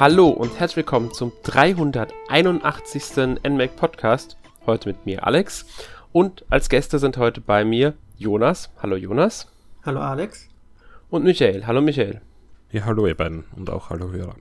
[0.00, 3.36] Hallo und herzlich willkommen zum 381.
[3.46, 4.38] NMAC Podcast.
[4.64, 5.66] Heute mit mir Alex
[6.10, 8.70] und als Gäste sind heute bei mir Jonas.
[8.82, 9.52] Hallo Jonas.
[9.84, 10.48] Hallo Alex.
[11.10, 11.66] Und Michael.
[11.66, 12.22] Hallo Michael.
[12.72, 14.36] Ja, hallo ihr beiden und auch hallo Hörer.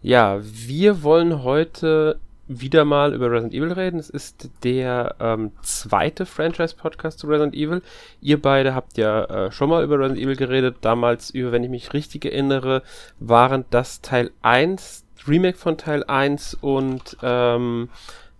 [0.00, 4.00] Ja, wir wollen heute wieder mal über Resident Evil reden.
[4.00, 7.82] Es ist der ähm, zweite Franchise-Podcast zu Resident Evil.
[8.20, 10.76] Ihr beide habt ja äh, schon mal über Resident Evil geredet.
[10.80, 12.82] Damals über, wenn ich mich richtig erinnere,
[13.20, 17.90] waren das Teil 1, Remake von Teil 1 und ähm,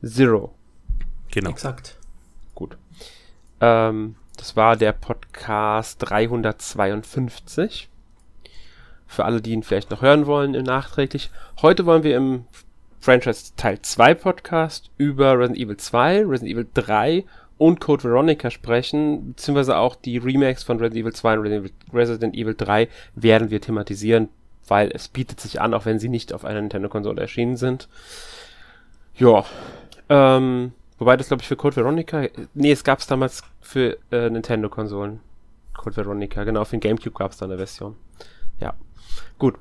[0.03, 0.55] Zero.
[1.31, 1.51] Genau.
[1.51, 1.99] Exakt.
[2.55, 2.79] Gut.
[3.61, 7.91] Ähm, das war der Podcast 352.
[9.07, 11.31] Für alle, die ihn vielleicht noch hören wollen, nachträglich.
[11.61, 12.45] Heute wollen wir im
[13.09, 17.25] Franchise Teil 2 Podcast über Resident Evil 2, Resident Evil 3
[17.57, 22.55] und Code Veronica sprechen, beziehungsweise auch die Remakes von Resident Evil 2 und Resident Evil
[22.55, 24.29] 3 werden wir thematisieren,
[24.67, 27.89] weil es bietet sich an, auch wenn sie nicht auf einer Nintendo-Konsole erschienen sind.
[29.17, 29.47] Ja,
[30.11, 34.29] ähm, wobei das glaube ich für Code Veronica, nee, es gab es damals für äh,
[34.29, 35.21] Nintendo-Konsolen.
[35.75, 37.97] Code Veronica, genau, für den Gamecube gab es da eine Version.
[38.61, 38.75] Ja,
[39.39, 39.55] gut.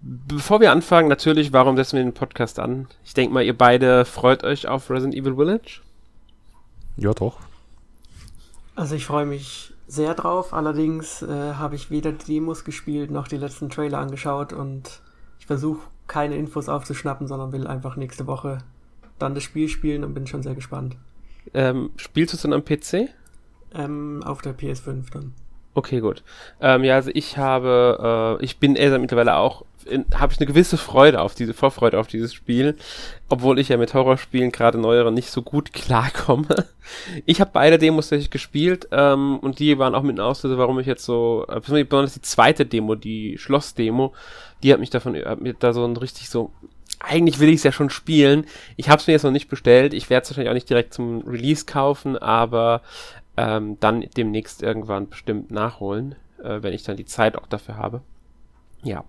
[0.00, 2.86] Bevor wir anfangen, natürlich, warum setzen wir den Podcast an?
[3.04, 5.80] Ich denke mal, ihr beide freut euch auf Resident Evil Village.
[6.96, 7.38] Ja, doch.
[8.74, 10.52] Also ich freue mich sehr drauf.
[10.52, 15.00] Allerdings äh, habe ich weder die Demos gespielt noch die letzten Trailer angeschaut und
[15.38, 18.58] ich versuche keine Infos aufzuschnappen, sondern will einfach nächste Woche
[19.18, 20.96] dann das Spiel spielen und bin schon sehr gespannt.
[21.54, 23.08] Ähm, spielst du es dann am PC?
[23.74, 25.34] Ähm, auf der PS5 dann.
[25.76, 26.22] Okay, gut.
[26.58, 29.66] Ähm, ja, also ich habe, äh, ich bin eher mittlerweile auch
[30.14, 32.76] habe ich eine gewisse Freude auf diese Vorfreude auf dieses Spiel,
[33.28, 36.66] obwohl ich ja mit Horrorspielen gerade neuere nicht so gut klarkomme.
[37.24, 40.80] Ich habe beide Demos tatsächlich gespielt ähm, und die waren auch mit einem Auslöser, warum
[40.80, 44.12] ich jetzt so, äh, besonders die zweite Demo, die Schlossdemo,
[44.62, 46.50] die hat mich davon, hat mir da so ein richtig so
[46.98, 48.46] eigentlich will ich es ja schon spielen.
[48.76, 49.92] Ich habe es mir jetzt noch nicht bestellt.
[49.92, 52.80] Ich werde es wahrscheinlich auch nicht direkt zum Release kaufen, aber
[53.36, 58.00] ähm, dann demnächst irgendwann bestimmt nachholen, äh, wenn ich dann die Zeit auch dafür habe.
[58.82, 59.04] Ja.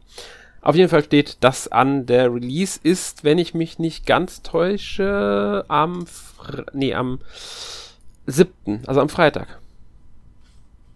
[0.61, 2.05] Auf jeden Fall steht das an.
[2.07, 7.19] Der Release ist, wenn ich mich nicht ganz täusche, am, Fre nee, am
[8.25, 9.59] 7., also am Freitag.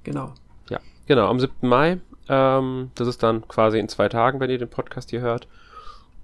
[0.04, 0.34] Genau.
[0.70, 1.54] Ja, genau, am 7.
[1.62, 2.00] Mai.
[2.28, 5.48] Ähm, das ist dann quasi in zwei Tagen, wenn ihr den Podcast hier hört.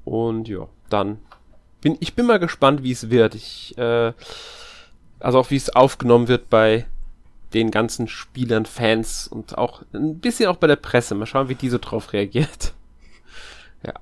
[0.03, 1.19] Und ja, dann
[1.81, 3.35] bin ich bin mal gespannt, wie es wird.
[3.35, 4.13] Ich, äh,
[5.19, 6.85] also auch wie es aufgenommen wird bei
[7.53, 11.15] den ganzen Spielern, Fans und auch ein bisschen auch bei der Presse.
[11.15, 12.73] Mal schauen, wie die so drauf reagiert.
[13.85, 13.93] Ja.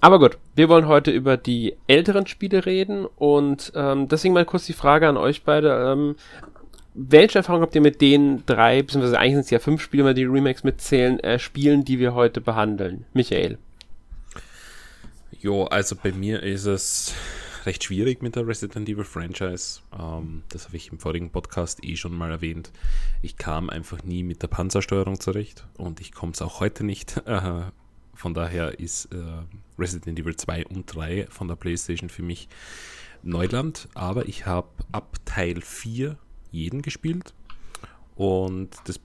[0.00, 4.66] Aber gut, wir wollen heute über die älteren Spiele reden und ähm, deswegen mal kurz
[4.66, 5.92] die Frage an euch beide.
[5.92, 6.16] Ähm,
[6.94, 10.16] welche Erfahrung habt ihr mit den drei, beziehungsweise eigentlich sind es ja fünf Spiele, wenn
[10.16, 13.04] die Remakes mitzählen, äh, Spielen, die wir heute behandeln?
[13.12, 13.58] Michael.
[15.40, 17.14] Jo, also bei mir ist es
[17.66, 19.80] recht schwierig mit der Resident Evil Franchise.
[19.98, 22.72] Ähm, das habe ich im vorigen Podcast eh schon mal erwähnt.
[23.22, 27.22] Ich kam einfach nie mit der Panzersteuerung zurecht und ich komme es auch heute nicht.
[27.30, 27.70] Äh,
[28.12, 29.22] von daher ist äh,
[29.78, 32.48] Resident Evil 2 und 3 von der PlayStation für mich
[33.22, 33.88] Neuland.
[33.94, 36.18] Aber ich habe ab Teil 4
[36.50, 37.32] jeden gespielt.
[38.16, 39.00] Und das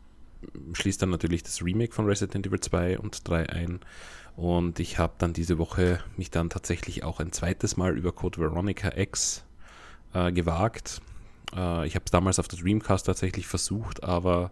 [0.74, 3.80] schließt dann natürlich das Remake von Resident Evil 2 und 3 ein.
[4.36, 8.40] Und ich habe dann diese Woche mich dann tatsächlich auch ein zweites Mal über Code
[8.40, 9.46] Veronica X
[10.14, 11.02] äh, gewagt.
[11.56, 14.52] Äh, ich habe es damals auf der Dreamcast tatsächlich versucht, aber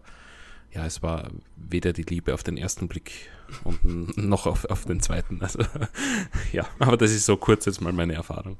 [0.72, 3.30] ja, es war weder die Liebe auf den ersten Blick
[3.62, 3.84] und
[4.16, 5.42] noch auf, auf den zweiten.
[5.42, 5.60] Also
[6.52, 8.56] ja, aber das ist so kurz jetzt mal meine Erfahrung.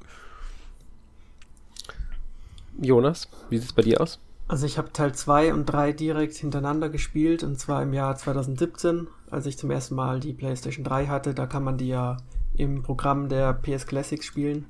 [2.79, 4.19] Jonas, wie sieht es bei dir aus?
[4.47, 9.07] Also ich habe Teil 2 und 3 direkt hintereinander gespielt und zwar im Jahr 2017,
[9.31, 11.33] als ich zum ersten Mal die PlayStation 3 hatte.
[11.33, 12.17] Da kann man die ja
[12.57, 14.65] im Programm der PS Classics spielen.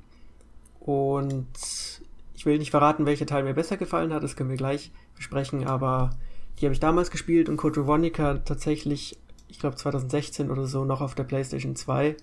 [0.80, 1.46] Und
[2.34, 5.66] ich will nicht verraten, welcher Teil mir besser gefallen hat, das können wir gleich besprechen,
[5.66, 6.10] aber
[6.58, 11.00] die habe ich damals gespielt und Code Veronica tatsächlich, ich glaube 2016 oder so, noch
[11.00, 12.16] auf der PlayStation 2.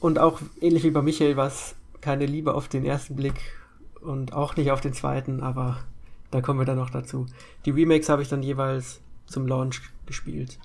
[0.00, 3.40] Und auch ähnlich wie bei Michael war es keine Liebe auf den ersten Blick
[4.00, 5.78] und auch nicht auf den zweiten, aber
[6.30, 7.26] da kommen wir dann noch dazu.
[7.66, 10.58] Die Remakes habe ich dann jeweils zum Launch gespielt.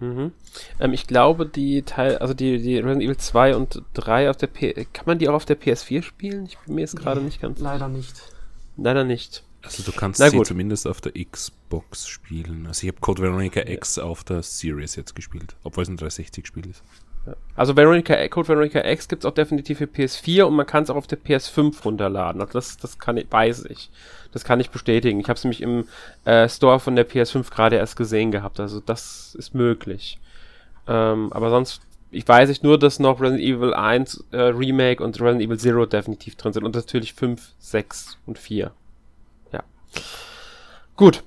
[0.00, 0.32] Mhm.
[0.78, 4.46] Ähm, ich glaube, die Teil, also die, die Resident Evil 2 und 3 auf der
[4.46, 6.46] P kann man die auch auf der PS4 spielen?
[6.46, 7.60] Ich bin mir jetzt gerade nicht ganz.
[7.60, 8.14] Leider nicht.
[8.76, 9.42] Leider nicht.
[9.62, 12.66] Also du kannst sie zumindest auf der Xbox spielen.
[12.66, 16.70] Also ich habe Code Veronica X auf der Series jetzt gespielt, obwohl es ein 360-Spiel
[16.70, 16.82] ist.
[17.56, 20.90] Also Veronica, Code Veronica X gibt es auch definitiv für PS4 und man kann es
[20.90, 22.40] auch auf der PS5 runterladen.
[22.40, 23.90] Also das, das kann ich, weiß ich.
[24.32, 25.20] Das kann ich bestätigen.
[25.20, 25.86] Ich habe es nämlich im
[26.24, 28.60] äh, Store von der PS5 gerade erst gesehen gehabt.
[28.60, 30.18] Also das ist möglich.
[30.86, 35.20] Ähm, aber sonst ich weiß nicht nur, dass noch Resident Evil 1 äh, Remake und
[35.20, 38.70] Resident Evil Zero definitiv drin sind und natürlich 5, 6 und 4.
[39.52, 39.62] Ja.
[40.96, 41.22] Gut.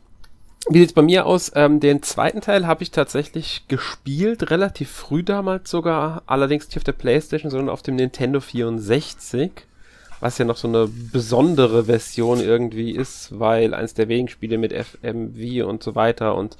[0.73, 1.51] Wie sieht's bei mir aus?
[1.53, 6.85] Ähm, den zweiten Teil habe ich tatsächlich gespielt, relativ früh damals sogar, allerdings nicht auf
[6.85, 9.51] der Playstation, sondern auf dem Nintendo 64
[10.21, 14.71] was ja noch so eine besondere Version irgendwie ist, weil eins der wenigen Spiele mit
[14.71, 16.57] FMV und so weiter und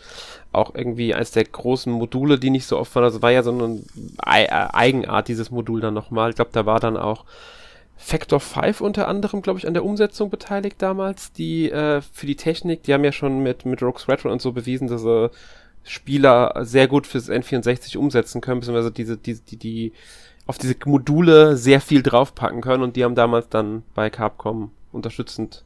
[0.51, 3.51] auch irgendwie eins der großen Module, die nicht so oft waren, also war ja so
[3.51, 3.81] eine
[4.17, 6.31] Eigenart dieses Modul dann nochmal.
[6.31, 7.23] Ich glaube, da war dann auch
[8.03, 12.35] Factor 5 unter anderem, glaube ich, an der Umsetzung beteiligt damals, die äh, für die
[12.35, 15.29] Technik, die haben ja schon mit, mit Rogues Retro und so bewiesen, dass sie
[15.83, 19.93] Spieler sehr gut fürs N64 umsetzen können, beziehungsweise diese, die, die, die
[20.47, 25.63] auf diese Module sehr viel draufpacken können und die haben damals dann bei Capcom unterstützend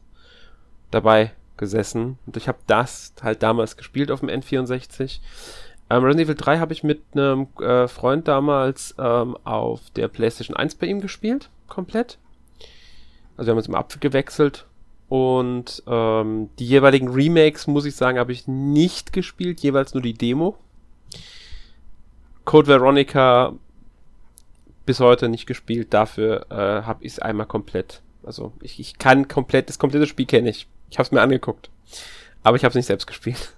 [0.90, 2.18] dabei gesessen.
[2.26, 5.20] Und ich habe das halt damals gespielt auf dem N64.
[5.88, 10.56] Ähm, Resident Evil 3 habe ich mit einem äh, Freund damals ähm, auf der PlayStation
[10.56, 12.18] 1 bei ihm gespielt, komplett.
[13.36, 14.66] Also wir haben uns immer abgewechselt.
[15.08, 20.14] Und ähm, die jeweiligen Remakes, muss ich sagen, habe ich nicht gespielt, jeweils nur die
[20.14, 20.58] Demo.
[22.44, 23.54] Code Veronica
[24.84, 25.94] bis heute nicht gespielt.
[25.94, 28.02] Dafür äh, habe ich es einmal komplett.
[28.24, 30.66] Also ich, ich kann komplett, das komplette Spiel kenne ich.
[30.90, 31.70] Ich habe es mir angeguckt.
[32.42, 33.54] Aber ich habe es nicht selbst gespielt.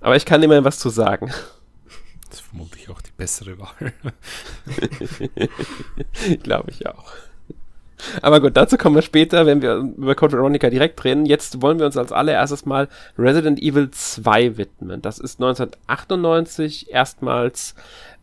[0.00, 1.32] Aber ich kann immerhin was zu sagen.
[2.28, 3.92] Das ist vermutlich auch die bessere Wahl.
[6.42, 7.12] Glaube ich auch.
[8.22, 11.26] Aber gut, dazu kommen wir später, wenn wir über Code Veronica direkt reden.
[11.26, 15.02] Jetzt wollen wir uns als allererstes mal Resident Evil 2 widmen.
[15.02, 17.74] Das ist 1998 erstmals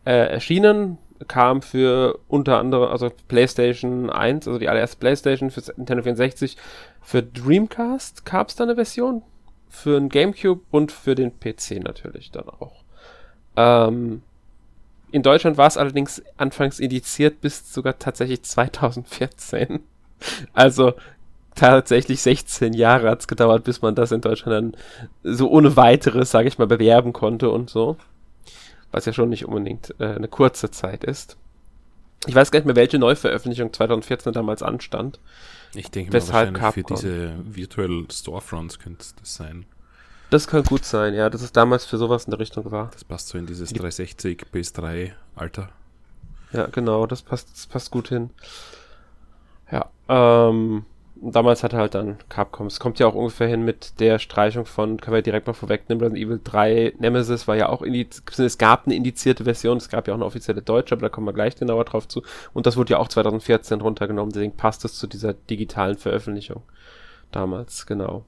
[0.04, 6.02] äh, erschienen kam für unter anderem, also PlayStation 1, also die allererste PlayStation für Nintendo
[6.02, 6.56] 64,
[7.00, 9.22] für Dreamcast gab es da eine Version,
[9.68, 12.84] für den GameCube und für den PC natürlich dann auch.
[13.56, 14.22] Ähm,
[15.10, 19.80] in Deutschland war es allerdings anfangs indiziert bis sogar tatsächlich 2014.
[20.54, 20.94] Also
[21.54, 26.30] tatsächlich 16 Jahre hat es gedauert, bis man das in Deutschland dann so ohne weiteres,
[26.30, 27.98] sage ich mal, bewerben konnte und so
[28.96, 31.36] was ja schon nicht unbedingt äh, eine kurze Zeit ist.
[32.26, 35.20] Ich weiß gar nicht mehr, welche Neuveröffentlichung 2014 damals anstand.
[35.74, 36.72] Ich denke mal wahrscheinlich Capcom.
[36.72, 39.66] für diese Virtual Storefronts könnte das sein.
[40.30, 42.90] Das kann gut sein, ja, dass es damals für sowas in der Richtung war.
[42.92, 45.68] Das passt so in dieses 360 PS3 Alter.
[46.52, 48.30] Ja, genau, das passt, das passt gut hin.
[49.70, 50.84] Ja, ähm,
[51.16, 55.00] damals hatte halt dann Capcom, es kommt ja auch ungefähr hin mit der Streichung von,
[55.00, 58.94] können wir direkt mal vorwegnehmen, Resident Evil 3 Nemesis war ja auch, es gab eine
[58.94, 61.84] indizierte Version, es gab ja auch eine offizielle deutsche, aber da kommen wir gleich genauer
[61.84, 62.22] drauf zu.
[62.52, 66.62] Und das wurde ja auch 2014 runtergenommen, deswegen passt es zu dieser digitalen Veröffentlichung
[67.32, 68.24] damals, genau.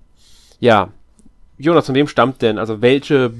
[0.60, 0.92] Ja,
[1.58, 3.32] Jonas, von wem stammt denn, also welche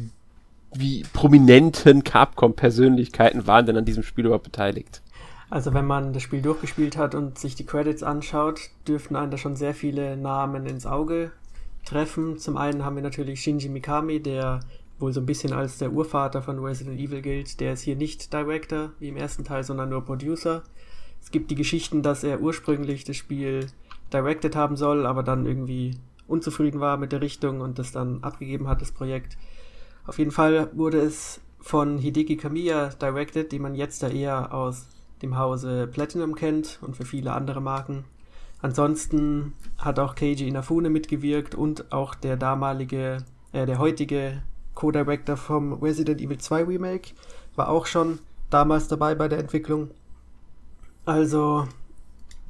[0.75, 5.03] wie prominenten Capcom-Persönlichkeiten waren denn an diesem Spiel überhaupt beteiligt?
[5.50, 9.38] Also wenn man das Spiel durchgespielt hat und sich die Credits anschaut, dürften einen da
[9.38, 11.31] schon sehr viele Namen ins Auge
[11.87, 12.37] treffen.
[12.37, 14.61] Zum einen haben wir natürlich Shinji Mikami, der
[14.99, 17.61] wohl so ein bisschen als der Urvater von Resident Evil gilt.
[17.61, 20.65] Der ist hier nicht Director wie im ersten Teil, sondern nur Producer.
[21.23, 23.69] Es gibt die Geschichten, dass er ursprünglich das Spiel
[24.12, 25.97] directed haben soll, aber dann irgendwie
[26.29, 29.37] unzufrieden war mit der Richtung und das dann abgegeben hat, das Projekt.
[30.06, 34.87] Auf jeden Fall wurde es von Hideki Kamiya directed, die man jetzt da eher aus
[35.23, 38.05] dem Hause Platinum kennt und für viele andere Marken.
[38.61, 43.19] Ansonsten hat auch Keiji Inafune mitgewirkt und auch der damalige,
[43.53, 44.43] äh, der heutige
[44.75, 47.11] Co-Director vom Resident Evil 2 Remake
[47.56, 48.20] war auch schon
[48.51, 49.91] damals dabei bei der Entwicklung.
[51.05, 51.67] Also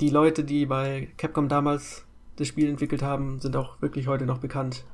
[0.01, 2.05] die Leute, die bei Capcom damals
[2.39, 4.85] das Spiel entwickelt haben, sind auch wirklich heute noch bekannt.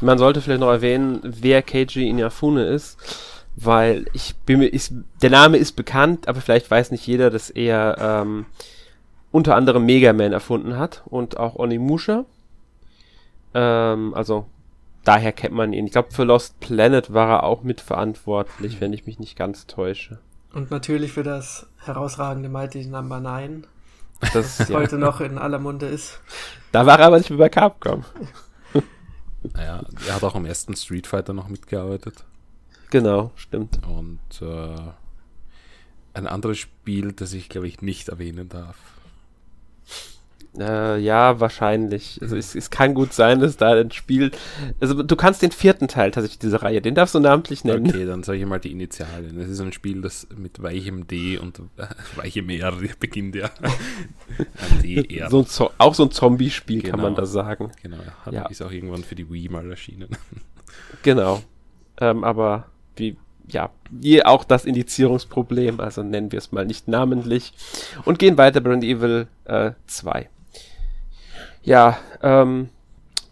[0.00, 2.98] Man sollte vielleicht noch erwähnen, wer Keiji Inafune ist
[3.60, 4.70] weil ich bin mir,
[5.20, 8.46] der Name ist bekannt, aber vielleicht weiß nicht jeder, dass er ähm,
[9.32, 12.24] unter anderem Mega Man erfunden hat und auch Onimusha.
[13.54, 14.46] Ähm, also
[15.04, 15.86] daher kennt man ihn.
[15.86, 20.20] Ich glaube, für Lost Planet war er auch mitverantwortlich, wenn ich mich nicht ganz täusche.
[20.54, 23.66] Und natürlich für das herausragende Mighty Number 9,
[24.32, 24.76] das ja.
[24.76, 26.20] heute noch in aller Munde ist.
[26.72, 28.04] Da war er aber nicht mehr bei Capcom.
[29.54, 32.24] Naja, er hat auch am ersten Street Fighter noch mitgearbeitet.
[32.90, 33.78] Genau, stimmt.
[33.86, 34.76] Und äh,
[36.12, 38.76] ein anderes Spiel, das ich glaube ich nicht erwähnen darf.
[40.56, 42.18] Äh, ja, wahrscheinlich.
[42.22, 44.30] Also es, es, kann gut sein, dass da ein Spiel.
[44.80, 47.86] Also du kannst den vierten Teil tatsächlich dieser Reihe, den darfst du namentlich nennen.
[47.86, 49.38] Okay, dann sage ich mal die Initialen.
[49.38, 51.86] Es ist ein Spiel, das mit weichem D und äh,
[52.16, 53.50] weichem R beginnt ja.
[54.82, 55.30] DR.
[55.30, 56.90] So ein auch so ein Zombie-Spiel genau.
[56.92, 57.20] kann man genau.
[57.20, 57.70] da sagen.
[57.82, 57.98] Genau,
[58.30, 58.46] ja.
[58.46, 60.08] ist auch irgendwann für die Wii mal erschienen.
[61.02, 61.42] Genau.
[62.00, 63.16] Ähm, aber wie,
[63.48, 67.52] ja, hier auch das Indizierungsproblem, also nennen wir es mal nicht namentlich.
[68.04, 70.28] Und gehen weiter bei Evil äh, 2.
[71.62, 72.68] Ja, ähm,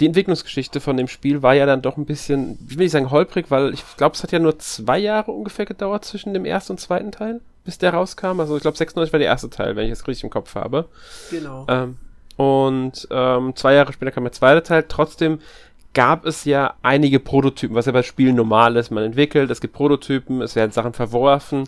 [0.01, 3.11] die Entwicklungsgeschichte von dem Spiel war ja dann doch ein bisschen, wie will ich sagen,
[3.11, 6.73] holprig, weil ich glaube, es hat ja nur zwei Jahre ungefähr gedauert zwischen dem ersten
[6.73, 8.41] und zweiten Teil, bis der rauskam.
[8.41, 10.87] Also ich glaube, 96 war der erste Teil, wenn ich es richtig im Kopf habe.
[11.31, 11.67] Genau.
[11.69, 11.97] Ähm,
[12.37, 14.85] und ähm, zwei Jahre später kam der zweite Teil.
[14.87, 15.41] Trotzdem
[15.95, 18.91] gab es ja einige Prototypen, was ja bei Spielen normal ist.
[18.91, 21.65] Man entwickelt, es gibt Prototypen, es werden Sachen verworfen.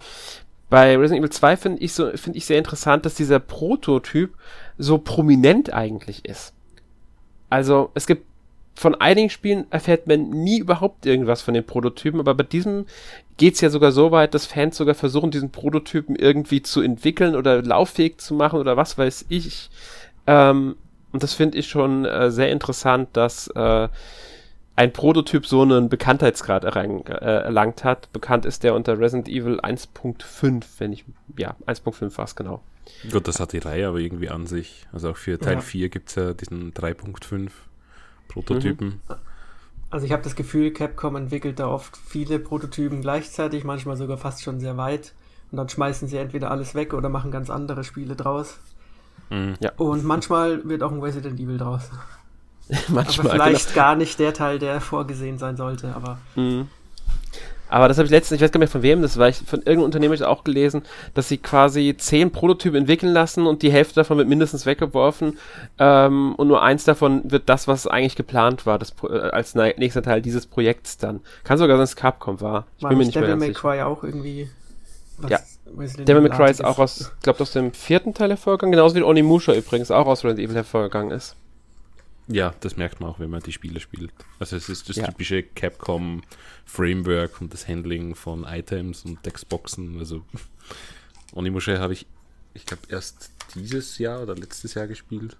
[0.68, 4.34] Bei Resident Evil 2 finde ich, so, find ich sehr interessant, dass dieser Prototyp
[4.78, 6.54] so prominent eigentlich ist.
[7.50, 8.24] Also es gibt
[8.74, 12.86] von einigen Spielen erfährt man nie überhaupt irgendwas von den Prototypen, aber bei diesem
[13.36, 17.60] geht's ja sogar so weit, dass Fans sogar versuchen, diesen Prototypen irgendwie zu entwickeln oder
[17.60, 19.68] lauffähig zu machen oder was weiß ich.
[20.28, 20.76] Ähm,
[21.10, 23.88] und das finde ich schon äh, sehr interessant, dass äh,
[24.76, 28.12] ein Prototyp so einen Bekanntheitsgrad errang, äh, erlangt hat.
[28.12, 31.04] Bekannt ist der unter Resident Evil 1.5, wenn ich,
[31.36, 32.60] ja, 1.5 war es genau.
[33.10, 34.86] Gut, das hat die Reihe aber irgendwie an sich.
[34.92, 35.60] Also auch für Teil Ja.
[35.60, 37.50] 4 gibt es ja diesen 3.5
[38.28, 39.00] Prototypen.
[39.90, 44.42] Also ich habe das Gefühl, Capcom entwickelt da oft viele Prototypen gleichzeitig, manchmal sogar fast
[44.42, 45.14] schon sehr weit.
[45.50, 48.58] Und dann schmeißen sie entweder alles weg oder machen ganz andere Spiele draus.
[49.30, 49.56] Mhm.
[49.76, 51.90] Und manchmal wird auch ein Resident Evil draus.
[52.88, 53.30] Manchmal.
[53.30, 55.94] aber vielleicht gar nicht der Teil, der vorgesehen sein sollte.
[55.94, 56.48] Aber Genau.
[56.62, 56.68] Mhm.
[57.68, 59.36] Aber das habe ich letztens, ich weiß gar nicht mehr von wem das war, ich,
[59.36, 60.82] von irgendeinem Unternehmen habe ich auch gelesen,
[61.14, 65.38] dass sie quasi zehn Prototypen entwickeln lassen und die Hälfte davon wird mindestens weggeworfen
[65.78, 70.02] ähm, und nur eins davon wird das, was eigentlich geplant war, das, äh, als nächster
[70.02, 71.20] Teil dieses Projekts dann.
[71.44, 72.66] Kann sogar sein, dass es Capcom war.
[72.76, 73.76] Ich war bin mir nicht nicht mehr Devil ganz May.
[73.76, 74.48] Cry auch irgendwie
[75.18, 75.38] was Ja.
[75.76, 78.94] Resident Devil May Cry ist auch aus, ich glaube, aus dem vierten Teil hervorgegangen, genauso
[78.94, 81.36] wie Onimusha übrigens auch aus Resident Evil hervorgegangen ist.
[82.28, 84.12] Ja, das merkt man auch, wenn man die Spiele spielt.
[84.38, 85.06] Also es ist das Ja.
[85.06, 86.22] typische Capcom
[86.66, 89.98] Framework und das Handling von Items und Textboxen.
[89.98, 90.24] Also
[91.32, 92.06] Onimusha habe ich,
[92.54, 95.36] ich glaube, erst dieses Jahr oder letztes Jahr gespielt.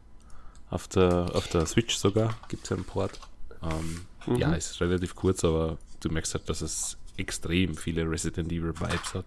[0.71, 3.19] Auf der, auf der Switch sogar gibt es ja einen Port.
[3.63, 4.37] Ähm, Mhm.
[4.37, 9.15] Ja, ist relativ kurz, aber du merkst halt, dass es extrem viele Resident Evil Vibes
[9.15, 9.25] hat.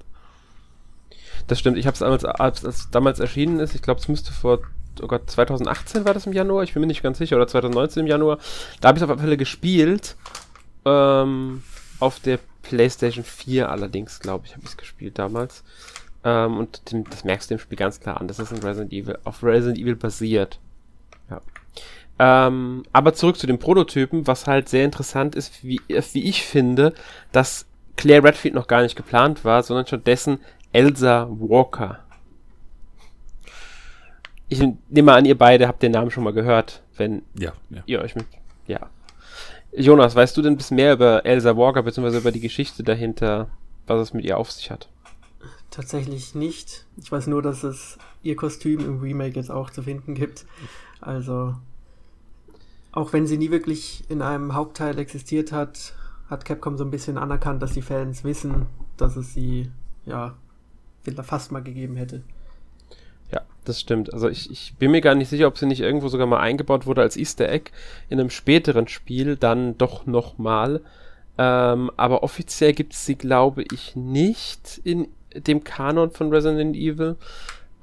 [1.47, 4.31] Das stimmt, ich habe es damals, als es damals erschienen ist, ich glaube, es müsste
[4.31, 4.59] vor,
[5.01, 8.01] oh Gott, 2018 war das im Januar, ich bin mir nicht ganz sicher, oder 2019
[8.01, 8.37] im Januar.
[8.79, 10.15] Da habe ich es auf alle Fälle gespielt.
[10.85, 11.63] Ähm,
[11.99, 15.63] auf der PlayStation 4 allerdings, glaube ich, habe ich es gespielt damals.
[16.23, 18.91] Ähm, und dem, das merkst du dem Spiel ganz klar an, das ist ein Resident
[18.91, 20.59] Evil, auf Resident Evil basiert.
[21.29, 21.41] Ja.
[22.19, 26.93] Ähm, aber zurück zu den Prototypen, was halt sehr interessant ist, wie, wie ich finde,
[27.31, 27.65] dass
[27.97, 30.39] Claire Redfield noch gar nicht geplant war, sondern stattdessen
[30.71, 31.99] Elsa Walker.
[34.51, 37.83] Ich nehme an, ihr beide habt den Namen schon mal gehört, wenn Ja, ja.
[37.85, 38.25] ihr euch mit.
[38.67, 38.89] Ja.
[39.71, 43.47] Jonas, weißt du denn ein bisschen mehr über Elsa Walker, beziehungsweise über die Geschichte dahinter,
[43.87, 44.89] was es mit ihr auf sich hat?
[45.69, 46.85] Tatsächlich nicht.
[46.97, 50.45] Ich weiß nur, dass es ihr Kostüm im Remake jetzt auch zu finden gibt.
[50.99, 51.55] Also,
[52.91, 55.93] auch wenn sie nie wirklich in einem Hauptteil existiert hat,
[56.29, 58.65] hat Capcom so ein bisschen anerkannt, dass die Fans wissen,
[58.97, 59.71] dass es sie,
[60.05, 60.35] ja,
[61.23, 62.21] fast mal gegeben hätte.
[63.31, 64.13] Ja, das stimmt.
[64.13, 66.85] Also ich, ich bin mir gar nicht sicher, ob sie nicht irgendwo sogar mal eingebaut
[66.85, 67.71] wurde als Easter Egg
[68.09, 70.81] in einem späteren Spiel, dann doch nochmal.
[71.37, 77.15] Ähm, aber offiziell gibt es sie, glaube ich, nicht in dem Kanon von Resident Evil.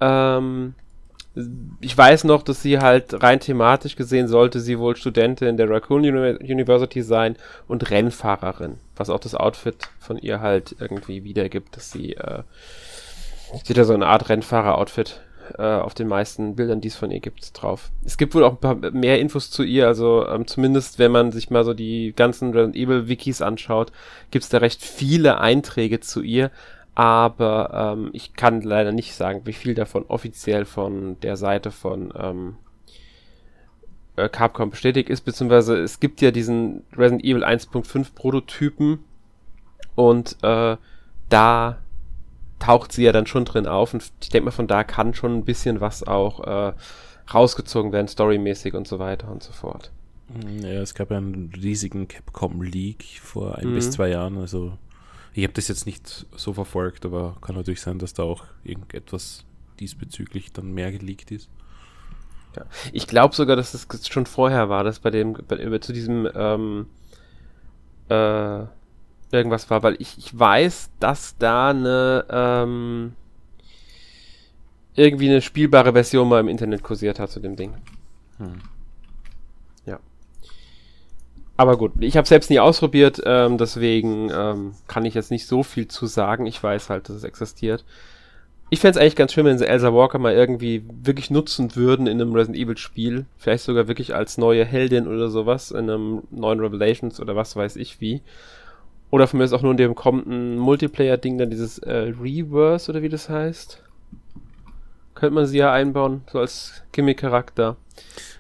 [0.01, 0.75] Ähm,
[1.81, 6.05] ich weiß noch, dass sie halt rein thematisch gesehen sollte sie wohl Studentin der Raccoon
[6.05, 7.37] Uni University sein
[7.69, 12.43] und Rennfahrerin, was auch das Outfit von ihr halt irgendwie wiedergibt, dass sie äh,
[13.65, 15.21] sie ja so eine Art Rennfahrer-Outfit
[15.59, 17.91] äh, auf den meisten Bildern, die es von ihr gibt, drauf.
[18.05, 21.33] Es gibt wohl auch ein paar mehr Infos zu ihr, also ähm, zumindest wenn man
[21.33, 23.93] sich mal so die ganzen Resident Evil Wikis anschaut,
[24.31, 26.51] gibt es da recht viele Einträge zu ihr,
[26.95, 32.13] aber ähm, ich kann leider nicht sagen, wie viel davon offiziell von der Seite von
[32.19, 32.57] ähm,
[34.19, 39.05] äh, Capcom bestätigt ist, beziehungsweise es gibt ja diesen Resident Evil 1.5 Prototypen.
[39.95, 40.77] Und äh,
[41.29, 41.79] da
[42.59, 45.35] taucht sie ja dann schon drin auf und ich denke mal, von da kann schon
[45.37, 46.73] ein bisschen was auch äh,
[47.33, 49.93] rausgezogen werden, storymäßig und so weiter und so fort.
[50.61, 53.75] Ja, es gab ja einen riesigen Capcom Leak vor ein Mhm.
[53.75, 54.37] bis zwei Jahren.
[54.39, 54.77] Also
[55.33, 59.45] ich habe das jetzt nicht so verfolgt, aber kann natürlich sein, dass da auch irgendetwas
[59.81, 61.49] diesbezüglich dann mehr geleakt ist.
[62.57, 62.65] Ja.
[62.93, 66.87] Ich glaube sogar, dass es schon vorher war, dass bei dem, bei, zu diesem ähm,
[68.09, 68.65] äh,
[69.31, 73.13] irgendwas war, weil ich, ich weiß, dass da eine ähm,
[74.95, 77.75] irgendwie eine spielbare Version mal im Internet kursiert hat zu dem Ding.
[78.39, 78.61] Hm.
[81.59, 85.65] aber gut, ich habe selbst nie ausprobiert, ähm, deswegen ähm, kann ich jetzt nicht so
[85.65, 86.47] viel zu sagen.
[86.47, 87.85] Ich weiß halt, dass es existiert.
[88.71, 92.07] Ich fände es eigentlich ganz schön, wenn sie Elsa Walker mal irgendwie wirklich nutzen würden
[92.07, 93.27] in einem Resident Evil Spiel.
[93.39, 97.75] Vielleicht sogar wirklich als neue Heldin oder sowas in einem neuen Revelations oder was weiß
[97.75, 98.23] ich wie.
[99.11, 103.03] Oder von mir ist auch nur in dem kommenden Multiplayer-Ding dann dieses äh, Reverse oder
[103.03, 103.83] wie das heißt.
[105.15, 107.77] Könnte man sie ja einbauen, so als Gimmick-Charakter.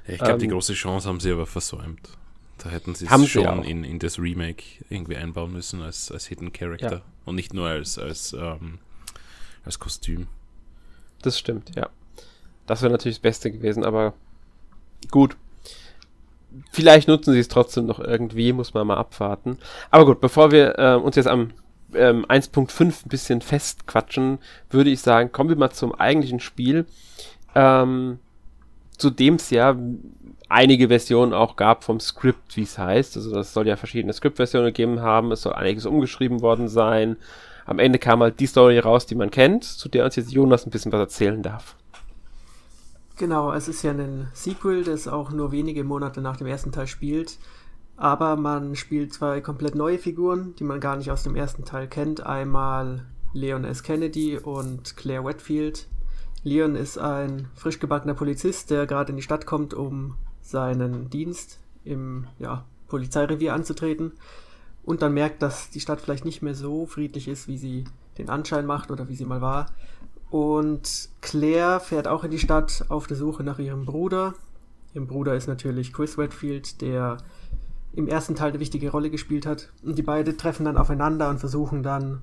[0.06, 2.10] Ja, ich glaube, ähm, die große Chance haben sie aber versäumt.
[2.58, 6.52] Da hätten sie es schon in, in das Remake irgendwie einbauen müssen als, als Hidden
[6.52, 7.02] Character ja.
[7.24, 8.78] und nicht nur als, als, ähm,
[9.64, 10.26] als Kostüm.
[11.22, 11.88] Das stimmt, ja.
[12.66, 14.12] Das wäre natürlich das Beste gewesen, aber
[15.10, 15.36] gut.
[16.70, 19.58] Vielleicht nutzen sie es trotzdem noch irgendwie, muss man mal abwarten.
[19.90, 21.50] Aber gut, bevor wir äh, uns jetzt am
[21.94, 24.38] ähm, 1.5 ein bisschen festquatschen,
[24.70, 26.86] würde ich sagen, kommen wir mal zum eigentlichen Spiel.
[27.54, 28.18] Ähm,
[28.96, 29.76] zu dem es ja
[30.48, 33.16] einige Versionen auch gab vom Skript, wie es heißt.
[33.16, 35.32] Also das soll ja verschiedene Skriptversionen gegeben haben.
[35.32, 37.16] Es soll einiges umgeschrieben worden sein.
[37.66, 40.66] Am Ende kam halt die Story raus, die man kennt, zu der uns jetzt Jonas
[40.66, 41.76] ein bisschen was erzählen darf.
[43.18, 46.86] Genau, es ist ja ein Sequel, das auch nur wenige Monate nach dem ersten Teil
[46.86, 47.38] spielt.
[47.96, 51.88] Aber man spielt zwei komplett neue Figuren, die man gar nicht aus dem ersten Teil
[51.88, 52.24] kennt.
[52.24, 53.82] Einmal Leon S.
[53.82, 55.88] Kennedy und Claire Wetfield.
[56.44, 61.58] Leon ist ein frisch gebackener Polizist, der gerade in die Stadt kommt, um seinen Dienst
[61.84, 64.12] im ja, Polizeirevier anzutreten
[64.88, 67.84] und dann merkt, dass die Stadt vielleicht nicht mehr so friedlich ist, wie sie
[68.16, 69.66] den Anschein macht oder wie sie mal war.
[70.30, 74.34] Und Claire fährt auch in die Stadt auf der Suche nach ihrem Bruder.
[74.94, 77.18] Ihrem Bruder ist natürlich Chris Redfield, der
[77.94, 79.72] im ersten Teil eine wichtige Rolle gespielt hat.
[79.82, 82.22] Und die beiden treffen dann aufeinander und versuchen dann,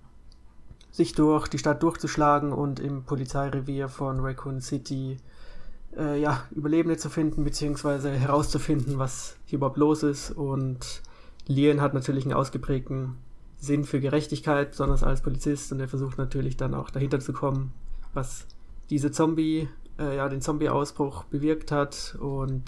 [0.92, 5.18] sich durch die Stadt durchzuschlagen und im Polizeirevier von Raccoon City
[5.98, 10.32] äh, ja, Überlebende zu finden, beziehungsweise herauszufinden, was hier überhaupt los ist.
[10.32, 11.02] Und
[11.48, 13.18] Lien hat natürlich einen ausgeprägten
[13.58, 17.74] Sinn für Gerechtigkeit, besonders als Polizist, und er versucht natürlich dann auch dahinter zu kommen,
[18.16, 18.48] was
[18.90, 22.18] diese Zombie, äh, ja, den Zombie-Ausbruch bewirkt hat.
[22.20, 22.64] Und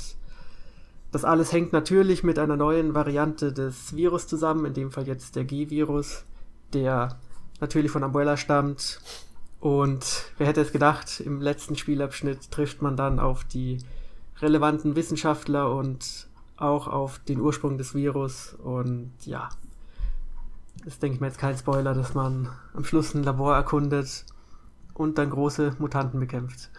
[1.12, 5.36] das alles hängt natürlich mit einer neuen Variante des Virus zusammen, in dem Fall jetzt
[5.36, 6.26] der G-Virus,
[6.74, 7.18] der
[7.60, 9.00] natürlich von Umbrella stammt
[9.60, 13.80] und wer hätte es gedacht, im letzten Spielabschnitt trifft man dann auf die
[14.40, 18.54] relevanten Wissenschaftler und auch auf den Ursprung des Virus.
[18.54, 19.50] Und ja,
[20.86, 24.26] das denke ich mir jetzt kein Spoiler, dass man am Schluss ein Labor erkundet
[24.98, 26.70] und dann große Mutanten bekämpft.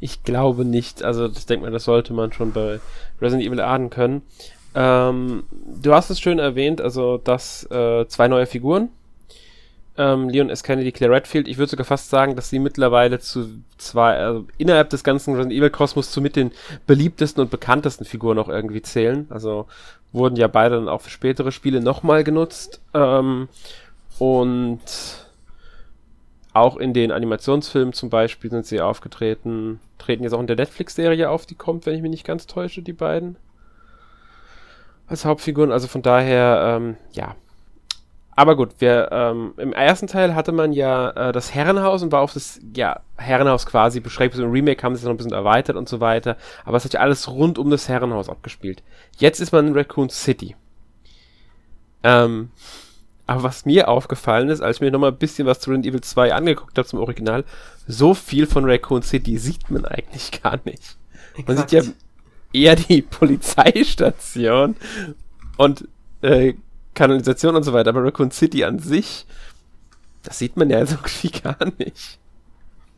[0.00, 1.02] Ich glaube nicht.
[1.02, 2.80] Also ich denke mal, das sollte man schon bei
[3.20, 4.22] Resident Evil ahnen können.
[4.74, 8.88] Ähm, du hast es schön erwähnt, also dass äh, zwei neue Figuren
[10.00, 10.62] ähm, Leon S.
[10.62, 11.46] Kennedy, Claire Redfield.
[11.46, 15.52] Ich würde sogar fast sagen, dass sie mittlerweile zu zwei, also innerhalb des ganzen Resident
[15.52, 16.52] Evil Kosmos zu mit den
[16.86, 19.26] beliebtesten und bekanntesten Figuren auch irgendwie zählen.
[19.28, 19.66] Also
[20.12, 22.80] wurden ja beide dann auch für spätere Spiele nochmal genutzt.
[22.94, 23.48] Ähm,
[24.18, 24.80] und
[26.52, 31.30] auch in den Animationsfilmen zum Beispiel sind sie aufgetreten, treten jetzt auch in der Netflix-Serie
[31.30, 33.36] auf, die kommt, wenn ich mich nicht ganz täusche, die beiden.
[35.06, 37.34] Als Hauptfiguren, also von daher, ähm, ja,
[38.40, 42.22] aber gut, wir, ähm, im ersten Teil hatte man ja äh, das Herrenhaus und war
[42.22, 44.34] auf das ja, Herrenhaus quasi beschränkt.
[44.38, 46.38] Im Remake haben sie es noch ein bisschen erweitert und so weiter.
[46.64, 48.82] Aber es hat ja alles rund um das Herrenhaus abgespielt.
[49.18, 50.56] Jetzt ist man in Raccoon City.
[52.02, 52.50] Ähm,
[53.30, 56.00] aber was mir aufgefallen ist, als ich mir nochmal ein bisschen was zu Resident Evil
[56.00, 57.44] 2 angeguckt habe zum Original,
[57.86, 60.96] so viel von Raccoon City sieht man eigentlich gar nicht.
[61.34, 61.46] Exakt.
[61.46, 61.82] Man sieht ja
[62.52, 64.74] eher die Polizeistation
[65.58, 65.86] und
[66.22, 66.54] äh,
[66.94, 69.26] Kanalisation und so weiter, aber Raccoon City an sich,
[70.24, 72.18] das sieht man ja so irgendwie gar nicht.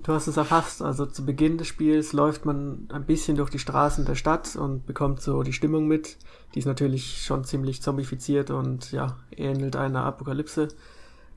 [0.02, 0.82] Du hast es erfasst.
[0.82, 4.84] Also zu Beginn des Spiels läuft man ein bisschen durch die Straßen der Stadt und
[4.84, 6.18] bekommt so die Stimmung mit.
[6.54, 10.68] Die ist natürlich schon ziemlich zombifiziert und ja, ähnelt einer Apokalypse.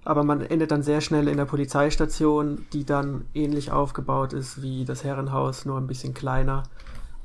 [0.04, 4.86] Aber man endet dann sehr schnell in der Polizeistation, die dann ähnlich aufgebaut ist wie
[4.86, 6.63] das Herrenhaus, nur ein bisschen kleiner.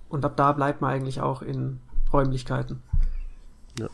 [0.09, 1.81] Und ab da bleibt man eigentlich auch in
[2.12, 2.83] Räumlichkeiten.
[3.78, 3.88] Ja.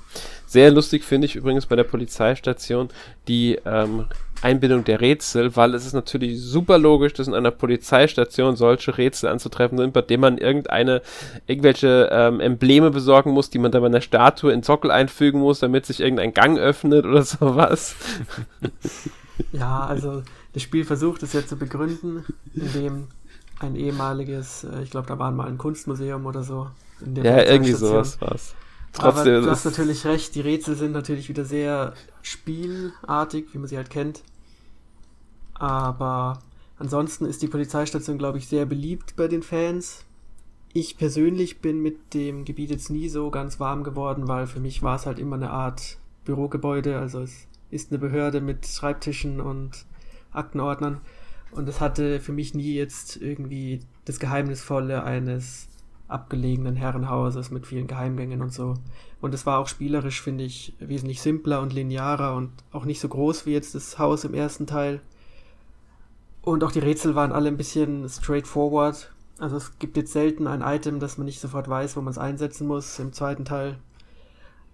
[0.47, 2.89] Sehr lustig finde ich übrigens bei der Polizeistation
[3.29, 4.07] die ähm,
[4.43, 9.31] Einbindung der Rätsel, weil es ist natürlich super logisch, dass in einer Polizeistation solche Rätsel
[9.31, 11.03] anzutreffen sind, bei denen man irgendeine,
[11.47, 15.61] irgendwelche ähm, Embleme besorgen muss, die man dann bei einer Statue in Sockel einfügen muss,
[15.61, 17.97] damit sich irgendein Gang öffnet oder sowas.
[19.53, 23.09] Ja, also das Spiel versucht es ja zu begründen, indem
[23.59, 26.69] ein ehemaliges, äh, ich glaube, da war mal ein Kunstmuseum oder so.
[27.23, 28.55] ja, irgendwie sowas war es.
[28.97, 33.69] Trotzdem Aber du hast natürlich recht, die Rätsel sind natürlich wieder sehr spielartig, wie man
[33.69, 34.23] sie halt kennt.
[35.55, 36.39] Aber
[36.79, 40.05] ansonsten ist die Polizeistation, glaube ich, sehr beliebt bei den Fans.
[40.73, 44.83] ich persönlich bin mit dem Gebiet jetzt nie so ganz warm geworden, weil für mich
[44.83, 46.99] war es halt immer eine Art Bürogebäude.
[46.99, 49.87] Also es ist eine Behörde mit Schreibtischen und
[50.33, 51.01] Aktenordnern.
[51.51, 55.69] Und es hatte für mich nie jetzt irgendwie das Geheimnisvolle eines
[56.09, 58.75] abgelegenen Herrenhauses mit vielen Geheimgängen und so.
[59.21, 63.09] Und es war auch spielerisch, finde ich, wesentlich simpler und linearer und auch nicht so
[63.09, 65.01] groß wie jetzt das Haus im ersten Teil.
[66.43, 69.13] Und auch die Rätsel waren alle ein bisschen straightforward.
[69.39, 72.19] Also es gibt jetzt selten ein Item, das man nicht sofort weiß, wo man es
[72.19, 73.79] einsetzen muss im zweiten Teil.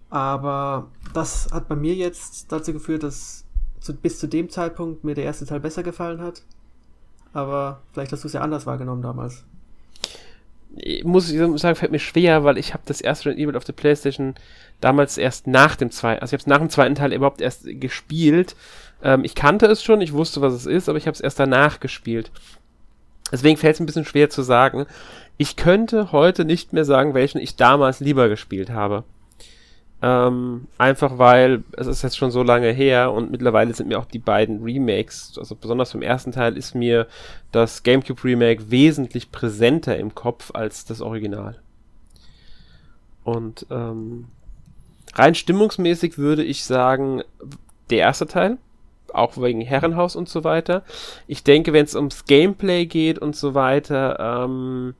[0.09, 3.45] Aber das hat bei mir jetzt dazu geführt, dass
[3.79, 6.43] zu, bis zu dem Zeitpunkt mir der erste Teil besser gefallen hat.
[7.33, 9.43] Aber vielleicht hast du es ja anders wahrgenommen damals.
[11.03, 13.73] Muss ich sagen, fällt mir schwer, weil ich habe das erste Resident Evil auf der
[13.73, 14.35] Playstation
[14.81, 17.65] damals erst nach dem zweiten, also ich habe es nach dem zweiten Teil überhaupt erst
[17.79, 18.55] gespielt.
[19.03, 21.39] Ähm, ich kannte es schon, ich wusste, was es ist, aber ich habe es erst
[21.39, 22.31] danach gespielt.
[23.31, 24.85] Deswegen fällt es ein bisschen schwer zu sagen.
[25.37, 29.03] Ich könnte heute nicht mehr sagen, welchen ich damals lieber gespielt habe.
[30.05, 34.05] Ähm, einfach weil es ist jetzt schon so lange her und mittlerweile sind mir auch
[34.05, 37.07] die beiden Remakes, also besonders vom ersten Teil ist mir
[37.53, 41.57] das GameCube Remake wesentlich präsenter im Kopf als das Original.
[43.23, 44.25] Und ähm,
[45.15, 47.23] rein stimmungsmäßig würde ich sagen,
[47.89, 48.57] der erste Teil,
[49.13, 50.83] auch wegen Herrenhaus und so weiter.
[51.27, 54.95] Ich denke, wenn es ums Gameplay geht und so weiter, ähm,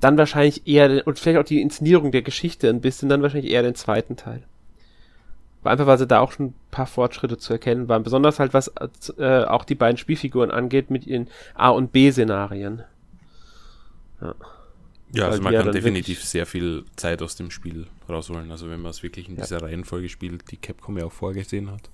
[0.00, 3.62] dann wahrscheinlich eher, und vielleicht auch die Inszenierung der Geschichte ein bisschen, dann wahrscheinlich eher
[3.62, 4.42] den zweiten Teil.
[5.62, 8.02] Einfach weil sie da auch schon ein paar Fortschritte zu erkennen waren.
[8.02, 8.72] Besonders halt, was
[9.18, 12.82] äh, auch die beiden Spielfiguren angeht, mit ihren A- und B-Szenarien.
[14.20, 14.34] Ja.
[15.12, 18.50] Ja, also man kann definitiv sehr viel Zeit aus dem Spiel rausholen.
[18.52, 19.42] Also wenn man es wirklich in ja.
[19.42, 21.90] dieser Reihenfolge spielt, die Capcom ja auch vorgesehen hat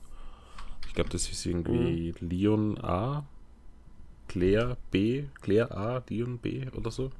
[0.96, 2.28] glaube, das ist irgendwie mhm.
[2.28, 3.24] Leon A,
[4.26, 7.10] Claire B, Claire A, Leon B oder so.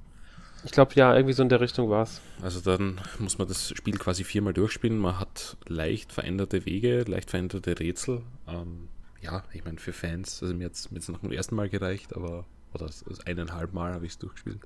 [0.65, 2.21] Ich glaube, ja, irgendwie so in der Richtung war es.
[2.43, 4.99] Also dann muss man das Spiel quasi viermal durchspielen.
[4.99, 8.23] Man hat leicht veränderte Wege, leicht veränderte Rätsel.
[8.49, 8.89] Ähm,
[9.21, 12.15] ja, ich meine, für Fans, also mir hat es jetzt noch zum ersten Mal gereicht,
[12.17, 14.61] aber, oder das, das eineinhalb Mal habe ich es durchgespielt.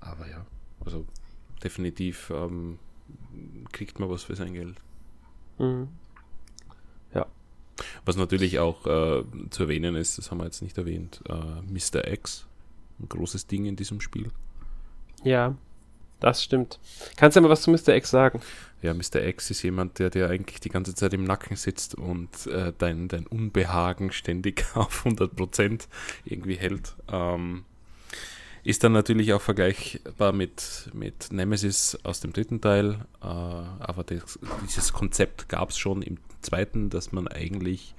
[0.00, 0.44] Aber ja,
[0.84, 1.06] also
[1.62, 2.78] definitiv ähm,
[3.72, 4.76] kriegt man was für sein Geld.
[5.58, 5.88] Mhm.
[8.04, 12.06] Was natürlich auch äh, zu erwähnen ist, das haben wir jetzt nicht erwähnt, äh, Mr.
[12.06, 12.46] X.
[13.00, 14.30] Ein großes Ding in diesem Spiel.
[15.24, 15.54] Ja,
[16.20, 16.78] das stimmt.
[17.16, 17.94] Kannst du mal was zu Mr.
[17.94, 18.40] X sagen?
[18.82, 19.22] Ja, Mr.
[19.24, 23.08] X ist jemand, der dir eigentlich die ganze Zeit im Nacken sitzt und äh, dein,
[23.08, 25.88] dein Unbehagen ständig auf 100%
[26.24, 26.94] irgendwie hält.
[27.10, 27.64] Ähm,
[28.62, 34.38] ist dann natürlich auch vergleichbar mit, mit Nemesis aus dem dritten Teil, äh, aber das,
[34.62, 37.94] dieses Konzept gab es schon im zweiten, dass man eigentlich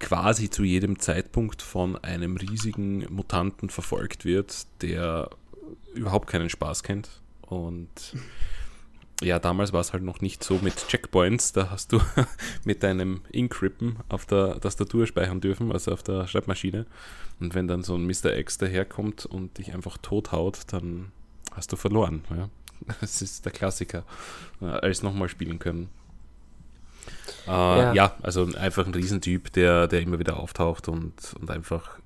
[0.00, 5.30] quasi zu jedem Zeitpunkt von einem riesigen Mutanten verfolgt wird, der
[5.94, 7.08] überhaupt keinen Spaß kennt.
[7.42, 7.88] Und
[9.20, 11.52] ja, damals war es halt noch nicht so mit Checkpoints.
[11.52, 12.00] Da hast du
[12.64, 16.86] mit deinem Inkrippen auf der Tastatur speichern dürfen, also auf der Schreibmaschine.
[17.40, 18.36] Und wenn dann so ein Mr.
[18.36, 21.12] X daherkommt und dich einfach tothaut, dann
[21.52, 22.24] hast du verloren.
[22.30, 22.48] Ja?
[23.00, 24.04] Das ist der Klassiker.
[24.60, 25.88] Als nochmal spielen können.
[27.46, 27.92] Äh, ja.
[27.92, 28.16] ja.
[28.22, 31.98] also einfach ein Riesentyp, der, der immer wieder auftaucht und, und einfach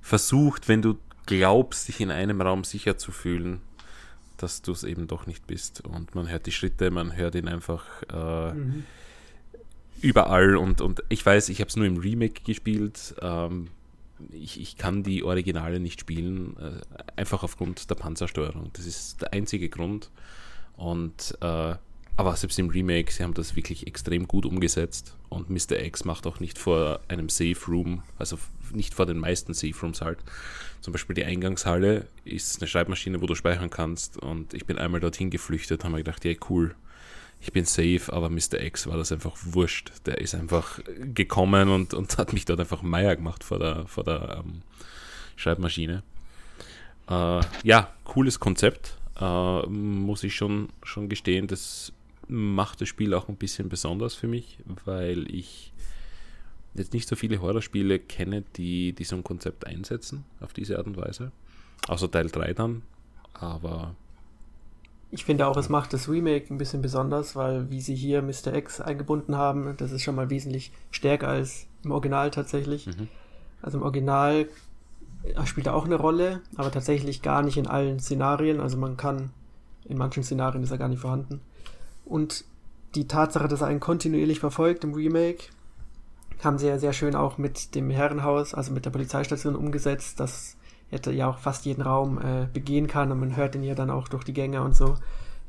[0.00, 3.60] versucht, wenn du glaubst, dich in einem Raum sicher zu fühlen,
[4.38, 5.82] dass du es eben doch nicht bist.
[5.82, 8.84] Und man hört die Schritte, man hört ihn einfach äh, mhm.
[10.00, 10.56] überall.
[10.56, 13.14] Und, und ich weiß, ich habe es nur im Remake gespielt.
[13.20, 13.68] Ähm,
[14.32, 16.80] ich, ich kann die Originale nicht spielen, äh,
[17.20, 18.70] einfach aufgrund der Panzersteuerung.
[18.72, 20.10] Das ist der einzige Grund.
[20.76, 21.74] Und äh,
[22.18, 25.80] aber selbst im Remake, sie haben das wirklich extrem gut umgesetzt und Mr.
[25.80, 28.36] X macht auch nicht vor einem Safe Room, also
[28.72, 30.18] nicht vor den meisten Safe Rooms halt.
[30.80, 34.98] Zum Beispiel die Eingangshalle ist eine Schreibmaschine, wo du speichern kannst und ich bin einmal
[34.98, 36.74] dorthin geflüchtet, haben wir gedacht, ja cool,
[37.40, 38.60] ich bin safe, aber Mr.
[38.62, 39.92] X war das einfach wurscht.
[40.06, 40.80] Der ist einfach
[41.14, 44.62] gekommen und, und hat mich dort einfach Meier gemacht vor der, vor der ähm,
[45.36, 46.02] Schreibmaschine.
[47.08, 51.46] Äh, ja, cooles Konzept, äh, muss ich schon, schon gestehen.
[51.46, 51.92] Das
[52.28, 55.72] macht das Spiel auch ein bisschen besonders für mich, weil ich
[56.74, 60.86] jetzt nicht so viele Horrorspiele kenne, die, die so ein Konzept einsetzen auf diese Art
[60.86, 61.32] und Weise.
[61.88, 62.82] Außer Teil 3 dann.
[63.34, 63.94] Aber.
[65.10, 68.54] Ich finde auch, es macht das Remake ein bisschen besonders, weil wie sie hier Mr.
[68.54, 72.86] X eingebunden haben, das ist schon mal wesentlich stärker als im Original tatsächlich.
[72.86, 73.08] Mhm.
[73.62, 74.48] Also im Original
[75.44, 78.60] spielt er auch eine Rolle, aber tatsächlich gar nicht in allen Szenarien.
[78.60, 79.30] Also man kann,
[79.86, 81.40] in manchen Szenarien ist er gar nicht vorhanden.
[82.08, 82.44] Und
[82.94, 85.44] die Tatsache, dass er einen kontinuierlich verfolgt im Remake,
[86.42, 90.56] haben sie ja sehr schön auch mit dem Herrenhaus, also mit der Polizeistation umgesetzt, dass
[90.90, 93.90] er ja auch fast jeden Raum äh, begehen kann und man hört ihn ja dann
[93.90, 94.96] auch durch die Gänge und so.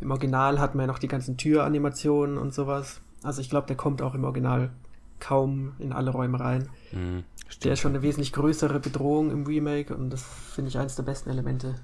[0.01, 3.01] Im Original hat man ja noch die ganzen Türanimationen und sowas.
[3.23, 4.71] Also ich glaube, der kommt auch im Original
[5.19, 6.69] kaum in alle Räume rein.
[6.91, 7.23] Mhm,
[7.63, 11.03] der ist schon eine wesentlich größere Bedrohung im Remake und das finde ich eines der
[11.03, 11.75] besten Elemente.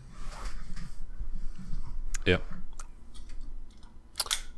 [2.25, 2.39] Ja.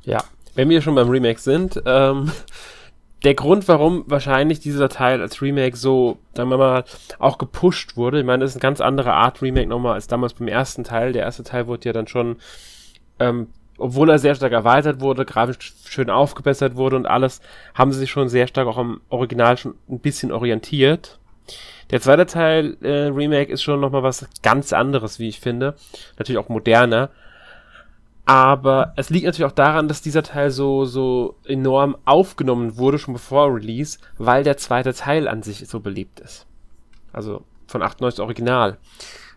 [0.07, 0.23] Ja,
[0.55, 2.31] wenn wir schon beim Remake sind, ähm,
[3.23, 6.85] der Grund, warum wahrscheinlich dieser Teil als Remake so, sagen wir mal,
[7.19, 10.33] auch gepusht wurde, ich meine, das ist eine ganz andere Art Remake nochmal als damals
[10.33, 11.11] beim ersten Teil.
[11.11, 12.37] Der erste Teil wurde ja dann schon,
[13.19, 17.41] ähm, obwohl er sehr stark erweitert wurde, grafisch schön aufgebessert wurde und alles,
[17.73, 21.19] haben sie sich schon sehr stark auch am Original schon ein bisschen orientiert.
[21.91, 25.75] Der zweite Teil äh, Remake ist schon nochmal was ganz anderes, wie ich finde.
[26.17, 27.09] Natürlich auch moderner,
[28.27, 33.13] aber es liegt natürlich auch daran, dass dieser Teil so, so enorm aufgenommen wurde, schon
[33.13, 36.45] bevor Release, weil der zweite Teil an sich so beliebt ist.
[37.13, 38.79] Also von 98 Original.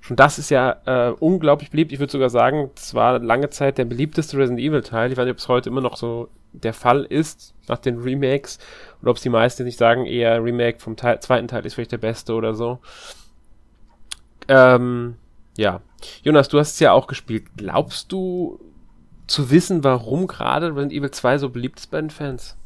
[0.01, 1.93] Schon das ist ja äh, unglaublich beliebt.
[1.93, 5.13] Ich würde sogar sagen, es war lange Zeit der beliebteste Resident Evil Teil.
[5.13, 8.59] Ich weiß nicht, ob es heute immer noch so der Fall ist, nach den Remakes.
[9.03, 11.93] Oder ob es die meisten nicht sagen, eher Remake vom Teil, zweiten Teil ist vielleicht
[11.93, 12.81] der beste oder so.
[14.49, 15.15] Ähm,
[15.57, 15.81] ja.
[16.25, 17.45] Jonas, du hast es ja auch gespielt.
[17.57, 18.59] Glaubst du,
[19.31, 22.57] zu wissen, warum gerade Resident Evil 2 so beliebt ist bei den Fans.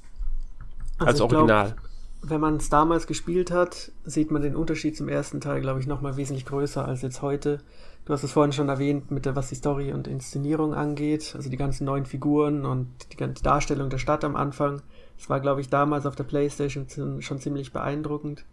[0.99, 1.67] Also Als Original.
[1.67, 5.81] Glaub, wenn man es damals gespielt hat, sieht man den Unterschied zum ersten Teil, glaube
[5.81, 7.61] ich, nochmal wesentlich größer als jetzt heute.
[8.07, 11.51] Du hast es vorhin schon erwähnt, mit der, was die Story und Inszenierung angeht, also
[11.51, 14.81] die ganzen neuen Figuren und die ganze Darstellung der Stadt am Anfang.
[15.19, 16.87] Das war, glaube ich, damals auf der Playstation
[17.21, 18.45] schon ziemlich beeindruckend.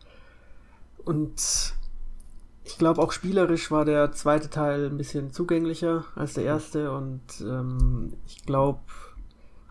[1.05, 1.73] Und
[2.63, 7.21] ich glaube, auch spielerisch war der zweite Teil ein bisschen zugänglicher als der erste und
[7.41, 8.79] ähm, ich glaube,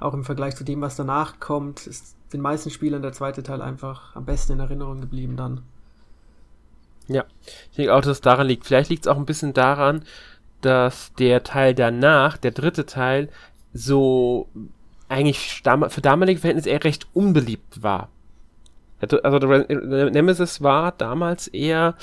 [0.00, 3.62] auch im Vergleich zu dem, was danach kommt, ist den meisten Spielern der zweite Teil
[3.62, 5.62] einfach am besten in Erinnerung geblieben dann.
[7.06, 7.24] Ja,
[7.70, 8.66] ich denke auch, dass es daran liegt.
[8.66, 10.04] Vielleicht liegt es auch ein bisschen daran,
[10.60, 13.28] dass der Teil danach, der dritte Teil,
[13.72, 14.48] so
[15.08, 18.08] eigentlich für damalige Verhältnisse eher recht unbeliebt war.
[19.00, 21.94] Also Nemesis war damals eher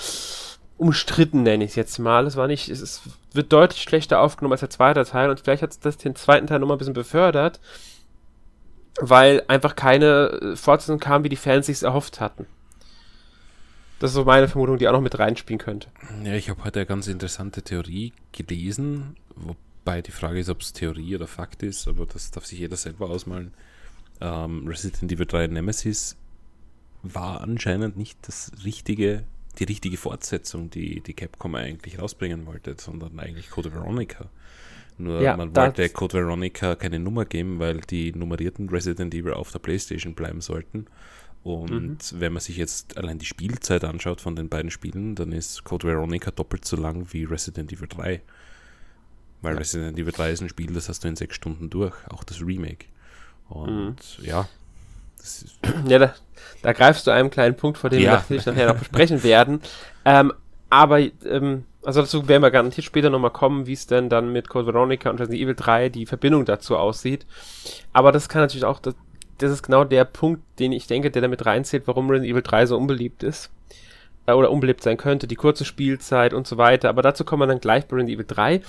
[0.77, 2.25] umstritten, nenne ich es jetzt mal.
[2.27, 3.01] Es war nicht, es ist,
[3.33, 6.59] wird deutlich schlechter aufgenommen als der zweite Teil und vielleicht hat das den zweiten Teil
[6.59, 7.59] nochmal ein bisschen befördert,
[8.99, 12.45] weil einfach keine äh, Fortsetzung kam, wie die Fans sich erhofft hatten.
[13.99, 15.87] Das ist so meine Vermutung, die auch noch mit reinspielen könnte.
[16.23, 20.73] Ja, ich habe heute eine ganz interessante Theorie gelesen, wobei die Frage ist, ob es
[20.73, 23.53] Theorie oder Fakt ist, aber das darf sich jeder selber ausmalen.
[24.21, 26.15] Ähm, Resident Evil 3 Nemesis
[27.01, 29.23] war anscheinend nicht das richtige
[29.60, 34.30] die richtige Fortsetzung, die, die Capcom eigentlich rausbringen wollte, sondern eigentlich Code Veronica.
[34.98, 39.52] Nur ja, man wollte Code Veronica keine Nummer geben, weil die nummerierten Resident Evil auf
[39.52, 40.88] der Playstation bleiben sollten.
[41.43, 42.20] Und mhm.
[42.20, 45.88] wenn man sich jetzt allein die Spielzeit anschaut von den beiden Spielen, dann ist Code
[45.88, 48.22] Veronica doppelt so lang wie Resident Evil 3.
[49.41, 49.60] Weil ja.
[49.60, 52.41] Resident Evil 3 ist ein Spiel, das hast du in sechs Stunden durch, auch das
[52.41, 52.88] Remake.
[53.50, 54.26] Und mhm.
[54.26, 54.50] ja,
[55.87, 56.13] ja, da,
[56.61, 58.05] da, greifst du einen kleinen Punkt, vor dem ja.
[58.05, 59.61] wir natürlich nachher noch besprechen werden.
[60.05, 60.33] Ähm,
[60.69, 64.49] aber, ähm, also dazu werden wir garantiert später nochmal kommen, wie es denn dann mit
[64.49, 67.25] Code Veronica und Resident Evil 3 die Verbindung dazu aussieht.
[67.93, 68.95] Aber das kann natürlich auch, das,
[69.37, 72.65] das ist genau der Punkt, den ich denke, der damit reinzählt, warum Resident Evil 3
[72.65, 73.49] so unbeliebt ist.
[74.27, 76.89] Äh, oder unbeliebt sein könnte, die kurze Spielzeit und so weiter.
[76.89, 78.61] Aber dazu kommen wir dann gleich bei Resident Evil 3.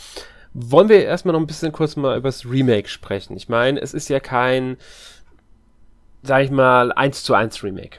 [0.55, 3.37] Wollen wir erstmal noch ein bisschen kurz mal über das Remake sprechen?
[3.37, 4.79] Ich meine, es ist ja kein,
[6.23, 7.99] sag ich mal, 1 zu 1 Remake.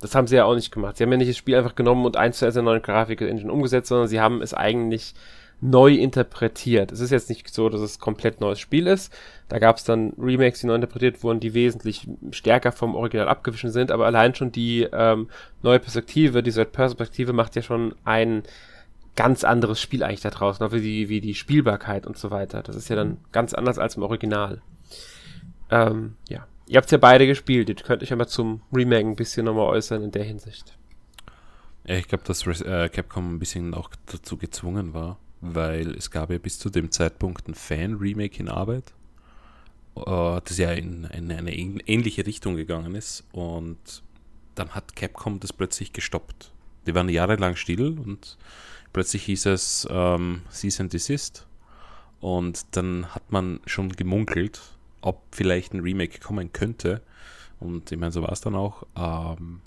[0.00, 0.96] Das haben sie ja auch nicht gemacht.
[0.96, 3.52] Sie haben ja nicht das Spiel einfach genommen und 1 zu 1 in neuen Grafik-Engine
[3.52, 5.14] umgesetzt, sondern sie haben es eigentlich
[5.62, 6.90] neu interpretiert.
[6.90, 9.16] Es ist jetzt nicht so, dass es komplett neues Spiel ist.
[9.48, 13.70] Da gab es dann Remakes, die neu interpretiert wurden, die wesentlich stärker vom Original abgewichen
[13.70, 15.28] sind, aber allein schon die ähm,
[15.62, 18.42] neue Perspektive, diese Perspektive macht ja schon ein
[19.14, 22.62] ganz anderes Spiel eigentlich da draußen, auch wie die, wie die Spielbarkeit und so weiter.
[22.62, 24.62] Das ist ja dann ganz anders als im Original.
[25.70, 26.46] Ähm, ja.
[26.72, 30.04] Ihr habt ja beide gespielt, ihr könnt euch ja zum Remake ein bisschen nochmal äußern
[30.04, 30.74] in der Hinsicht.
[31.84, 36.30] Ja, ich glaube, dass äh, Capcom ein bisschen auch dazu gezwungen war, weil es gab
[36.30, 38.94] ja bis zu dem Zeitpunkt ein Fan-Remake in Arbeit,
[39.96, 44.02] äh, das ja in, in eine ähnliche Richtung gegangen ist und
[44.54, 46.52] dann hat Capcom das plötzlich gestoppt.
[46.86, 48.38] Die waren jahrelang still und
[48.94, 51.46] plötzlich hieß es ähm, Cease and Desist
[52.22, 54.71] und dann hat man schon gemunkelt,
[55.02, 57.02] ob vielleicht ein Remake kommen könnte.
[57.60, 58.86] Und ich meine, so war es dann auch.
[58.96, 59.60] Ähm,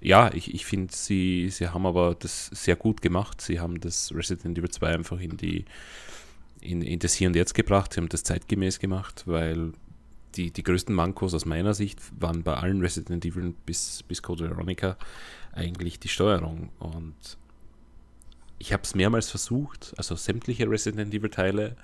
[0.00, 3.40] ja, ich, ich finde, sie, sie haben aber das sehr gut gemacht.
[3.40, 5.64] Sie haben das Resident Evil 2 einfach in die
[6.62, 7.92] in, in das Hier und Jetzt gebracht.
[7.92, 9.72] Sie haben das zeitgemäß gemacht, weil
[10.36, 14.48] die, die größten Mankos aus meiner Sicht waren bei allen Resident Evil bis, bis Code
[14.48, 14.96] Veronica
[15.52, 16.70] eigentlich die Steuerung.
[16.78, 17.36] Und
[18.58, 21.76] ich habe es mehrmals versucht, also sämtliche Resident Evil Teile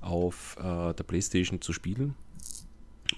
[0.00, 2.14] auf äh, der PlayStation zu spielen.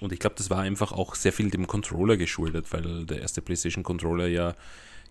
[0.01, 3.41] Und ich glaube, das war einfach auch sehr viel dem Controller geschuldet, weil der erste
[3.41, 4.55] PlayStation Controller ja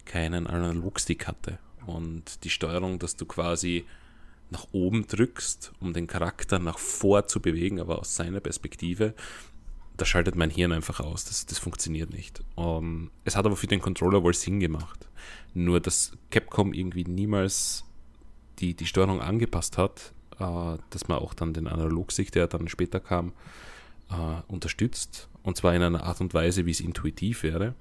[0.04, 1.58] keinen Analogstick hatte.
[1.86, 3.84] Und die Steuerung, dass du quasi
[4.50, 9.14] nach oben drückst, um den Charakter nach vor zu bewegen, aber aus seiner Perspektive,
[9.96, 11.24] da schaltet mein Hirn einfach aus.
[11.24, 12.42] Das, das funktioniert nicht.
[12.54, 15.08] Um, ähm, es hat aber für den Controller wohl Sinn gemacht.
[15.54, 17.84] Nur, dass Capcom irgendwie niemals
[18.58, 23.00] die, die Steuerung angepasst hat, äh, dass man auch dann den Analogstick, der dann später
[23.00, 23.32] kam,
[24.12, 25.28] äh, unterstützt.
[25.42, 27.74] Und zwar in einer Art und Weise, wie es intuitiv wäre.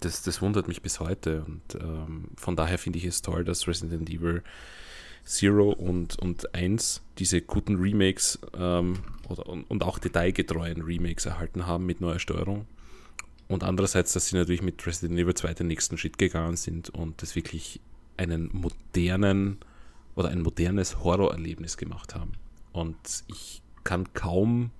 [0.00, 1.44] Das, das wundert mich bis heute.
[1.44, 4.42] Und ähm, von daher finde ich es toll, dass Resident Evil
[5.24, 11.66] Zero und, und 1 diese guten Remakes ähm, oder, und, und auch detailgetreuen Remakes erhalten
[11.66, 12.66] haben mit neuer Steuerung.
[13.48, 17.20] Und andererseits, dass sie natürlich mit Resident Evil 2 den nächsten Schritt gegangen sind und
[17.22, 17.80] das wirklich
[18.16, 19.58] einen modernen
[20.14, 22.32] oder ein modernes Horrorerlebnis gemacht haben.
[22.72, 22.96] Und
[23.28, 24.70] ich kann kaum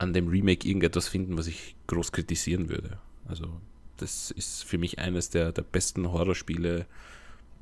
[0.00, 2.98] an dem Remake irgendetwas finden, was ich groß kritisieren würde.
[3.28, 3.60] Also
[3.98, 6.86] das ist für mich eines der, der besten Horrorspiele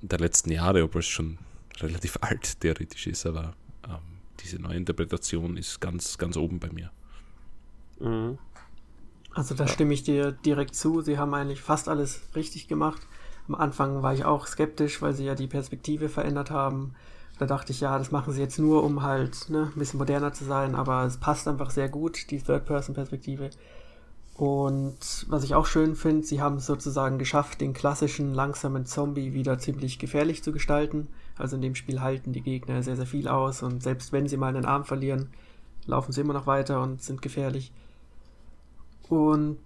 [0.03, 1.39] der letzten Jahre, obwohl es schon
[1.81, 3.99] relativ alt theoretisch ist, aber ähm,
[4.39, 6.93] diese neue Interpretation ist ganz, ganz oben bei mir.
[7.99, 8.39] Mhm.
[9.35, 9.73] Also da ja.
[9.73, 11.01] stimme ich dir direkt zu.
[11.01, 13.03] Sie haben eigentlich fast alles richtig gemacht.
[13.49, 16.95] Am Anfang war ich auch skeptisch, weil sie ja die Perspektive verändert haben.
[17.39, 20.33] Da dachte ich, ja, das machen sie jetzt nur, um halt ne, ein bisschen moderner
[20.33, 23.51] zu sein, aber es passt einfach sehr gut, die Third-Person-Perspektive.
[24.35, 29.35] Und was ich auch schön finde, sie haben es sozusagen geschafft, den klassischen langsamen Zombie
[29.35, 31.09] wieder ziemlich gefährlich zu gestalten.
[31.37, 34.37] Also in dem Spiel halten die Gegner sehr, sehr viel aus und selbst wenn sie
[34.37, 35.31] mal einen Arm verlieren,
[35.87, 37.73] laufen sie immer noch weiter und sind gefährlich.
[39.09, 39.59] Und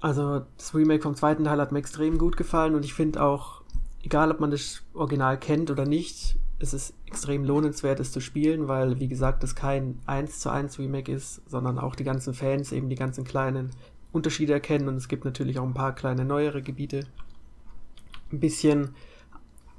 [0.00, 3.60] also das Remake vom zweiten Teil hat mir extrem gut gefallen und ich finde auch,
[4.02, 8.68] egal ob man das Original kennt oder nicht, es ist extrem lohnenswert, es zu spielen,
[8.68, 12.72] weil, wie gesagt, es kein 1 zu 1 Remake ist, sondern auch die ganzen Fans
[12.72, 13.70] eben die ganzen kleinen
[14.12, 17.06] Unterschiede erkennen und es gibt natürlich auch ein paar kleine neuere Gebiete.
[18.32, 18.94] Ein bisschen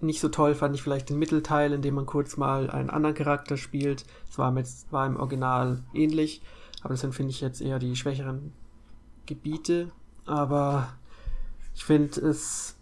[0.01, 3.15] nicht so toll fand ich vielleicht den Mittelteil, in dem man kurz mal einen anderen
[3.15, 4.05] Charakter spielt.
[4.29, 4.55] Es war,
[4.91, 6.41] war im Original ähnlich,
[6.81, 8.53] aber das finde ich, jetzt eher die schwächeren
[9.25, 9.91] Gebiete.
[10.25, 10.93] Aber
[11.75, 12.78] ich finde, es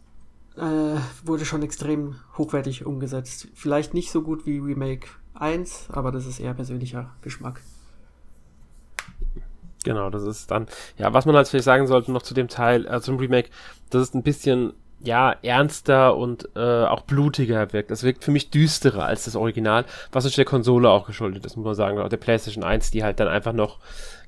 [0.58, 3.48] äh, wurde schon extrem hochwertig umgesetzt.
[3.54, 7.62] Vielleicht nicht so gut wie Remake 1, aber das ist eher persönlicher Geschmack.
[9.84, 10.68] Genau, das ist dann,
[10.98, 13.50] ja, was man halt vielleicht sagen sollte noch zu dem Teil, äh, zum Remake,
[13.90, 17.92] das ist ein bisschen, ja, ernster und äh, auch blutiger wirkt.
[17.92, 21.56] Das wirkt für mich düsterer als das Original, was natürlich der Konsole auch geschuldet ist,
[21.56, 23.80] muss man sagen, auch der PlayStation 1, die halt dann einfach noch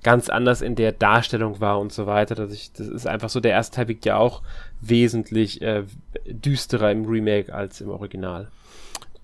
[0.03, 2.35] ganz anders in der Darstellung war und so weiter.
[2.35, 4.43] Dass ich, das ist einfach so, der erste Teil wirkt ja auch
[4.81, 5.85] wesentlich äh,
[6.25, 8.49] düsterer im Remake als im Original.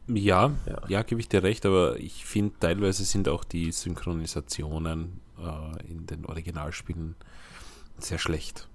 [0.07, 5.19] Ja, ja, ja gebe ich dir recht, aber ich finde teilweise sind auch die Synchronisationen
[5.39, 7.15] äh, in den Originalspielen
[7.97, 8.67] sehr schlecht.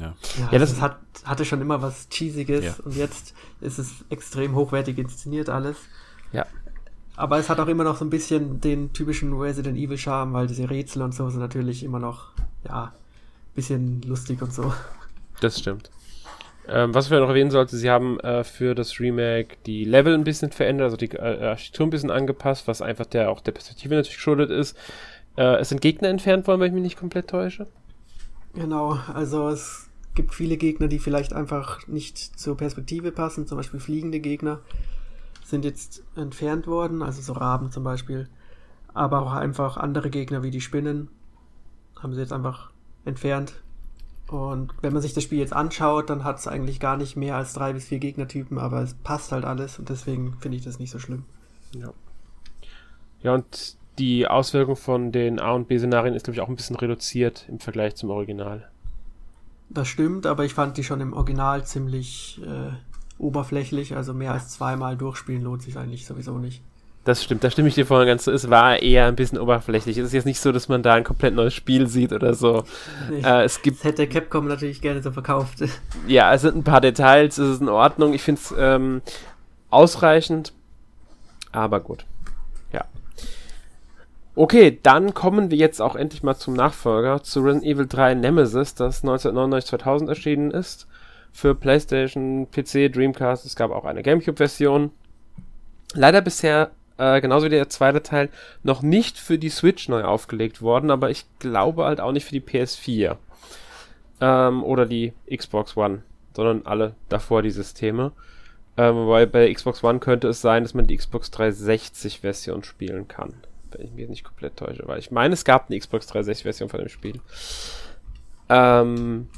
[0.00, 2.74] Ja, ja, ja das hat, hatte schon immer was Cheesiges ja.
[2.84, 5.76] und jetzt ist es extrem hochwertig inszeniert alles.
[6.32, 6.46] Ja.
[7.16, 10.46] Aber es hat auch immer noch so ein bisschen den typischen Resident Evil Charme, weil
[10.46, 12.28] diese Rätsel und so sind natürlich immer noch,
[12.64, 14.72] ja, ein bisschen lustig und so.
[15.40, 15.90] Das stimmt.
[16.68, 20.24] Ähm, was wir noch erwähnen sollten, sie haben äh, für das Remake die Level ein
[20.24, 23.94] bisschen verändert, also die äh, Architektur ein bisschen angepasst, was einfach der auch der Perspektive
[23.94, 24.76] natürlich geschuldet ist.
[25.36, 27.66] Äh, es sind Gegner entfernt worden, wenn ich mich nicht komplett täusche.
[28.54, 33.80] Genau, also es gibt viele Gegner, die vielleicht einfach nicht zur Perspektive passen, zum Beispiel
[33.80, 34.60] fliegende Gegner
[35.44, 38.28] sind jetzt entfernt worden, also so Raben zum Beispiel.
[38.92, 41.08] Aber auch einfach andere Gegner wie die Spinnen
[42.00, 42.70] haben sie jetzt einfach
[43.04, 43.62] entfernt.
[44.28, 47.36] Und wenn man sich das Spiel jetzt anschaut, dann hat es eigentlich gar nicht mehr
[47.36, 50.78] als drei bis vier Gegnertypen, aber es passt halt alles und deswegen finde ich das
[50.78, 51.24] nicht so schlimm.
[51.72, 51.92] Ja.
[53.22, 56.76] Ja, und die Auswirkung von den A- und B-Szenarien ist, glaube ich, auch ein bisschen
[56.76, 58.68] reduziert im Vergleich zum Original.
[59.68, 62.72] Das stimmt, aber ich fand die schon im Original ziemlich äh,
[63.18, 66.62] oberflächlich, also mehr als zweimal durchspielen lohnt sich eigentlich sowieso nicht.
[67.06, 68.32] Das stimmt, da stimme ich dir vorhin ganz zu.
[68.32, 69.96] Es war eher ein bisschen oberflächlich.
[69.96, 72.64] Es ist jetzt nicht so, dass man da ein komplett neues Spiel sieht oder so.
[73.08, 73.78] Nee, äh, es gibt.
[73.78, 75.58] Das hätte Capcom natürlich gerne so verkauft.
[76.08, 78.12] Ja, es sind ein paar Details, es ist in Ordnung.
[78.12, 79.02] Ich finde es ähm,
[79.70, 80.52] ausreichend.
[81.52, 82.04] Aber gut.
[82.72, 82.86] Ja.
[84.34, 88.74] Okay, dann kommen wir jetzt auch endlich mal zum Nachfolger, zu Resident Evil 3 Nemesis,
[88.74, 90.88] das 1999-2000 erschienen ist
[91.30, 93.46] für PlayStation, PC, Dreamcast.
[93.46, 94.90] Es gab auch eine GameCube-Version.
[95.94, 98.28] Leider bisher, äh, genauso wie der zweite Teil,
[98.62, 102.32] noch nicht für die Switch neu aufgelegt worden, aber ich glaube halt auch nicht für
[102.32, 103.16] die PS4
[104.20, 106.02] ähm, oder die Xbox One,
[106.34, 108.12] sondern alle davor die Systeme.
[108.78, 113.08] Ähm, weil bei Xbox One könnte es sein, dass man die Xbox 360 Version spielen
[113.08, 113.34] kann.
[113.70, 114.82] Wenn ich mich nicht komplett täusche.
[114.86, 117.20] Weil ich meine, es gab eine Xbox 360 Version von dem Spiel.
[118.50, 119.28] Ähm,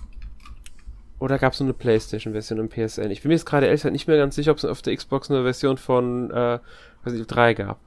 [1.18, 3.10] oder gab es nur eine PlayStation-Version im PSN?
[3.10, 4.96] Ich bin mir jetzt gerade ehrlich gesagt nicht mehr ganz sicher, ob es auf der
[4.96, 6.58] Xbox eine Version von äh,
[7.04, 7.78] Resident Evil 3 gab.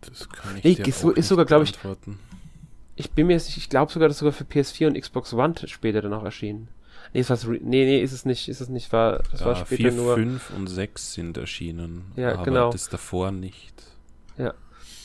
[0.00, 2.18] Das kann ich Nee, dir ist- auch ist nicht sogar, glaub ich, beantworten.
[2.96, 5.54] Ich bin mir jetzt nicht, ich glaube sogar, dass sogar für PS4 und Xbox One
[5.66, 6.68] später dann auch erschienen.
[7.12, 9.64] Nee, ist was, nee, nee, ist es nicht, ist es nicht, war, das war Ja,
[9.64, 10.14] später 4, nur.
[10.16, 12.12] 5 und 6 sind erschienen.
[12.16, 12.70] Ja, aber genau.
[12.70, 13.74] das davor nicht.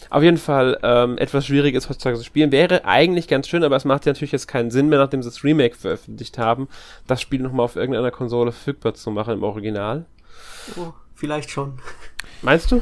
[0.10, 2.52] Auf jeden Fall ähm, etwas schwierig ist heutzutage zu spielen.
[2.52, 5.30] Wäre eigentlich ganz schön, aber es macht ja natürlich jetzt keinen Sinn mehr, nachdem sie
[5.30, 6.68] das Remake veröffentlicht haben,
[7.08, 10.06] das Spiel nochmal auf irgendeiner Konsole verfügbar zu machen im Original.
[10.78, 11.80] Oh, vielleicht schon.
[12.42, 12.82] Meinst du?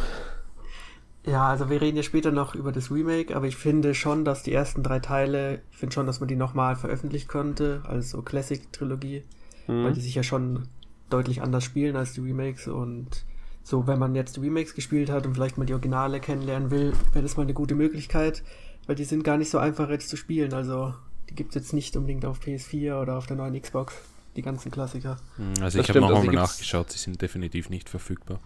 [1.25, 4.43] Ja, also wir reden ja später noch über das Remake, aber ich finde schon, dass
[4.43, 8.21] die ersten drei Teile, ich finde schon, dass man die nochmal veröffentlichen könnte, als so
[8.21, 9.23] Classic-Trilogie,
[9.67, 9.93] weil Hm.
[9.93, 10.67] die sich ja schon
[11.09, 13.23] deutlich anders spielen als die Remakes und
[13.63, 16.93] so, wenn man jetzt die Remakes gespielt hat und vielleicht mal die Originale kennenlernen will,
[17.13, 18.43] wäre das mal eine gute Möglichkeit,
[18.87, 20.93] weil die sind gar nicht so einfach jetzt zu spielen, also
[21.29, 23.93] die gibt's jetzt nicht unbedingt auf PS4 oder auf der neuen Xbox,
[24.35, 25.17] die ganzen Klassiker.
[25.37, 28.39] Hm, Also Das ich habe stimmt, noch also nachgeschaut, sie sind definitiv nicht verfügbar.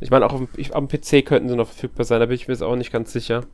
[0.00, 2.36] Ich meine, auch auf dem, ich, am PC könnten sie noch verfügbar sein, da bin
[2.36, 3.44] ich mir jetzt auch nicht ganz sicher,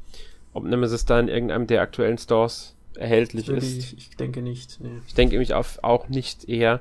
[0.53, 3.93] ob Nemesis da in irgendeinem der aktuellen Stores erhältlich ist.
[3.93, 5.01] ich, denke nicht, nee.
[5.07, 6.81] Ich denke nämlich auch nicht eher.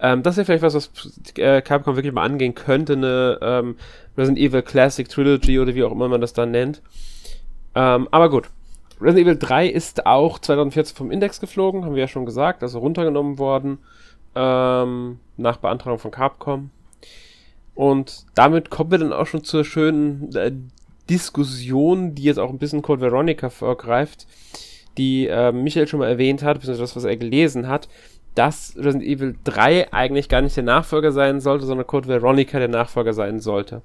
[0.00, 0.90] Ähm, das wäre vielleicht was, was
[1.36, 3.76] äh, Capcom wirklich mal angehen könnte, eine ähm,
[4.16, 6.82] Resident Evil Classic Trilogy oder wie auch immer man das dann nennt.
[7.74, 8.48] Ähm, aber gut.
[9.00, 12.78] Resident Evil 3 ist auch 2014 vom Index geflogen, haben wir ja schon gesagt, also
[12.78, 13.78] runtergenommen worden
[14.34, 16.70] ähm, nach Beantragung von Capcom.
[17.74, 20.52] Und damit kommen wir dann auch schon zur schönen äh,
[21.10, 24.26] Diskussion, die jetzt auch ein bisschen Code Veronica vorgreift,
[24.98, 27.88] die äh, Michael schon mal erwähnt hat, beziehungsweise das, was er gelesen hat,
[28.34, 32.68] dass Resident Evil 3 eigentlich gar nicht der Nachfolger sein sollte, sondern Code Veronica der
[32.68, 33.82] Nachfolger sein sollte.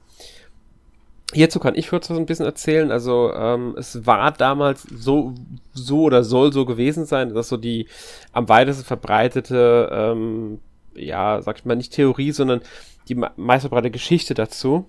[1.33, 2.91] Hierzu kann ich kurz was ein bisschen erzählen.
[2.91, 5.33] Also ähm, es war damals so,
[5.73, 7.87] so oder soll so gewesen sein, dass so die
[8.33, 10.59] am weitesten verbreitete, ähm,
[10.93, 12.59] ja, sag ich mal, nicht Theorie, sondern
[13.07, 14.87] die me- meist verbreitete Geschichte dazu,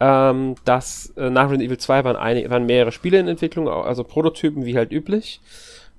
[0.00, 4.04] ähm, dass äh, nach Resident Evil 2 waren, einige, waren mehrere Spiele in Entwicklung, also
[4.04, 5.40] Prototypen wie halt üblich.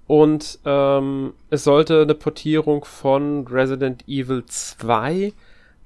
[0.08, 5.34] Und ähm, es sollte eine Portierung von Resident Evil 2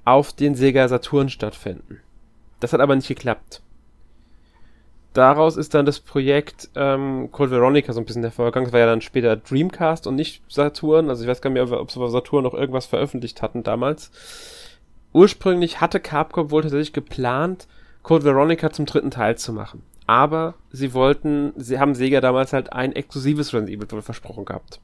[0.04, 2.00] auf den Sega Saturn stattfinden.
[2.60, 3.60] Das hat aber nicht geklappt.
[5.12, 8.66] Daraus ist dann das Projekt ähm, Code Veronica so ein bisschen hervorgegangen.
[8.66, 11.08] Es war ja dann später Dreamcast und nicht Saturn.
[11.08, 14.10] Also ich weiß gar nicht mehr, ob sie auf Saturn noch irgendwas veröffentlicht hatten damals.
[15.12, 17.68] Ursprünglich hatte Capcom wohl tatsächlich geplant,
[18.04, 19.82] Code Veronica zum dritten Teil zu machen.
[20.06, 24.80] Aber sie wollten, sie haben Sega damals halt ein exklusives Resident Evil wohl versprochen gehabt.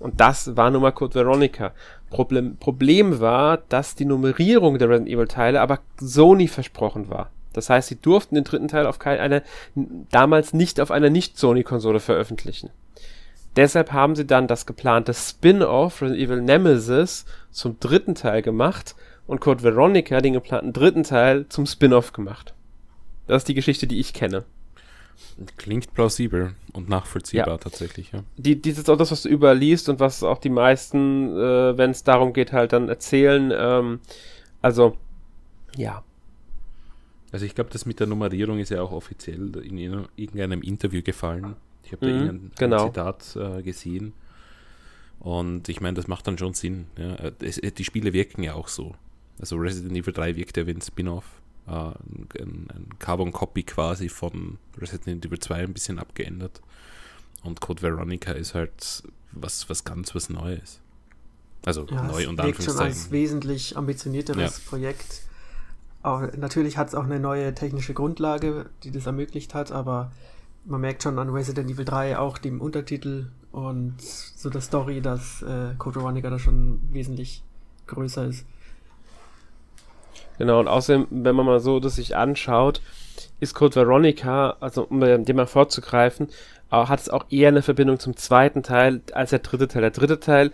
[0.00, 1.72] Und das war nun mal Code Veronica.
[2.08, 7.30] Problem, Problem war, dass die Nummerierung der Resident Evil Teile aber Sony versprochen war.
[7.52, 9.42] Das heißt, sie durften den dritten Teil auf keine,
[10.10, 12.70] damals nicht auf einer Nicht-Sony-Konsole veröffentlichen.
[13.56, 18.94] Deshalb haben sie dann das geplante Spin-off Resident Evil Nemesis zum dritten Teil gemacht
[19.30, 22.52] und Code Veronica den geplanten dritten Teil zum Spin-off gemacht.
[23.28, 24.44] Das ist die Geschichte, die ich kenne.
[25.56, 27.58] Klingt plausibel und nachvollziehbar Ja.
[27.58, 28.24] tatsächlich, ja.
[28.36, 31.90] Die, die ist auch das, was du überliest und was auch die meisten, äh, wenn
[31.90, 33.52] es darum geht, halt dann erzählen.
[33.54, 34.00] Ähm,
[34.62, 34.96] also,
[35.76, 36.02] ja.
[37.30, 41.02] Also ich glaube, das mit der Nummerierung ist ja auch offiziell in ir- irgendeinem Interview
[41.02, 41.54] gefallen.
[41.84, 42.86] Ich habe da Mhm, irgendein genau.
[42.88, 44.12] Zitat äh, gesehen.
[45.20, 46.86] Und ich meine, das macht dann schon Sinn.
[46.98, 47.14] Ja.
[47.14, 48.94] Äh, Es, äh, die Spiele wirken ja auch so.
[49.40, 51.24] Also Resident Evil 3 wirkt ja wie ein Spin-off.
[51.66, 56.60] Äh, ein, ein, ein Carbon-Copy quasi von Resident Evil 2 ein bisschen abgeändert.
[57.42, 60.80] Und Code Veronica ist halt was, was ganz was Neues.
[61.64, 63.12] Also Ja, neu und schon als Anführungszeichen.
[63.12, 65.22] wesentlich ambitionierteres Projekt.
[66.02, 70.12] Auch, natürlich hat es auch eine neue technische Grundlage, die das ermöglicht hat, aber
[70.64, 75.42] man merkt schon an Resident Evil 3 auch dem Untertitel und so der Story, dass
[75.42, 77.42] äh, Code Veronica da schon wesentlich
[77.86, 78.46] größer ist.
[80.40, 82.80] Genau, und außerdem, wenn man mal so das sich anschaut,
[83.40, 86.28] ist Code Veronica, also um äh, dem mal vorzugreifen,
[86.72, 89.82] äh, hat es auch eher eine Verbindung zum zweiten Teil als der dritte Teil.
[89.82, 90.50] Der dritte Teil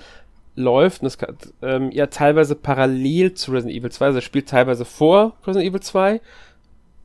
[0.57, 5.37] läuft und kann, ähm, ja teilweise parallel zu Resident Evil 2, also spielt teilweise vor
[5.47, 6.21] Resident Evil 2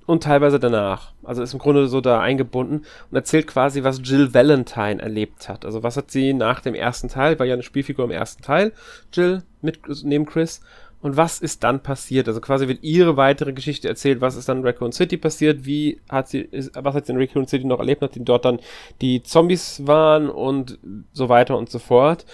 [0.08, 1.14] und teilweise danach.
[1.24, 5.66] Also ist im Grunde so da eingebunden und erzählt quasi, was Jill Valentine erlebt hat.
[5.66, 8.74] Also was hat sie nach dem ersten Teil, war ja eine Spielfigur im ersten Teil,
[9.14, 10.62] Jill, mit, neben Chris,
[11.02, 12.28] und was ist dann passiert?
[12.28, 16.00] Also quasi wird ihre weitere Geschichte erzählt, was ist dann in Raccoon City passiert, wie
[16.10, 18.60] hat sie, ist, was hat sie in Raccoon City noch erlebt, nachdem dort dann
[19.02, 20.78] die Zombies waren und
[21.14, 22.26] so weiter und so fort.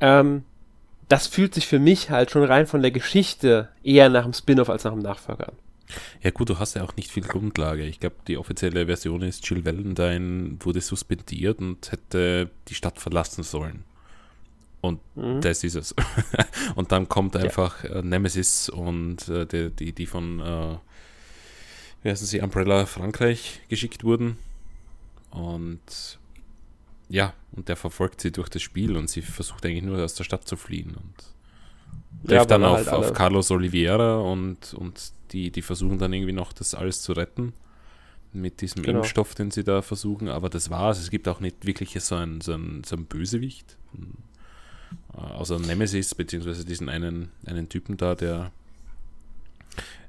[0.00, 0.44] Ähm,
[1.08, 4.70] das fühlt sich für mich halt schon rein von der Geschichte eher nach einem Spin-off
[4.70, 5.54] als nach einem Nachfolger an.
[6.22, 7.84] Ja gut, du hast ja auch nicht viel Grundlage.
[7.84, 13.42] Ich glaube, die offizielle Version ist, Jill Valentine wurde suspendiert und hätte die Stadt verlassen
[13.42, 13.84] sollen.
[14.80, 15.40] Und mhm.
[15.40, 15.94] das ist es.
[16.76, 17.96] und dann kommt einfach ja.
[17.96, 20.76] äh, Nemesis und äh, die, die, die von, äh,
[22.02, 24.38] wie heißen sie, Umbrella Frankreich geschickt wurden.
[25.30, 26.18] Und
[27.08, 30.24] ja, und der verfolgt sie durch das Spiel und sie versucht eigentlich nur aus der
[30.24, 35.50] Stadt zu fliehen und trifft ja, dann auf, halt auf Carlos Oliveira und, und die,
[35.50, 37.52] die versuchen dann irgendwie noch das alles zu retten
[38.32, 38.98] mit diesem genau.
[38.98, 40.98] Impfstoff, den sie da versuchen, aber das war's.
[40.98, 43.76] Es gibt auch nicht wirklich so einen, so einen, so einen Bösewicht.
[45.14, 48.52] Äh, außer Nemesis, beziehungsweise diesen einen, einen Typen da, der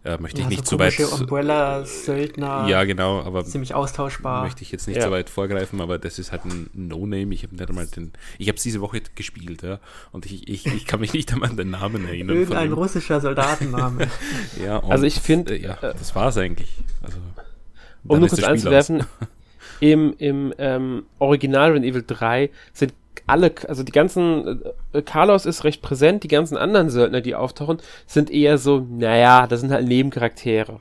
[0.06, 0.98] äh, möchte ich ja, nicht so zu weit.
[1.00, 2.68] Umbrella-Söldner.
[2.70, 3.44] Ja, genau, aber.
[3.44, 4.44] Ziemlich austauschbar.
[4.44, 5.04] Möchte ich jetzt nicht ja.
[5.04, 7.34] so weit vorgreifen, aber das ist halt ein No-Name.
[7.34, 8.14] Ich habe nicht einmal den.
[8.38, 9.80] Ich habe es diese Woche gespielt, ja.
[10.14, 12.38] Und ich, ich, ich kann mich nicht einmal an den Namen erinnern.
[12.38, 14.08] Irgendein russischer Soldatenname.
[14.64, 15.58] ja, und, also ich finde.
[15.58, 16.72] Äh, ja, das war es eigentlich.
[17.02, 17.18] Also,
[18.08, 19.04] um nur kurz einzuwerfen,
[19.82, 22.94] im, im ähm, Original Resident Evil 3 sind
[23.30, 24.62] alle, also die ganzen,
[24.94, 29.48] äh, Carlos ist recht präsent, die ganzen anderen Söldner, die auftauchen, sind eher so, naja,
[29.48, 30.80] das sind halt Nebencharaktere.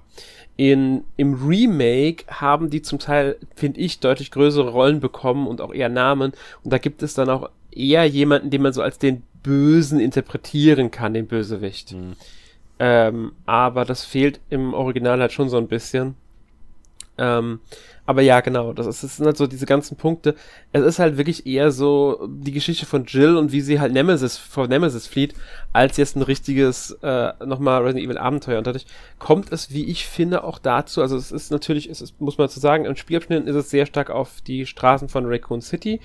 [0.56, 5.72] In, Im Remake haben die zum Teil, finde ich, deutlich größere Rollen bekommen und auch
[5.72, 6.32] eher Namen.
[6.64, 10.90] Und da gibt es dann auch eher jemanden, den man so als den Bösen interpretieren
[10.90, 11.92] kann, den Bösewicht.
[11.92, 12.14] Mhm.
[12.80, 16.16] Ähm, aber das fehlt im Original halt schon so ein bisschen.
[17.18, 17.60] Ähm,
[18.06, 20.34] aber ja, genau, das, ist, das sind halt so diese ganzen Punkte.
[20.72, 24.38] Es ist halt wirklich eher so die Geschichte von Jill und wie sie halt Nemesis
[24.38, 25.34] vor Nemesis flieht,
[25.74, 28.58] als jetzt ein richtiges äh, nochmal Resident Evil Abenteuer.
[28.58, 28.86] Und dadurch
[29.18, 31.02] kommt es, wie ich finde, auch dazu.
[31.02, 33.84] Also es ist natürlich, es ist, muss man dazu sagen, im Spielabschnitt ist es sehr
[33.84, 36.00] stark auf die Straßen von Raccoon City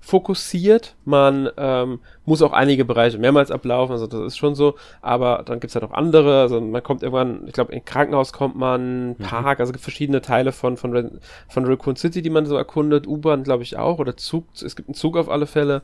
[0.00, 0.94] fokussiert.
[1.04, 4.76] Man ähm, muss auch einige Bereiche mehrmals ablaufen, also das ist schon so.
[5.02, 6.40] Aber dann gibt's halt auch andere.
[6.40, 9.14] Also man kommt irgendwann, ich glaube, in Krankenhaus kommt man, mhm.
[9.16, 13.06] Park, also es gibt verschiedene Teile von, von, von Raccoon City, die man so erkundet.
[13.06, 13.98] U-Bahn, glaube ich, auch.
[13.98, 14.46] Oder Zug.
[14.62, 15.82] Es gibt einen Zug auf alle Fälle.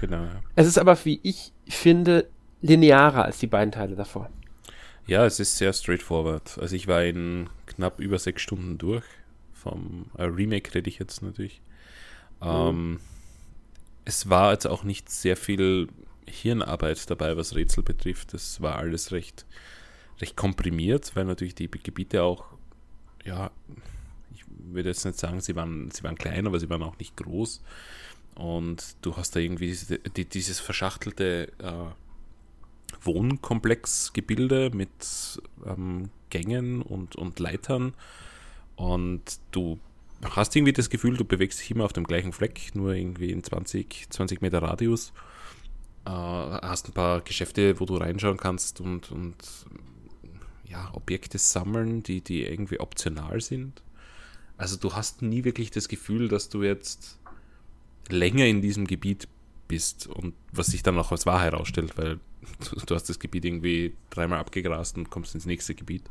[0.00, 0.42] Genau, ja.
[0.54, 2.28] Es ist aber, wie ich finde,
[2.62, 4.30] linearer als die beiden Teile davor.
[5.06, 6.58] Ja, es ist sehr straightforward.
[6.60, 9.04] Also ich war in knapp über sechs Stunden durch.
[9.54, 11.60] Vom äh, Remake rede ich jetzt natürlich.
[12.40, 13.00] Mhm.
[14.08, 15.88] Es war jetzt auch nicht sehr viel
[16.26, 18.32] Hirnarbeit dabei, was Rätsel betrifft.
[18.32, 19.44] Das war alles recht,
[20.18, 22.46] recht komprimiert, weil natürlich die Gebiete auch,
[23.26, 23.50] ja,
[24.34, 27.18] ich würde jetzt nicht sagen, sie waren, sie waren klein, aber sie waren auch nicht
[27.18, 27.62] groß.
[28.34, 37.14] Und du hast da irgendwie diese, die, dieses verschachtelte äh, Wohnkomplexgebilde mit ähm, Gängen und,
[37.14, 37.92] und Leitern.
[38.74, 39.78] Und du
[40.22, 43.42] hast irgendwie das Gefühl, du bewegst dich immer auf dem gleichen Fleck, nur irgendwie in
[43.42, 45.12] 20, 20 Meter Radius.
[46.04, 49.36] Äh, hast ein paar Geschäfte, wo du reinschauen kannst und, und
[50.64, 53.82] ja, Objekte sammeln, die, die irgendwie optional sind.
[54.56, 57.18] Also du hast nie wirklich das Gefühl, dass du jetzt
[58.08, 59.28] länger in diesem Gebiet
[59.68, 62.18] bist und was sich dann auch als wahr herausstellt, weil
[62.70, 66.04] du, du hast das Gebiet irgendwie dreimal abgegrast und kommst ins nächste Gebiet.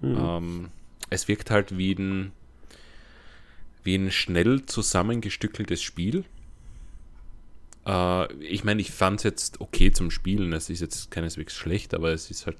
[0.00, 0.16] Mhm.
[0.18, 0.68] Ähm,
[1.10, 2.32] es wirkt halt wie ein
[3.86, 6.24] wie ein schnell zusammengestückeltes Spiel.
[7.86, 10.52] Äh, ich meine, ich fand es jetzt okay zum Spielen.
[10.52, 12.58] Es ist jetzt keineswegs schlecht, aber es ist halt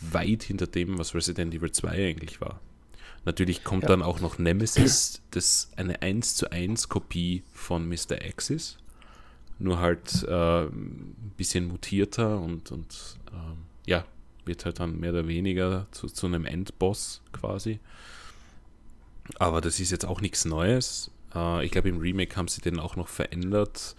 [0.00, 2.60] weit hinter dem, was Resident Evil 2 eigentlich war.
[3.24, 3.90] Natürlich kommt ja.
[3.90, 8.24] dann auch noch Nemesis, das eine 1 zu 1 Kopie von Mr.
[8.24, 8.78] X ist.
[9.60, 14.04] Nur halt äh, ein bisschen mutierter und, und äh, ja,
[14.44, 17.78] wird halt dann mehr oder weniger zu, zu einem Endboss quasi.
[19.38, 21.10] Aber das ist jetzt auch nichts Neues.
[21.34, 23.94] Äh, ich glaube, im Remake haben sie den auch noch verändert,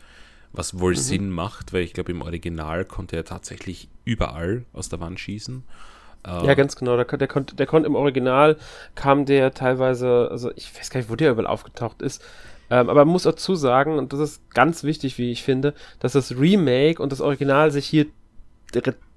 [0.51, 0.97] was wohl mhm.
[0.97, 5.63] Sinn macht, weil ich glaube, im Original konnte er tatsächlich überall aus der Wand schießen.
[6.25, 6.95] Äh, ja, ganz genau.
[6.95, 8.57] Der, der, konnte, der konnte im Original,
[8.95, 12.23] kam der teilweise, also ich weiß gar nicht, wo der überall aufgetaucht ist.
[12.69, 16.13] Ähm, aber man muss dazu sagen, und das ist ganz wichtig, wie ich finde, dass
[16.13, 18.07] das Remake und das Original sich hier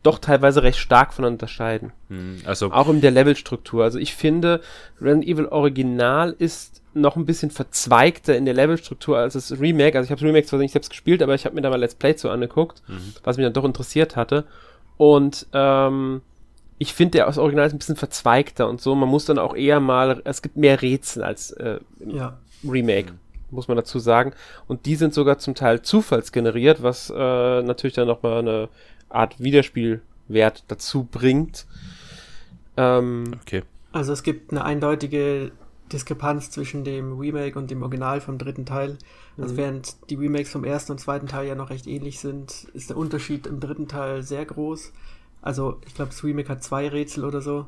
[0.02, 1.92] doch teilweise recht stark voneinander unterscheiden.
[2.08, 3.84] Hm, also auch in der Levelstruktur.
[3.84, 4.60] Also ich finde,
[5.00, 9.96] Resident Evil Original ist noch ein bisschen verzweigter in der Levelstruktur als das Remake.
[9.96, 11.76] Also ich habe das Remake zwar nicht selbst gespielt, aber ich habe mir da mal
[11.76, 13.14] Let's Play zu angeguckt, mhm.
[13.22, 14.44] was mich dann doch interessiert hatte.
[14.96, 16.22] Und ähm,
[16.78, 18.94] ich finde, der aus Original ist ein bisschen verzweigter und so.
[18.94, 22.38] Man muss dann auch eher mal, es gibt mehr Rätsel als äh, im ja.
[22.64, 23.12] Remake.
[23.12, 24.32] Mhm muss man dazu sagen.
[24.66, 28.68] Und die sind sogar zum Teil zufallsgeneriert, was äh, natürlich dann nochmal eine
[29.08, 31.66] Art Wiederspielwert dazu bringt.
[32.76, 33.62] Ähm, okay.
[33.92, 35.52] Also es gibt eine eindeutige
[35.92, 38.98] Diskrepanz zwischen dem Remake und dem Original vom dritten Teil.
[39.38, 39.58] Also Mhm.
[39.58, 42.96] während die Remakes vom ersten und zweiten Teil ja noch recht ähnlich sind, ist der
[42.96, 44.92] Unterschied im dritten Teil sehr groß.
[45.42, 47.66] Also ich glaube, das Remake hat zwei Rätsel oder so.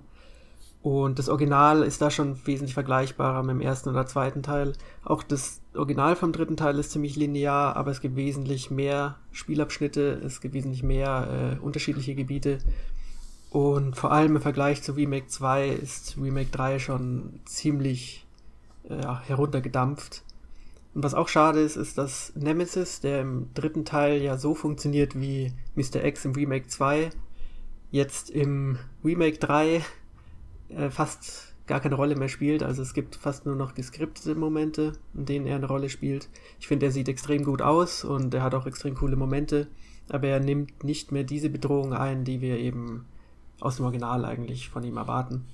[0.80, 4.74] Und das Original ist da schon wesentlich vergleichbarer mit dem ersten oder zweiten Teil.
[5.04, 10.20] Auch das Original vom dritten Teil ist ziemlich linear, aber es gibt wesentlich mehr Spielabschnitte,
[10.24, 12.58] es gibt wesentlich mehr äh, unterschiedliche Gebiete.
[13.50, 18.26] Und vor allem im Vergleich zu Remake 2 ist Remake 3 schon ziemlich
[18.88, 20.22] äh, heruntergedampft.
[20.94, 25.18] Und was auch schade ist, ist, dass Nemesis, der im dritten Teil ja so funktioniert
[25.18, 26.04] wie Mr.
[26.04, 27.10] X im Remake 2,
[27.90, 29.82] jetzt im Remake 3
[30.70, 32.62] äh, fast gar keine Rolle mehr spielt.
[32.62, 36.28] Also es gibt fast nur noch geskriptete Momente, in denen er eine Rolle spielt.
[36.58, 39.68] Ich finde, er sieht extrem gut aus und er hat auch extrem coole Momente,
[40.08, 43.04] aber er nimmt nicht mehr diese Bedrohung ein, die wir eben
[43.60, 45.44] aus dem Original eigentlich von ihm erwarten.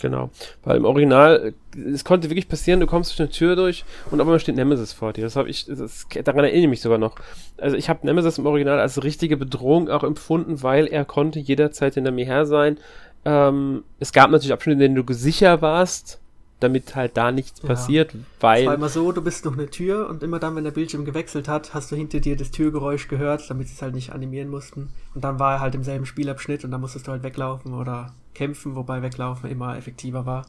[0.00, 0.30] Genau.
[0.64, 1.54] Weil im Original,
[1.92, 4.92] es konnte wirklich passieren, du kommst durch eine Tür durch und auf einmal steht Nemesis
[4.92, 5.22] vor dir.
[5.22, 7.16] Das habe ich, das, daran erinnere ich mich sogar noch.
[7.58, 11.94] Also ich habe Nemesis im Original als richtige Bedrohung auch empfunden, weil er konnte jederzeit
[11.94, 12.78] hinter mir her sein.
[13.24, 16.20] Ähm, es gab natürlich Abschnitte, in denen du sicher warst,
[16.60, 17.68] damit halt da nichts Ja.
[17.68, 18.66] passiert, Es weil.
[18.66, 21.48] war immer so, du bist noch eine Tür und immer dann, wenn der Bildschirm gewechselt
[21.48, 24.90] hat, hast du hinter dir das Türgeräusch gehört, damit sie es halt nicht animieren mussten.
[25.14, 28.14] Und dann war er halt im selben Spielabschnitt und dann musstest du halt weglaufen oder
[28.34, 30.46] kämpfen, wobei weglaufen immer effektiver war.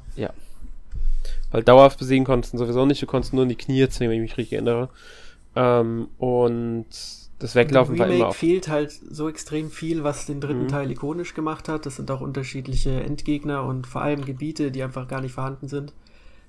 [1.52, 4.18] Weil dauerhaft besiegen konntest du sowieso nicht, du konntest nur in die Knie zwingen, wenn
[4.24, 4.90] ich mich richtig erinnere.
[5.56, 6.86] Ähm, und
[7.40, 8.38] das Weglaufen Im war Remake immer auf.
[8.38, 10.68] fehlt halt so extrem viel, was den dritten Mhm.
[10.70, 11.86] Teil ikonisch gemacht hat.
[11.86, 15.94] Das sind auch unterschiedliche Endgegner und vor allem Gebiete, die einfach gar nicht vorhanden sind.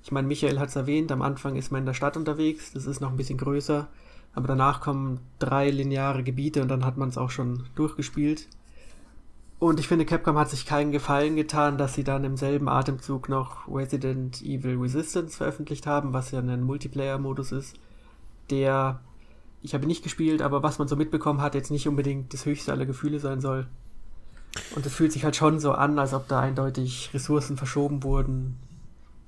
[0.03, 2.87] Ich meine, Michael hat es erwähnt, am Anfang ist man in der Stadt unterwegs, das
[2.87, 3.89] ist noch ein bisschen größer,
[4.35, 8.47] aber danach kommen drei lineare Gebiete und dann hat man es auch schon durchgespielt.
[9.59, 13.29] Und ich finde, Capcom hat sich keinen Gefallen getan, dass sie dann im selben Atemzug
[13.29, 17.75] noch Resident Evil Resistance veröffentlicht haben, was ja ein Multiplayer-Modus ist,
[18.51, 19.01] der,
[19.67, 22.73] ich habe nicht gespielt, aber was man so mitbekommen hat, jetzt nicht unbedingt das höchste
[22.73, 23.67] aller Gefühle sein soll.
[24.75, 28.57] Und es fühlt sich halt schon so an, als ob da eindeutig Ressourcen verschoben wurden,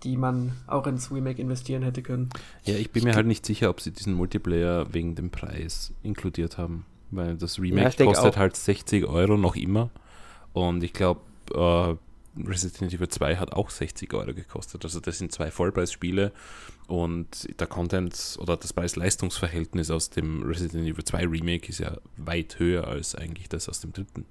[0.05, 2.31] die man auch ins Remake investieren hätte können.
[2.65, 6.57] Ja, ich bin mir halt nicht sicher, ob sie diesen Multiplayer wegen dem Preis inkludiert
[6.57, 6.87] haben.
[7.11, 9.91] Weil das Ja, Remake denk kostet halt 60 Euro noch immer.
[10.53, 11.21] Und ich glaube,
[11.53, 11.97] äh,
[12.49, 14.85] Resident Evil 2 hat auch 60 Euro gekostet.
[14.85, 16.33] Also das sind zwei Vollpreisspiele
[16.89, 22.59] und der Content oder das Preis-Leistungs-Verhältnis aus dem Resident Evil 2 Remake ist ja weit
[22.59, 24.25] höher als eigentlich das aus dem dritten.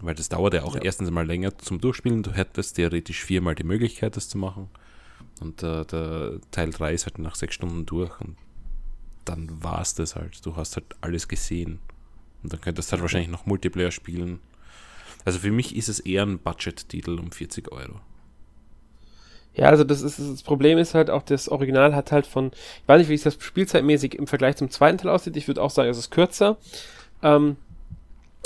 [0.00, 0.82] Weil das dauert ja auch Ja.
[0.82, 2.22] erstens mal länger zum Durchspielen.
[2.22, 4.68] Du hättest theoretisch viermal die Möglichkeit, das zu machen.
[5.40, 8.36] Und äh, der Teil 3 ist halt nach sechs Stunden durch und
[9.24, 10.44] dann war es das halt.
[10.46, 11.78] Du hast halt alles gesehen.
[12.42, 14.40] Und dann könntest du halt wahrscheinlich noch Multiplayer spielen.
[15.24, 18.00] Also für mich ist es eher ein Budget-Titel um 40 Euro.
[19.58, 22.82] Ja, also das ist das Problem ist halt auch, das Original hat halt von, ich
[22.86, 25.36] weiß nicht, wie es das spielzeitmäßig im Vergleich zum zweiten Teil aussieht.
[25.36, 26.56] Ich würde auch sagen, es ist kürzer.
[27.24, 27.56] Ähm,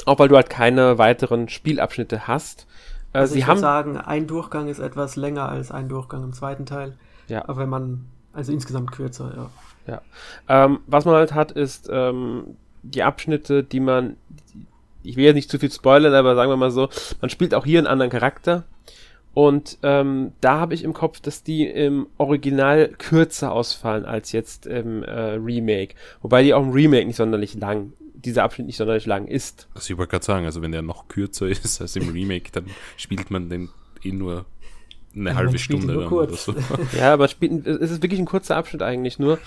[0.06, 2.66] auch weil du halt keine weiteren Spielabschnitte hast.
[3.12, 6.24] Äh, Also sie ich haben würde sagen, ein Durchgang ist etwas länger als ein Durchgang
[6.24, 6.96] im zweiten Teil.
[7.28, 7.46] Ja.
[7.46, 9.50] Aber wenn man, also insgesamt kürzer,
[9.86, 10.00] ja.
[10.48, 14.16] Ähm, was man halt hat, ist ähm, die Abschnitte, die man,
[15.02, 16.88] ich will jetzt nicht zu viel spoilern, aber sagen wir mal so,
[17.20, 18.64] man spielt auch hier einen anderen Charakter.
[19.34, 24.66] Und ähm, da habe ich im Kopf, dass die im Original kürzer ausfallen als jetzt
[24.66, 25.94] im äh, Remake.
[26.20, 29.68] Wobei die auch im Remake nicht sonderlich lang, dieser Abschnitt nicht sonderlich lang ist.
[29.74, 32.66] Also ich wollte gerade sagen, also wenn der noch kürzer ist als im Remake, dann
[32.96, 33.70] spielt man den
[34.02, 34.44] eh nur
[35.14, 36.48] eine Ja, halbe Stunde nur kurz.
[36.48, 36.76] oder so.
[36.98, 39.38] Ja, aber es spielt, es ist wirklich ein kurzer Abschnitt eigentlich nur.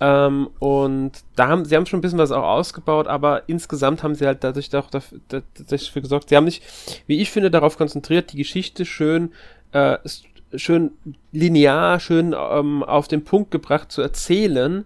[0.00, 4.14] Ähm, und da haben sie haben schon ein bisschen was auch ausgebaut, aber insgesamt haben
[4.14, 6.28] sie halt dadurch doch dafür, da- dafür gesorgt.
[6.28, 6.62] Sie haben sich,
[7.08, 9.32] wie ich finde, darauf konzentriert, die Geschichte schön,
[9.72, 9.98] äh,
[10.54, 10.92] schön
[11.32, 14.84] linear, schön ähm, auf den Punkt gebracht zu erzählen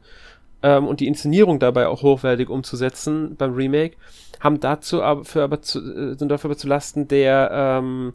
[0.63, 3.97] ähm, und die Inszenierung dabei auch hochwertig umzusetzen beim Remake.
[4.41, 8.15] Haben dazu aber, für aber zu, äh, sind dafür aber zu Lasten der ähm,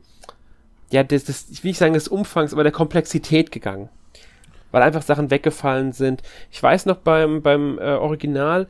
[0.92, 3.90] ja, das, das, ich will nicht sagen des Umfangs, aber der Komplexität gegangen.
[4.72, 6.22] Weil einfach Sachen weggefallen sind.
[6.52, 8.68] Ich weiß noch beim, beim äh, Original,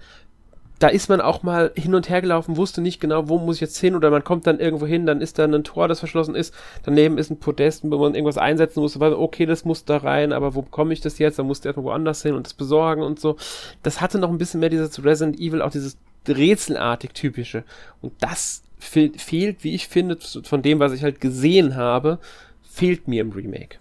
[0.80, 3.61] da ist man auch mal hin und her gelaufen, wusste nicht genau, wo muss ich
[3.61, 6.36] jetzt hin, oder man kommt dann irgendwo hin, dann ist da ein Tor, das verschlossen
[6.36, 6.53] ist,
[6.84, 10.34] daneben ist ein Podest, wo man irgendwas einsetzen muss, weil, okay, das muss da rein,
[10.34, 11.39] aber wo bekomme ich das jetzt?
[11.39, 13.38] Dann musst du erstmal woanders hin und das besorgen und so.
[13.82, 15.97] Das hatte noch ein bisschen mehr dieses Resident Evil, auch dieses
[16.28, 17.63] rätselartig typische.
[18.01, 22.19] Und das fe fehlt, wie ich finde, von dem, was ich halt gesehen habe,
[22.63, 23.80] fehlt mir im Remake.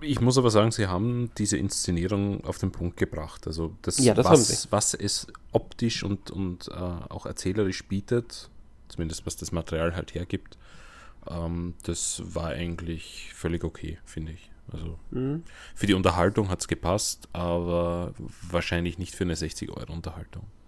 [0.00, 3.46] Ich muss aber sagen, sie haben diese Inszenierung auf den Punkt gebracht.
[3.46, 8.48] Also das, Ja, das was, was es optisch und, und äh, auch erzählerisch bietet,
[8.88, 10.56] zumindest was das Material halt hergibt,
[11.28, 14.50] ähm, das war eigentlich völlig okay, finde ich.
[14.70, 15.42] Also mhm.
[15.74, 18.14] für die Unterhaltung hat es gepasst, aber
[18.50, 20.44] wahrscheinlich nicht für eine 60-Euro-Unterhaltung.
[20.44, 20.61] Ja.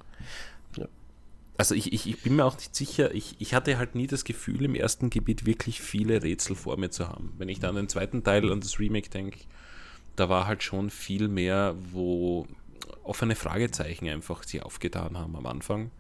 [1.57, 4.25] Also ich, ich, ich bin mir auch nicht sicher, ich, ich hatte halt nie das
[4.25, 7.33] Gefühl, im ersten Gebiet wirklich viele Rätsel vor mir zu haben.
[7.39, 9.39] Wenn ich dann an den zweiten Teil, an das Remake denke,
[10.17, 12.47] da war halt schon viel mehr, wo
[13.05, 15.91] offene Fragezeichen einfach sich aufgetan haben am Anfang.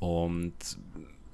[0.00, 0.54] Und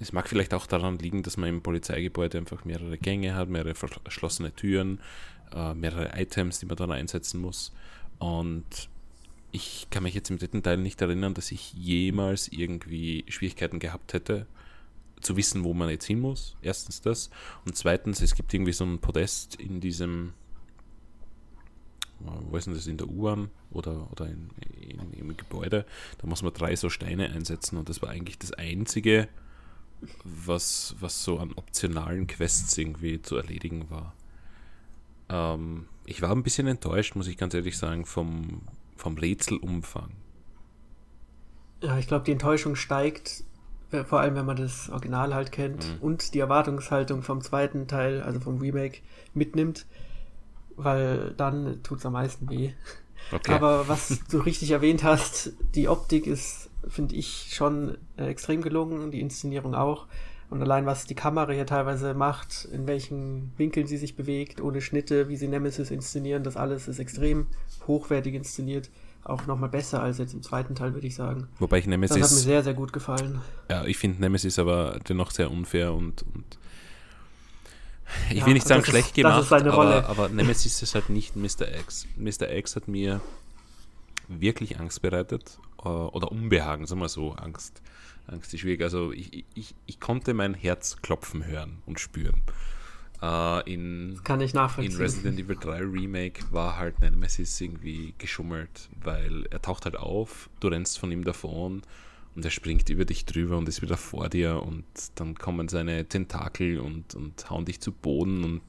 [0.00, 3.74] es mag vielleicht auch daran liegen, dass man im Polizeigebäude einfach mehrere Gänge hat, mehrere
[3.74, 5.00] verschlossene Türen,
[5.54, 7.72] äh, mehrere Items, die man dann einsetzen muss.
[8.18, 8.88] Und
[9.52, 14.12] ich kann mich jetzt im dritten Teil nicht erinnern, dass ich jemals irgendwie Schwierigkeiten gehabt
[14.12, 14.46] hätte,
[15.20, 16.56] zu wissen, wo man jetzt hin muss.
[16.62, 17.30] Erstens das.
[17.64, 20.34] Und zweitens, es gibt irgendwie so ein Podest in diesem,
[22.20, 25.86] wo ist denn das, in der U-Bahn oder, oder in, in, im Gebäude.
[26.18, 29.28] Da muss man drei so Steine einsetzen und das war eigentlich das einzige,
[30.24, 34.14] was, was so an optionalen Quests irgendwie zu erledigen war.
[35.28, 38.62] Ähm, ich war ein bisschen enttäuscht, muss ich ganz ehrlich sagen, vom,
[38.96, 40.10] vom Rätselumfang.
[41.82, 43.44] Ja, ich glaube, die Enttäuschung steigt,
[43.92, 46.00] äh, vor allem wenn man das Original halt kennt mhm.
[46.00, 49.00] und die Erwartungshaltung vom zweiten Teil, also vom Remake,
[49.34, 49.86] mitnimmt,
[50.76, 52.72] weil dann tut es am meisten weh.
[53.32, 53.52] Okay.
[53.52, 59.10] Aber was du richtig erwähnt hast, die Optik ist, finde ich, schon äh, extrem gelungen,
[59.10, 60.06] die Inszenierung auch.
[60.48, 64.80] Und allein was die Kamera hier teilweise macht, in welchen Winkeln sie sich bewegt, ohne
[64.80, 67.46] Schnitte, wie sie Nemesis inszenieren, das alles ist extrem
[67.86, 68.90] hochwertig inszeniert.
[69.24, 71.48] Auch nochmal besser als jetzt im zweiten Teil, würde ich sagen.
[71.58, 72.16] Wobei ich Nemesis.
[72.16, 73.40] Das hat mir sehr, sehr gut gefallen.
[73.68, 76.44] Ja, ich finde Nemesis aber dennoch sehr unfair und, und
[78.30, 81.66] ich ja, will nicht sagen schlecht ist, gemacht, aber, aber Nemesis ist halt nicht Mr.
[81.80, 82.06] X.
[82.16, 82.48] Mr.
[82.52, 83.20] X hat mir
[84.28, 87.82] wirklich Angst bereitet äh, oder Unbehagen, sagen wir so, Angst.
[88.26, 88.82] Angst ist schwierig.
[88.82, 92.42] Also ich, ich, ich konnte mein Herz klopfen hören und spüren.
[93.22, 94.92] Äh, in, Kann ich nachvollziehen.
[94.92, 100.50] In Resident Evil 3 Remake war halt Nemesis irgendwie geschummelt, weil er taucht halt auf,
[100.60, 101.82] du rennst von ihm davon
[102.34, 106.04] und er springt über dich drüber und ist wieder vor dir und dann kommen seine
[106.06, 108.60] Tentakel und, und hauen dich zu Boden und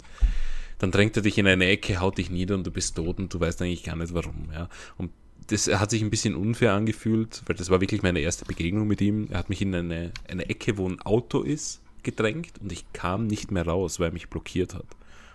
[0.80, 3.34] dann drängt er dich in eine Ecke, haut dich nieder und du bist tot und
[3.34, 4.50] du weißt eigentlich gar nicht warum.
[4.54, 4.70] Ja?
[4.98, 5.12] Und
[5.48, 9.02] das hat sich ein bisschen unfair angefühlt, weil das war wirklich meine erste Begegnung mit
[9.02, 9.28] ihm.
[9.30, 13.28] Er hat mich in eine, eine Ecke, wo ein Auto ist, gedrängt und ich kam
[13.28, 14.86] nicht mehr raus, weil er mich blockiert hat.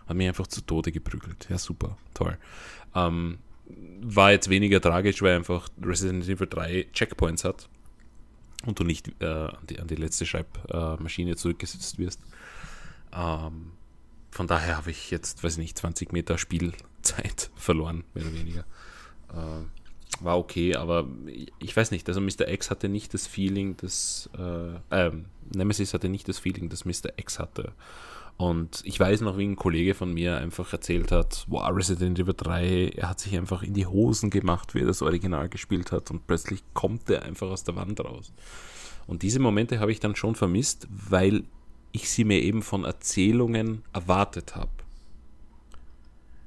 [0.07, 1.47] Hat mich einfach zu Tode geprügelt.
[1.49, 2.37] Ja, super, toll.
[2.95, 3.39] Ähm,
[4.01, 7.69] war jetzt weniger tragisch, weil einfach Resident Evil 3 Checkpoints hat
[8.67, 12.21] und du nicht äh, an, die, an, die, letzte Schreibmaschine zurückgesetzt wirst.
[13.13, 13.73] Ähm,
[14.31, 18.65] von daher habe ich jetzt, weiß ich nicht, 20 Meter Spielzeit verloren, mehr oder weniger.
[19.31, 19.82] Äh,
[20.21, 21.07] war okay, aber
[21.59, 22.49] ich weiß nicht, also Mr.
[22.49, 25.13] X hatte nicht das Feeling, das äh, äh,
[25.55, 27.11] Nemesis hatte nicht das Feeling, das Mr.
[27.17, 27.73] X hatte.
[28.37, 32.35] Und ich weiß noch, wie ein Kollege von mir einfach erzählt hat, wow, Resident Evil
[32.37, 36.11] 3, er hat sich einfach in die Hosen gemacht, wie er das Original gespielt hat
[36.11, 38.33] und plötzlich kommt er einfach aus der Wand raus.
[39.07, 41.45] Und diese Momente habe ich dann schon vermisst, weil
[41.93, 44.71] ich sie mir eben von Erzählungen erwartet habe.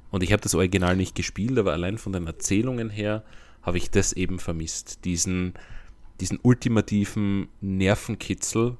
[0.09, 3.23] Und ich habe das Original nicht gespielt, aber allein von den Erzählungen her
[3.65, 5.03] habe ich das eben vermisst.
[5.05, 5.53] Diesen,
[6.19, 8.77] diesen ultimativen Nervenkitzel,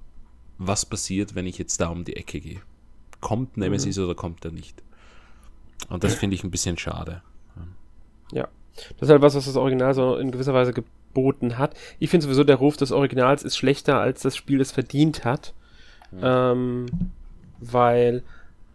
[0.58, 2.62] was passiert, wenn ich jetzt da um die Ecke gehe.
[3.20, 4.06] Kommt Nemesis mhm.
[4.06, 4.84] oder kommt er nicht?
[5.90, 7.22] Und das finde ich ein bisschen schade.
[8.32, 8.48] Ja,
[8.98, 11.76] das ist halt was, was das Original so in gewisser Weise geboten hat.
[12.00, 15.54] Ich finde sowieso, der Ruf des Originals ist schlechter, als das Spiel es verdient hat.
[16.12, 16.20] Mhm.
[16.22, 16.86] Ähm,
[17.60, 18.24] weil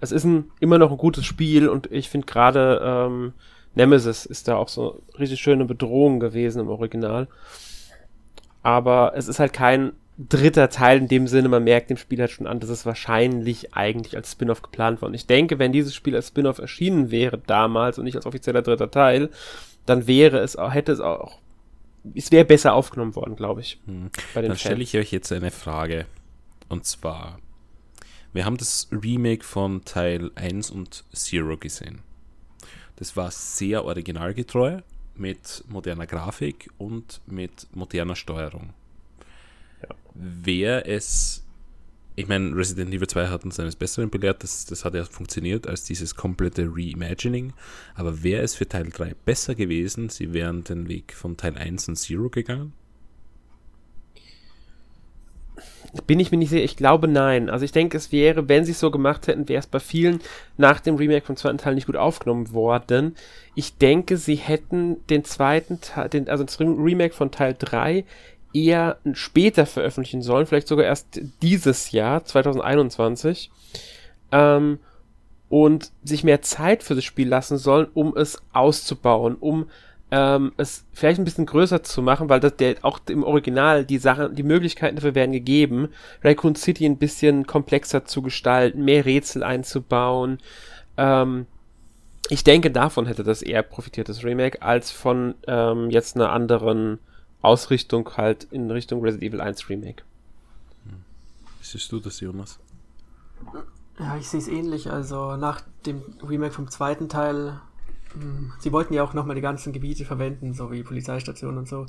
[0.00, 3.32] es ist ein, immer noch ein gutes Spiel und ich finde gerade ähm,
[3.74, 7.28] Nemesis ist da auch so richtig schöne Bedrohung gewesen im Original.
[8.62, 9.92] Aber es ist halt kein
[10.28, 13.74] dritter Teil in dem Sinne, man merkt dem Spiel halt schon an, dass es wahrscheinlich
[13.74, 15.08] eigentlich als Spin-off geplant war.
[15.08, 18.62] Und ich denke, wenn dieses Spiel als Spin-off erschienen wäre damals und nicht als offizieller
[18.62, 19.30] dritter Teil,
[19.86, 21.38] dann wäre es auch, hätte es auch,
[22.14, 23.78] es wäre besser aufgenommen worden, glaube ich.
[23.86, 24.10] Hm.
[24.34, 26.04] dann stelle ich euch jetzt eine Frage.
[26.68, 27.38] Und zwar,
[28.32, 32.02] wir haben das Remake von Teil 1 und Zero gesehen.
[33.00, 34.82] Das war sehr originalgetreu
[35.16, 38.74] mit moderner Grafik und mit moderner Steuerung.
[39.82, 39.88] Ja.
[40.14, 41.42] Wäre es,
[42.14, 45.66] ich meine, Resident Evil 2 hat uns eines Besseren belehrt, das, das hat ja funktioniert
[45.66, 47.54] als dieses komplette Reimagining,
[47.94, 51.88] aber wäre es für Teil 3 besser gewesen, sie wären den Weg von Teil 1
[51.88, 52.74] und Zero gegangen?
[56.06, 56.64] Bin ich mir nicht sicher.
[56.64, 57.50] Ich glaube nein.
[57.50, 60.20] Also ich denke, es wäre, wenn sie es so gemacht hätten, wäre es bei vielen
[60.56, 63.16] nach dem Remake vom zweiten Teil nicht gut aufgenommen worden.
[63.54, 68.04] Ich denke, sie hätten den zweiten Teil, also das Remake von Teil 3
[68.52, 73.50] eher später veröffentlichen sollen, vielleicht sogar erst dieses Jahr, 2021.
[74.32, 74.78] Ähm,
[75.48, 79.66] und sich mehr Zeit für das Spiel lassen sollen, um es auszubauen, um
[80.10, 83.98] ähm, es vielleicht ein bisschen größer zu machen, weil das der auch im Original die
[83.98, 85.88] Sachen, die Möglichkeiten dafür werden gegeben,
[86.22, 90.38] Raccoon City ein bisschen komplexer zu gestalten, mehr Rätsel einzubauen.
[90.96, 91.46] Ähm,
[92.28, 96.98] ich denke, davon hätte das eher profitiert, das Remake, als von ähm, jetzt einer anderen
[97.42, 100.02] Ausrichtung halt in Richtung Resident Evil 1 Remake.
[101.60, 102.58] Wie siehst du das, Jonas?
[103.98, 104.90] Ja, ich sehe es ähnlich.
[104.90, 107.60] Also nach dem Remake vom zweiten Teil hm,
[108.58, 111.80] sie wollten ja auch nochmal die ganzen Gebiete verwenden, so wie Polizeistationen und so.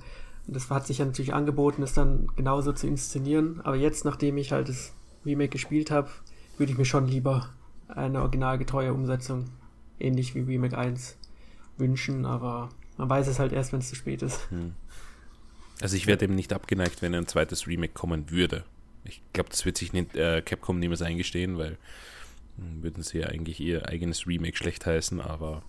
[0.48, 3.62] Und das hat sich ja natürlich angeboten, es dann genauso zu inszenieren.
[3.62, 4.94] Aber jetzt, nachdem ich halt das
[5.26, 6.10] Remake gespielt habe,
[6.58, 7.50] würde ich mir schon lieber
[7.88, 9.46] eine originalgetreue Umsetzung,
[10.00, 11.18] ähnlich wie Remake 1,
[11.78, 12.26] wünschen.
[12.26, 14.50] Aber man weiß es halt erst, wenn es zu spät ist.
[14.50, 14.74] Hm.
[15.82, 18.64] Also ich wäre dem nicht abgeneigt, wenn ein zweites Remake kommen würde.
[19.04, 21.78] Ich glaube, das wird sich nicht, äh, Capcom niemals eingestehen, weil
[22.58, 25.64] hm, würden sie ja eigentlich ihr eigenes Remake schlecht heißen, aber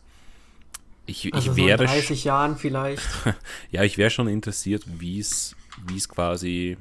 [1.06, 1.78] ich, also ich wäre.
[1.78, 3.02] So in 30 Jahren vielleicht.
[3.70, 5.54] ja, ich wäre schon interessiert, wie es
[6.08, 6.76] quasi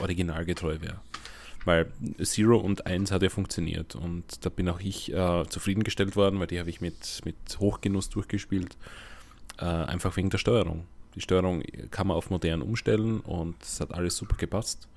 [0.00, 1.00] originalgetreu wäre.
[1.64, 6.40] Weil Zero und 1 hat ja funktioniert und da bin auch ich äh, zufriedengestellt worden,
[6.40, 8.76] weil die habe ich mit, mit Hochgenuss durchgespielt.
[9.58, 10.86] Äh, einfach wegen der Steuerung.
[11.14, 14.88] Die Steuerung kann man auf modern umstellen und es hat alles super gepasst.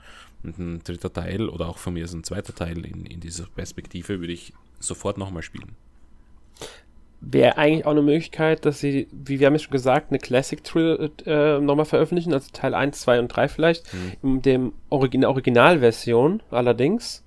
[0.41, 3.45] Und ein dritter Teil oder auch von mir ist ein zweiter Teil in, in dieser
[3.45, 5.75] Perspektive würde ich sofort nochmal spielen
[7.27, 10.63] wäre eigentlich auch eine Möglichkeit, dass sie, wie wir haben ja schon gesagt, eine Classic
[10.63, 14.11] Trill äh, nochmal veröffentlichen, also Teil 1, 2 und 3 vielleicht, mhm.
[14.21, 17.23] in dem Origin Originalversion allerdings,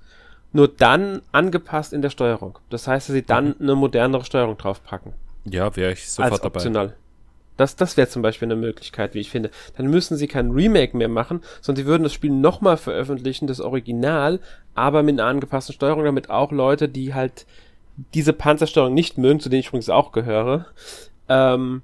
[0.53, 2.59] nur dann angepasst in der Steuerung.
[2.71, 3.55] Das heißt, dass sie dann mhm.
[3.61, 5.15] eine modernere Steuerung draufpacken.
[5.45, 6.87] Ja, wäre ich sofort als optional.
[6.89, 6.99] dabei.
[7.57, 9.51] Das, das wäre zum Beispiel eine Möglichkeit, wie ich finde.
[9.77, 13.61] Dann müssen sie kein Remake mehr machen, sondern sie würden das Spiel nochmal veröffentlichen, das
[13.61, 14.39] Original,
[14.77, 17.47] aber mit einer angepassten Steuerung, damit auch Leute, die halt
[18.15, 20.67] diese Panzersteuerung nicht mögen, zu denen ich übrigens auch gehöre,
[21.29, 21.83] ähm,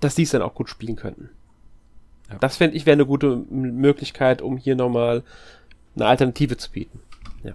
[0.00, 1.30] dass die es dann auch gut spielen könnten.
[2.30, 2.38] Ja.
[2.38, 5.22] Das fände ich wäre eine gute Möglichkeit, um hier nochmal
[5.96, 7.00] eine Alternative zu bieten.
[7.42, 7.54] Ja.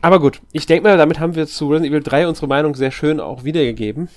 [0.00, 2.90] Aber gut, ich denke mal, damit haben wir zu Resident Evil 3 unsere Meinung sehr
[2.90, 4.08] schön auch wiedergegeben.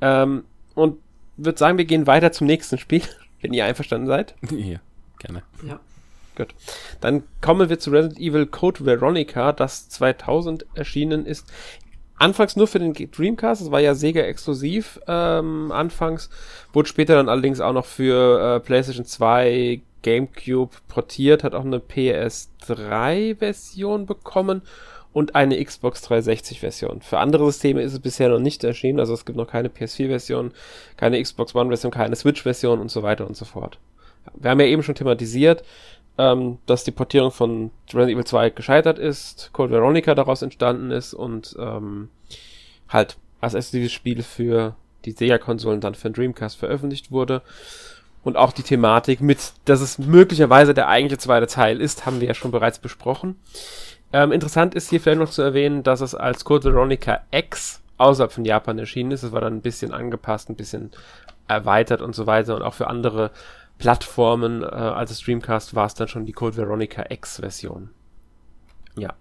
[0.00, 0.98] Ähm, und
[1.36, 3.02] würde sagen, wir gehen weiter zum nächsten Spiel,
[3.40, 4.34] wenn ihr einverstanden seid.
[4.50, 4.78] Ja,
[5.18, 5.42] gerne.
[5.66, 5.80] Ja.
[6.38, 6.54] Gut.
[7.00, 11.52] Dann kommen wir zu Resident Evil Code Veronica, das 2000 erschienen ist.
[12.16, 16.30] Anfangs nur für den Dreamcast, das war ja Sega exklusiv ähm, anfangs,
[16.72, 21.78] wurde später dann allerdings auch noch für äh, PlayStation 2, GameCube portiert, hat auch eine
[21.78, 24.62] PS3-Version bekommen
[25.12, 27.02] und eine Xbox 360-Version.
[27.02, 30.52] Für andere Systeme ist es bisher noch nicht erschienen, also es gibt noch keine PS4-Version,
[30.96, 33.80] keine Xbox One-Version, keine Switch-Version und so weiter und so fort.
[34.34, 35.64] Wir haben ja eben schon thematisiert,
[36.18, 41.14] ähm, dass die Portierung von Resident Evil 2 gescheitert ist, Code Veronica daraus entstanden ist
[41.14, 42.10] und ähm,
[42.88, 47.42] halt als exklusives Spiel für die Sega-Konsolen dann für Dreamcast veröffentlicht wurde.
[48.24, 52.26] Und auch die Thematik mit, dass es möglicherweise der eigentliche zweite Teil ist, haben wir
[52.26, 53.36] ja schon bereits besprochen.
[54.12, 58.32] Ähm, interessant ist hier vielleicht noch zu erwähnen, dass es als Code Veronica X außerhalb
[58.32, 59.22] von Japan erschienen ist.
[59.22, 60.90] Es war dann ein bisschen angepasst, ein bisschen
[61.46, 63.30] erweitert und so weiter und auch für andere
[63.78, 64.62] Plattformen.
[64.62, 67.90] Äh, als Streamcast war es dann schon die Code Veronica X-Version.
[68.96, 69.14] Ja.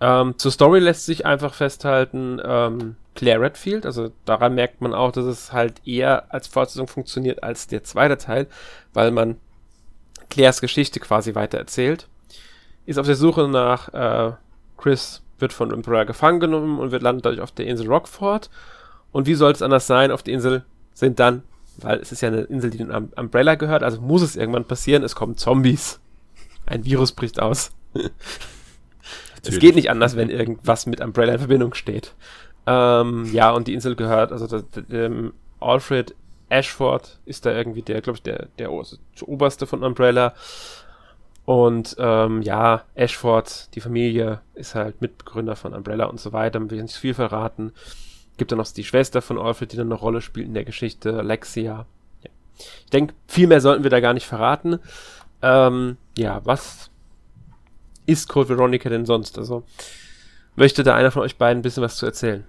[0.00, 5.12] Ähm, zur Story lässt sich einfach festhalten, ähm, Claire Redfield, also daran merkt man auch,
[5.12, 8.46] dass es halt eher als Fortsetzung funktioniert als der zweite Teil,
[8.94, 9.36] weil man
[10.30, 12.08] Claires Geschichte quasi weiter erzählt.
[12.86, 14.32] Ist auf der Suche nach äh,
[14.76, 18.50] Chris, wird von Umbrella gefangen genommen und wird landet dadurch auf der Insel Rockford.
[19.12, 20.10] Und wie soll es anders sein?
[20.10, 21.42] Auf der Insel sind dann
[21.78, 25.02] weil es ist ja eine Insel, die den Umbrella gehört, also muss es irgendwann passieren,
[25.02, 26.00] es kommen Zombies.
[26.66, 27.72] Ein Virus bricht aus.
[29.42, 32.14] es geht nicht anders, wenn irgendwas mit Umbrella in Verbindung steht.
[32.66, 36.14] Ähm, ja, und die Insel gehört, also der, der, der Alfred
[36.48, 40.34] Ashford ist da irgendwie der, glaube ich, der, der, der oberste von Umbrella.
[41.44, 46.70] Und ähm, ja, Ashford, die Familie, ist halt Mitbegründer von Umbrella und so weiter.
[46.70, 47.72] Will nicht viel verraten.
[48.36, 51.18] Gibt dann noch die Schwester von Alfred, die dann eine Rolle spielt in der Geschichte,
[51.18, 51.86] Alexia.
[52.22, 52.30] Ja.
[52.58, 54.78] Ich denke, viel mehr sollten wir da gar nicht verraten.
[55.42, 56.90] Ähm, ja, was
[58.06, 59.38] ist Code Veronica denn sonst?
[59.38, 59.64] Also,
[60.56, 62.44] möchte da einer von euch beiden ein bisschen was zu erzählen?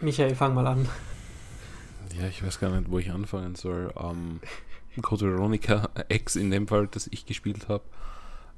[0.00, 0.88] Michael, fang mal an.
[2.20, 3.92] Ja, ich weiß gar nicht, wo ich anfangen soll.
[3.96, 4.40] Ähm,
[5.02, 7.84] Code Veronica X in dem Fall, das ich gespielt habe.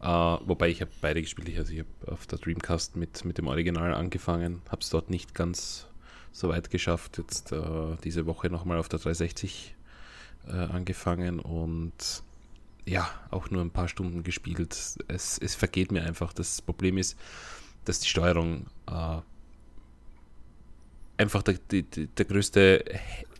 [0.01, 1.57] Uh, wobei ich habe beide gespielt.
[1.57, 5.35] Also ich habe auf der Dreamcast mit, mit dem Original angefangen, habe es dort nicht
[5.35, 5.87] ganz
[6.33, 7.19] so weit geschafft.
[7.19, 9.75] Jetzt uh, diese Woche nochmal auf der 360
[10.47, 12.23] uh, äh, angefangen und
[12.85, 14.77] ja, auch nur ein paar Stunden gespielt.
[15.09, 16.33] Es, es vergeht mir einfach.
[16.33, 17.19] Das Problem ist,
[17.85, 18.67] dass die Steuerung
[21.19, 22.85] einfach der, der, der größte,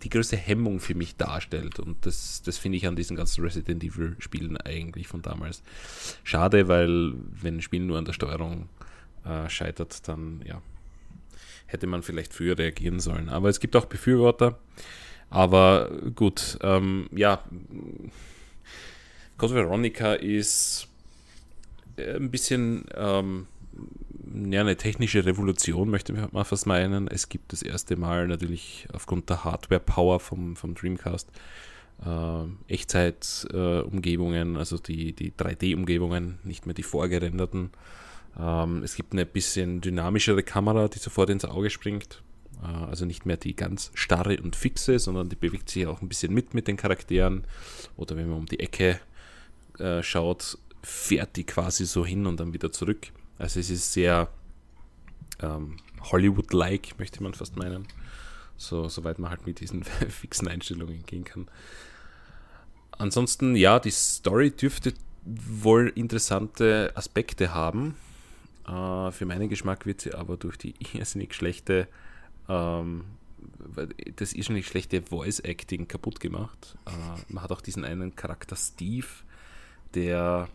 [0.03, 1.79] die größte Hemmung für mich darstellt.
[1.79, 5.63] Und das, das finde ich an diesen ganzen Resident Evil Spielen eigentlich von damals
[6.25, 8.69] schade, weil wenn ein Spiel nur an der Steuerung
[9.25, 10.63] äh, scheitert, dann ja,
[11.67, 13.29] hätte man vielleicht früher reagieren sollen.
[13.29, 14.59] Aber es gibt auch Befürworter.
[15.29, 17.43] Aber gut, ähm, ja,
[19.37, 20.89] Code Veronica ist
[21.97, 23.49] äh, ein bisschen ähm,
[24.51, 27.09] ja, eine technische Revolution, möchte ich mal fast meinen.
[27.09, 31.31] Es gibt das erste Mal natürlich aufgrund der Hardware-Power vom, vom Dreamcast
[32.05, 37.71] äh, Echtzeit-Umgebungen, äh, also die, die 3D-Umgebungen, nicht mehr die vorgerenderten.
[38.39, 42.23] Ähm, es gibt eine bisschen dynamischere Kamera, die sofort ins Auge springt.
[42.63, 46.09] Äh, also nicht mehr die ganz starre und fixe, sondern die bewegt sich auch ein
[46.09, 47.45] bisschen mit mit den Charakteren.
[47.97, 49.01] Oder wenn man um die Ecke
[49.79, 53.13] äh, schaut, fährt die quasi so hin und dann wieder zurück.
[53.39, 54.29] Also es ist sehr
[55.41, 57.87] ähm, Hollywood-like, möchte man fast meinen.
[58.57, 61.49] So, soweit man halt mit diesen fixen Einstellungen gehen kann.
[62.93, 67.97] Ansonsten, ja, die Story dürfte wohl interessante Aspekte haben.
[68.67, 71.89] Äh, für meinen Geschmack wird sie aber durch die irrsinnig schlechte,
[72.49, 73.05] ähm,
[74.17, 76.77] das irrsinnig schlechte Voice-Acting kaputt gemacht.
[76.87, 79.07] Äh, man hat auch diesen einen Charakter Steve,
[79.95, 80.49] der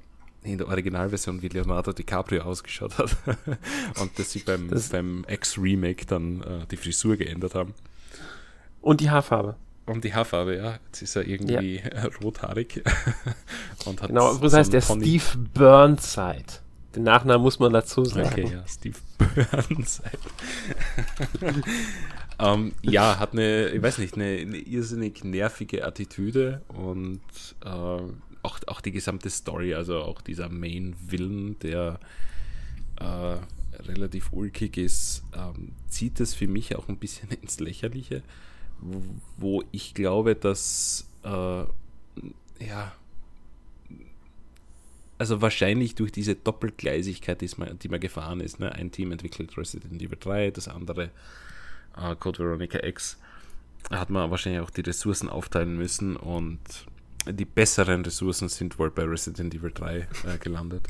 [0.43, 3.15] in der Originalversion wie Leonardo DiCaprio ausgeschaut hat.
[3.99, 7.73] und dass sie beim, beim X-Remake dann äh, die Frisur geändert haben.
[8.81, 9.55] Und die Haarfarbe.
[9.85, 10.79] Und die Haarfarbe, ja.
[10.87, 12.05] Jetzt ist er irgendwie ja.
[12.23, 12.83] rothaarig.
[13.85, 15.19] und hat genau, das heißt der Pony.
[15.19, 16.45] Steve Burnside.
[16.95, 18.29] Den Nachnamen muss man dazu sagen.
[18.31, 20.17] Okay, ja, Steve Burnside.
[22.39, 27.21] ähm, ja, hat eine, ich weiß nicht, eine, eine irrsinnig nervige Attitüde und
[27.63, 28.01] äh,
[28.43, 31.99] auch, auch die gesamte Story, also auch dieser Main-Villain, der
[32.99, 33.37] äh,
[33.83, 38.23] relativ ulkig ist, ähm, zieht es für mich auch ein bisschen ins Lächerliche,
[38.79, 39.01] wo,
[39.37, 41.63] wo ich glaube, dass äh,
[42.63, 42.93] ja
[45.21, 48.59] also wahrscheinlich durch diese Doppelgleisigkeit, die man, gefahren ist.
[48.59, 48.71] Ne?
[48.71, 51.11] Ein Team entwickelt Resident Evil 3, das andere
[51.95, 53.19] äh, Code Veronica X.
[53.91, 56.59] Hat man wahrscheinlich auch die Ressourcen aufteilen müssen und
[57.27, 60.05] die besseren Ressourcen sind wohl bei Resident Evil 3 äh,
[60.39, 60.87] gelandet.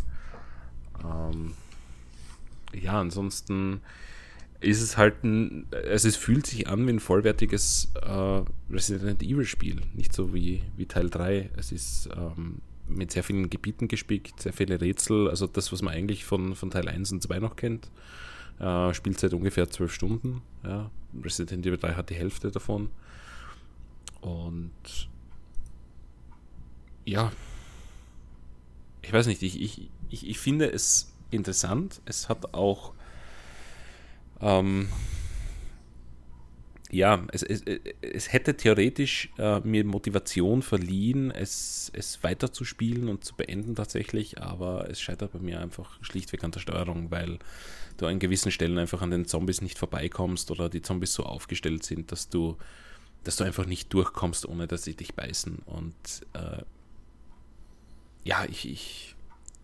[1.03, 1.53] Ähm,
[2.73, 3.81] ja, ansonsten
[4.61, 9.45] ist es halt ein, also es fühlt sich an wie ein vollwertiges äh, Resident Evil
[9.45, 11.49] Spiel, nicht so wie, wie Teil 3.
[11.57, 15.93] Es ist ähm, mit sehr vielen Gebieten gespickt, sehr viele Rätsel, also das, was man
[15.93, 17.89] eigentlich von, von Teil 1 und 2 noch kennt.
[18.59, 20.41] Äh, Spielzeit ungefähr 12 Stunden.
[20.63, 20.91] Ja.
[21.23, 22.89] Resident Evil 3 hat die Hälfte davon.
[24.21, 25.09] Und
[27.05, 27.31] ja,
[29.01, 32.01] ich weiß nicht, ich, ich, ich, ich finde es interessant.
[32.05, 32.93] Es hat auch,
[34.39, 34.89] ähm,
[36.91, 37.63] ja, es, es,
[38.01, 44.89] es hätte theoretisch äh, mir Motivation verliehen, es, es weiterzuspielen und zu beenden tatsächlich, aber
[44.89, 47.39] es scheitert bei mir einfach schlichtweg an der Steuerung, weil
[47.97, 51.83] du an gewissen Stellen einfach an den Zombies nicht vorbeikommst oder die Zombies so aufgestellt
[51.83, 52.57] sind, dass du,
[53.23, 55.59] dass du einfach nicht durchkommst, ohne dass sie dich beißen.
[55.65, 55.95] Und
[56.33, 56.63] äh,
[58.23, 59.15] ja, ich, ich,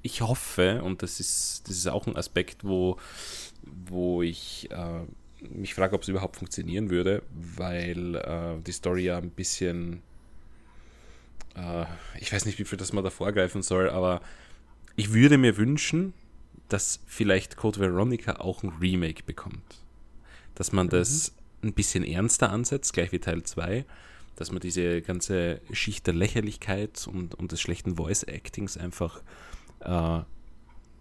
[0.02, 2.98] ich hoffe, und das ist, das ist auch ein Aspekt, wo,
[3.64, 5.04] wo ich äh,
[5.42, 10.02] mich frage, ob es überhaupt funktionieren würde, weil äh, die Story ja ein bisschen,
[11.56, 11.86] äh,
[12.20, 14.22] ich weiß nicht, wie viel das man da vorgreifen soll, aber
[14.96, 16.14] ich würde mir wünschen,
[16.70, 19.84] dass vielleicht Code Veronica auch ein Remake bekommt.
[20.56, 20.92] Dass man mhm.
[20.92, 21.34] das
[21.64, 23.86] ein bisschen ernster ansetzt, gleich wie Teil 2
[24.38, 29.22] dass man diese ganze Schicht der Lächerlichkeit und, und des schlechten Voice-Actings einfach
[29.82, 30.22] äh,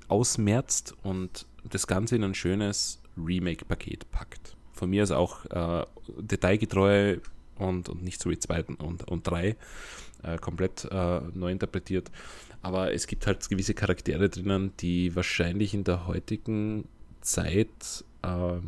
[0.09, 4.57] ausmerzt und das Ganze in ein schönes Remake-Paket packt.
[4.73, 5.87] Von mir ist auch äh,
[6.19, 7.19] detailgetreu
[7.59, 9.57] und, und nicht so wie zweiten und, und drei
[10.23, 12.11] äh, komplett äh, neu interpretiert.
[12.63, 16.89] Aber es gibt halt gewisse Charaktere drinnen, die wahrscheinlich in der heutigen
[17.21, 18.59] Zeit äh,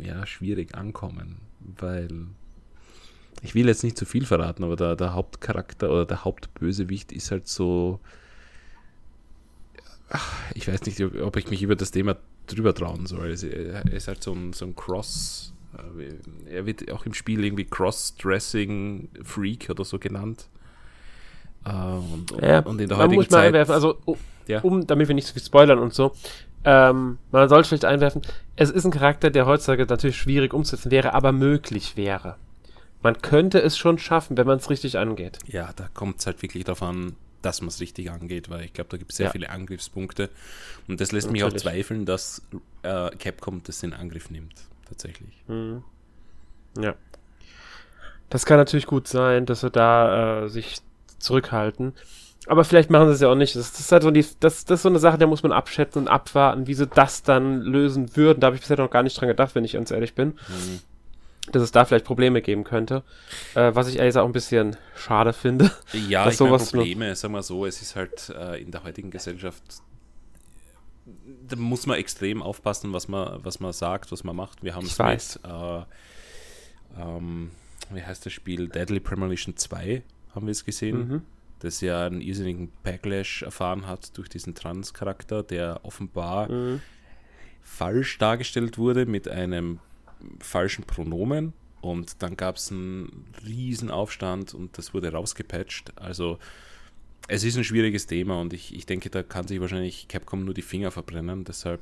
[0.00, 2.26] ja, schwierig ankommen, weil
[3.42, 7.30] ich will jetzt nicht zu viel verraten, aber der, der Hauptcharakter oder der Hauptbösewicht ist
[7.30, 8.00] halt so.
[10.54, 12.16] Ich weiß nicht, ob ich mich über das Thema
[12.46, 13.34] drüber trauen soll.
[13.42, 15.54] Er ist halt so ein, so ein Cross.
[15.98, 20.48] Äh, er wird auch im Spiel irgendwie Cross-Dressing-Freak oder so genannt.
[21.64, 23.48] Äh, und, ja, und in der heutigen muss Zeit.
[23.48, 24.16] Einwerfen, also, um,
[24.46, 24.62] ja.
[24.86, 26.12] damit wir nicht zu viel spoilern und so.
[26.64, 28.22] Ähm, man sollte vielleicht einwerfen,
[28.54, 32.36] es ist ein Charakter, der heutzutage natürlich schwierig umzusetzen wäre, aber möglich wäre
[33.02, 35.38] man könnte es schon schaffen, wenn man es richtig angeht.
[35.46, 38.72] Ja, da kommt es halt wirklich darauf an, dass man es richtig angeht, weil ich
[38.72, 39.32] glaube, da gibt es sehr Ja.
[39.32, 40.30] viele Angriffspunkte.
[40.88, 41.62] Und das lässt mich auch Natürlich.
[41.62, 42.42] zweifeln, dass
[42.82, 44.54] äh, Capcom das in Angriff nimmt,
[44.88, 45.34] tatsächlich.
[45.46, 45.84] Mhm.
[46.80, 46.94] Ja.
[48.30, 50.78] Das kann natürlich gut sein, dass sie da äh, sich
[51.18, 51.92] zurückhalten.
[52.48, 53.54] Aber vielleicht machen sie es ja auch nicht.
[53.56, 56.02] Das, das ist halt so die, das, das so eine Sache, da muss man abschätzen
[56.02, 58.40] und abwarten, wie sie das dann lösen würden.
[58.40, 60.80] Da habe ich bisher noch gar nicht dran gedacht, wenn ich ganz ehrlich bin, Mhm.
[61.52, 63.02] Dass es da vielleicht Probleme geben könnte.
[63.54, 65.70] Äh, was ich ehrlich gesagt auch ein bisschen schade finde.
[66.08, 68.70] Ja, Dass ich meine, sowas nur- Probleme, sagen wir so, es ist halt äh, in
[68.70, 69.62] der heutigen Gesellschaft,
[71.48, 74.62] da muss man extrem aufpassen, was man, was man sagt, was man macht.
[74.64, 75.82] Wir haben es mit, äh,
[77.00, 77.50] ähm,
[77.90, 80.02] wie heißt das Spiel, Deadly Premonition 2
[80.34, 81.22] haben wir es gesehen, Mhm.
[81.60, 86.82] das ja einen irrsinnigen Backlash erfahren hat durch diesen Trans-Charakter, der offenbar Mhm.
[87.62, 89.78] falsch dargestellt wurde mit einem
[90.40, 95.92] falschen Pronomen und dann gab es einen riesen Aufstand und das wurde rausgepatcht.
[95.96, 96.38] Also
[97.28, 100.54] es ist ein schwieriges Thema und ich, ich denke, da kann sich wahrscheinlich Capcom nur
[100.54, 101.44] die Finger verbrennen.
[101.44, 101.80] Deshalb,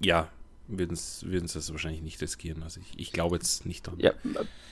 [0.00, 0.28] ja,
[0.68, 2.62] würden sie das wahrscheinlich nicht riskieren.
[2.62, 3.96] Also ich, ich glaube jetzt nicht dran.
[3.98, 4.12] Ja,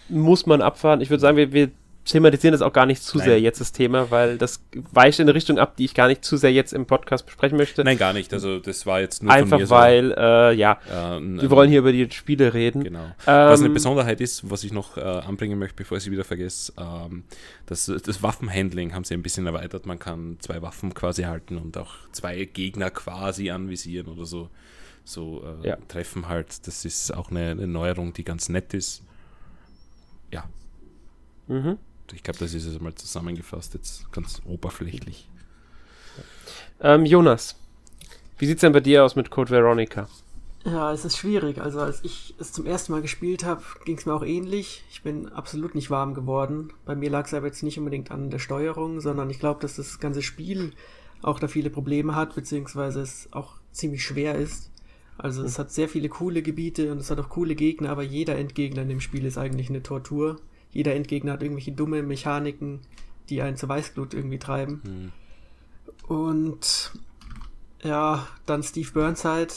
[0.08, 1.02] muss man abwarten.
[1.02, 1.70] Ich würde sagen, wir, wir
[2.04, 3.26] thematisieren das auch gar nicht zu Nein.
[3.28, 6.24] sehr jetzt, das Thema, weil das weicht in eine Richtung ab, die ich gar nicht
[6.24, 7.84] zu sehr jetzt im Podcast besprechen möchte.
[7.84, 8.32] Nein, gar nicht.
[8.32, 11.50] Also das war jetzt nur von Einfach mir so, weil, äh, ja, äh, ein- wir
[11.50, 12.84] wollen hier über die Spiele reden.
[12.84, 13.04] Genau.
[13.26, 16.24] Was eine Ähm, Besonderheit ist, was ich noch äh, anbringen möchte, bevor ich sie wieder
[16.24, 17.24] vergesse, ähm,
[17.66, 19.84] das, das Waffenhandling haben sie ein bisschen erweitert.
[19.84, 24.48] Man kann zwei Waffen quasi halten und auch zwei Gegner quasi anvisieren oder so,
[25.04, 25.76] so äh, Ja.
[25.88, 26.66] treffen halt.
[26.66, 29.02] Das ist auch eine, eine Neuerung, die ganz nett ist.
[30.32, 30.44] Ja,
[31.48, 31.78] Mhm.
[32.12, 35.28] Ich glaube, das ist es mal zusammengefasst, jetzt ganz oberflächlich.
[36.80, 37.56] Ähm, Jonas,
[38.38, 40.08] wie sieht's denn bei dir aus mit Code Veronica?
[40.64, 41.60] Ja, es ist schwierig.
[41.60, 44.84] Also als ich es zum ersten Mal gespielt habe, ging es mir auch ähnlich.
[44.90, 46.72] Ich bin absolut nicht warm geworden.
[46.84, 49.76] Bei mir lag es aber jetzt nicht unbedingt an der Steuerung, sondern ich glaube, dass
[49.76, 50.72] das ganze Spiel
[51.22, 54.70] auch da viele Probleme hat, beziehungsweise es auch ziemlich schwer ist.
[55.16, 58.36] Also es hat sehr viele coole Gebiete und es hat auch coole Gegner, aber jeder
[58.36, 60.36] Endgegner in dem Spiel ist eigentlich eine Tortur.
[60.70, 62.80] Jeder Endgegner hat irgendwelche dumme Mechaniken,
[63.28, 64.82] die einen zur Weißglut irgendwie treiben.
[64.84, 65.12] Hm.
[66.06, 66.92] Und
[67.82, 69.52] ja, dann Steve Burnside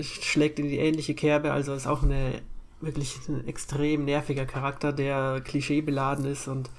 [0.00, 2.40] schlägt in die ähnliche Kerbe, also ist auch eine
[2.80, 6.70] wirklich ein extrem nerviger Charakter, der klischeebeladen ist und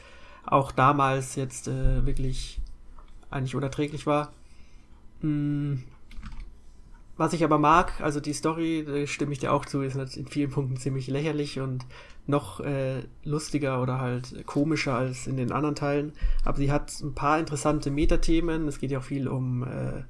[0.45, 2.60] auch damals jetzt äh, wirklich
[3.30, 4.34] eigentlich unerträglich war.
[5.22, 5.76] Mm,
[7.24, 10.28] Was ich aber mag, also die Story, da stimme ich dir auch zu, ist in
[10.28, 11.86] vielen Punkten ziemlich lächerlich und
[12.28, 16.11] noch äh, lustiger oder halt komischer als in den anderen Teilen.
[16.43, 18.67] Aber sie hat ein paar interessante Metathemen.
[18.67, 20.03] Es geht ja auch viel um äh,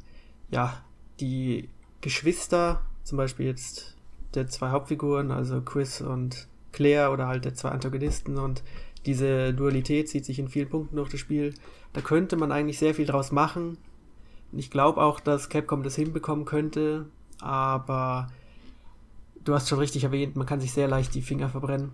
[0.49, 0.81] ja,
[1.19, 1.69] die
[2.01, 3.95] Geschwister, zum Beispiel jetzt
[4.33, 8.63] der zwei Hauptfiguren, also Chris und Claire oder halt der zwei Antagonisten und
[9.05, 11.53] diese Dualität zieht sich in vielen Punkten durch das Spiel.
[11.93, 13.77] Da könnte man eigentlich sehr viel draus machen.
[14.55, 17.05] Ich glaube auch, dass Capcom das hinbekommen könnte,
[17.39, 18.27] aber
[19.43, 21.91] du hast schon richtig erwähnt, man kann sich sehr leicht die Finger verbrennen.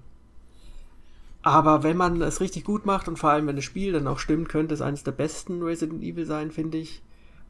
[1.42, 4.20] Aber wenn man es richtig gut macht und vor allem wenn das Spiel dann auch
[4.20, 7.02] stimmt, könnte es eines der besten Resident Evil sein, finde ich.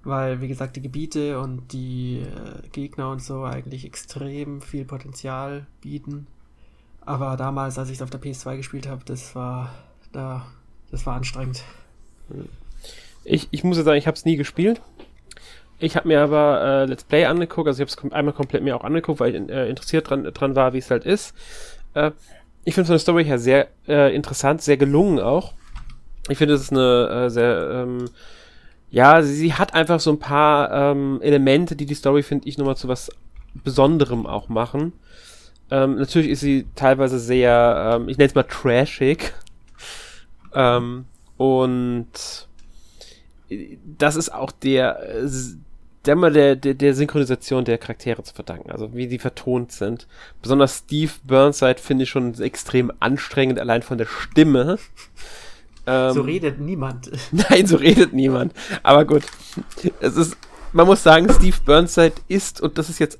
[0.04, 5.68] Weil, wie gesagt, die Gebiete und die äh, Gegner und so eigentlich extrem viel Potenzial
[5.82, 6.28] bieten.
[7.02, 9.74] Aber damals, als ich es auf der PS2 gespielt habe, das war
[10.14, 10.46] da,
[10.92, 11.64] das war anstrengend.
[13.24, 14.82] Ich, ich muss ja sagen, ich habe es nie gespielt.
[15.80, 18.76] Ich habe mir aber äh, Let's Play angeguckt, also ich habe es einmal komplett mir
[18.76, 21.34] auch angeguckt, weil ich äh, interessiert dran, dran war, wie es halt ist.
[21.94, 22.12] Äh,
[22.66, 25.54] ich finde von der Story her sehr äh, interessant, sehr gelungen auch.
[26.28, 28.06] Ich finde, es ist eine äh, sehr, ähm,
[28.92, 32.58] ja, sie, sie hat einfach so ein paar ähm, Elemente, die die Story, finde ich,
[32.58, 33.10] nochmal zu was
[33.64, 34.94] Besonderem auch machen.
[35.72, 39.34] Ähm, natürlich ist sie teilweise sehr, ähm, ich nenne es mal trashig.
[40.54, 41.06] Ähm,
[41.38, 42.48] und
[43.98, 45.30] das ist auch der, äh,
[46.06, 50.08] der, mal der, der, der Synchronisation der Charaktere zu verdanken, also wie die vertont sind.
[50.42, 54.80] Besonders Steve Burnside finde ich schon extrem anstrengend, allein von der Stimme.
[55.86, 57.12] Ähm, So redet niemand.
[57.32, 58.54] Nein, so redet niemand.
[58.84, 59.24] Aber gut.
[60.00, 60.38] Es ist,
[60.72, 63.20] man muss sagen, Steve Burnside ist, und das ist jetzt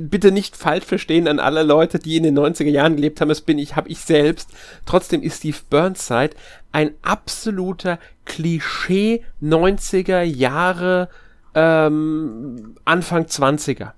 [0.00, 3.40] bitte nicht falsch verstehen an alle Leute, die in den 90er Jahren gelebt haben, das
[3.40, 4.50] bin ich, habe ich selbst.
[4.86, 6.30] Trotzdem ist Steve Burnside
[6.74, 11.08] ein absoluter Klischee 90er Jahre,
[11.54, 13.92] ähm, Anfang 20er.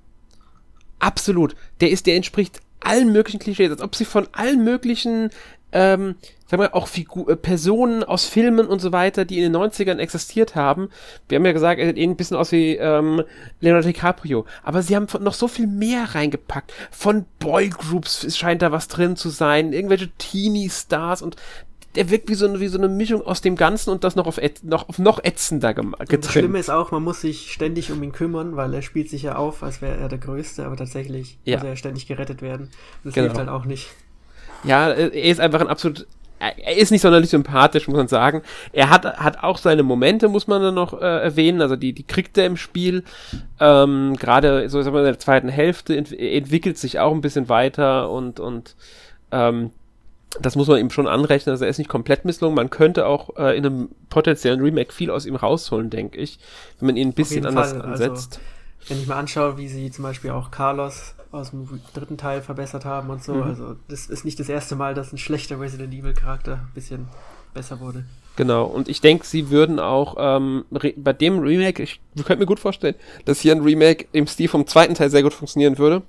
[0.99, 1.57] Absolut.
[1.81, 5.31] Der ist, der entspricht allen möglichen Klischees, als ob sie von allen möglichen,
[5.73, 6.17] ähm,
[6.47, 9.97] sagen wir auch Figu äh, Personen aus Filmen und so weiter, die in den 90ern
[9.97, 10.91] existiert haben.
[11.29, 13.23] Wir haben ja gesagt, er sieht eh ein bisschen aus wie ähm,
[13.61, 14.45] Leonardo DiCaprio.
[14.63, 16.75] Aber sie haben noch so viel mehr reingepackt.
[16.91, 21.37] Von Boygroups scheint da was drin zu sein, irgendwelche Teenie-Stars und
[21.97, 24.27] der wirkt wie so, eine, wie so eine Mischung aus dem Ganzen und das noch
[24.27, 26.25] auf, noch, auf noch ätzender getrennt.
[26.25, 29.23] Das Schlimme ist auch, man muss sich ständig um ihn kümmern, weil er spielt sich
[29.23, 31.57] ja auf, als wäre er der Größte, aber tatsächlich ja.
[31.57, 32.71] muss er ständig gerettet werden.
[33.03, 33.25] Das genau.
[33.27, 33.89] hilft halt auch nicht.
[34.65, 36.07] Ja, er ist einfach ein absolut
[36.39, 38.43] er ist nicht sonderlich sympathisch, muss man sagen.
[38.73, 41.63] Er hat, hat auch seine Momente, muss man dann noch äh, erwähnen.
[41.63, 43.05] Also die, die kriegt er im Spiel.
[43.59, 48.39] Ähm, Gerade so in der zweiten Hälfte ent entwickelt sich auch ein bisschen weiter und,
[48.39, 48.77] und
[49.33, 49.71] ähm,
[50.41, 51.53] das muss man ihm schon anrechnen.
[51.53, 52.55] Also er ist nicht komplett misslungen.
[52.55, 56.39] Man könnte auch äh, in einem potenziellen Remake viel aus ihm rausholen, denke ich,
[56.79, 57.83] wenn man ihn ein bisschen anders Fall.
[57.83, 58.41] Also, ansetzt.
[58.81, 62.41] Also, wenn ich mir anschaue, wie sie zum Beispiel auch Carlos aus dem dritten Teil
[62.41, 63.35] verbessert haben und so.
[63.35, 63.43] Mhm.
[63.43, 67.09] Also das ist nicht das erste Mal, dass ein schlechter Resident Evil Charakter ein bisschen
[67.53, 68.05] besser wurde.
[68.37, 70.67] Genau, und ich denke, sie würden auch ähm,
[70.97, 72.95] bei dem Remake, ich könnte mir gut vorstellen,
[73.25, 76.03] dass hier ein Remake im Stil vom zweiten Teil sehr gut funktionieren würde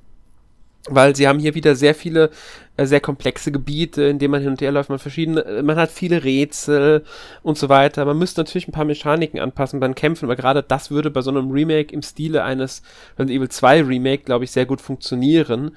[0.87, 2.29] weil sie haben hier wieder sehr viele
[2.77, 5.77] äh, sehr komplexe Gebiete, in denen man hin und her läuft, man verschiedene, äh, man
[5.77, 7.03] hat viele Rätsel
[7.41, 8.05] und so weiter.
[8.05, 11.31] Man müsste natürlich ein paar Mechaniken anpassen beim Kämpfen, aber gerade das würde bei so
[11.31, 12.83] einem Remake im Stile eines
[13.17, 15.71] Resident Evil 2 Remake, glaube ich, sehr gut funktionieren,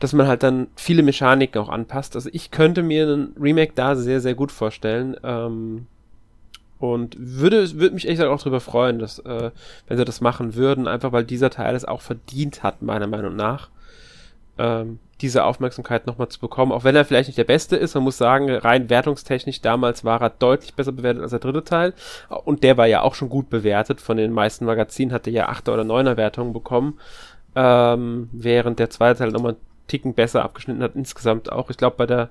[0.00, 2.16] dass man halt dann viele Mechaniken auch anpasst.
[2.16, 5.16] Also ich könnte mir einen Remake da sehr, sehr gut vorstellen.
[5.22, 5.86] Ähm,
[6.80, 9.50] und würde, würde mich echt auch darüber freuen, dass, äh,
[9.86, 13.36] wenn sie das machen würden, einfach weil dieser Teil es auch verdient hat, meiner Meinung
[13.36, 13.68] nach
[14.60, 17.94] ähm, diese Aufmerksamkeit nochmal zu bekommen, auch wenn er vielleicht nicht der beste ist.
[17.94, 21.94] Man muss sagen, rein wertungstechnisch damals war er deutlich besser bewertet als der dritte Teil.
[22.44, 24.00] Und der war ja auch schon gut bewertet.
[24.00, 26.98] Von den meisten Magazinen hatte ja 8er oder 9er Wertungen bekommen.
[27.54, 31.70] Ähm, während der zweite Teil nochmal einen Ticken besser abgeschnitten hat insgesamt auch.
[31.70, 32.30] Ich glaube, bei der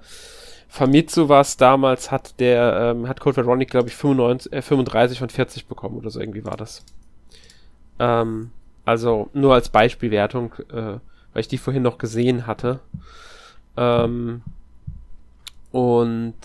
[0.67, 5.19] Famitsu war es damals, hat der, ähm, hat Code Veronica, glaube ich, 95, äh, 35
[5.19, 6.85] von 40 bekommen oder so irgendwie war das.
[7.99, 8.51] Ähm,
[8.85, 10.99] also nur als Beispielwertung, äh,
[11.33, 12.79] weil ich die vorhin noch gesehen hatte.
[13.77, 14.41] Ähm,
[15.71, 16.35] und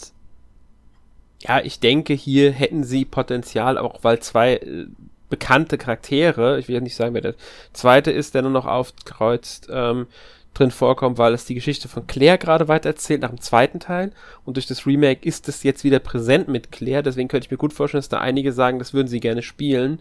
[1.40, 4.86] ja, ich denke, hier hätten sie Potenzial, auch weil zwei äh,
[5.28, 7.34] bekannte Charaktere, ich will ja nicht sagen, wer der
[7.72, 10.06] zweite ist, der nur noch aufkreuzt, ähm,
[10.54, 14.12] drin vorkommen, weil es die Geschichte von Claire gerade weiter erzählt nach dem zweiten Teil
[14.44, 17.56] und durch das Remake ist es jetzt wieder präsent mit Claire, deswegen könnte ich mir
[17.56, 19.98] gut vorstellen, dass da einige sagen, das würden sie gerne spielen,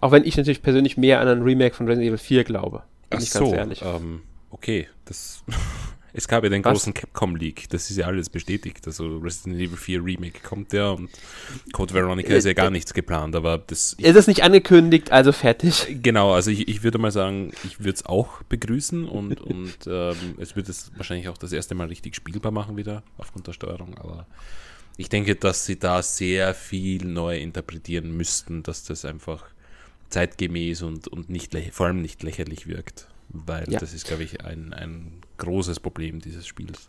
[0.00, 2.82] auch wenn ich natürlich persönlich mehr an ein Remake von Resident Evil 4 glaube.
[3.10, 3.82] Bin Ach ich so, ehrlich.
[3.82, 5.42] Ähm, okay, das.
[6.16, 6.72] es gab ja den Was?
[6.72, 8.86] großen Capcom Leak, das ist ja alles bestätigt.
[8.86, 11.10] Also Resident Evil 4 Remake kommt ja und
[11.72, 13.92] Code Veronica ist ja gar nichts geplant, aber das.
[13.94, 15.98] Ist es nicht angekündigt, also fertig?
[16.02, 20.16] Genau, also ich, ich würde mal sagen, ich würde es auch begrüßen und, und ähm,
[20.38, 23.98] es wird es wahrscheinlich auch das erste Mal richtig spielbar machen wieder aufgrund der Steuerung,
[23.98, 24.26] aber
[24.96, 29.44] ich denke, dass sie da sehr viel neu interpretieren müssten, dass das einfach
[30.08, 33.08] zeitgemäß und, und nicht vor allem nicht lächerlich wirkt.
[33.28, 33.78] Weil ja.
[33.78, 36.88] das ist, glaube ich, ein, ein großes Problem dieses Spiels.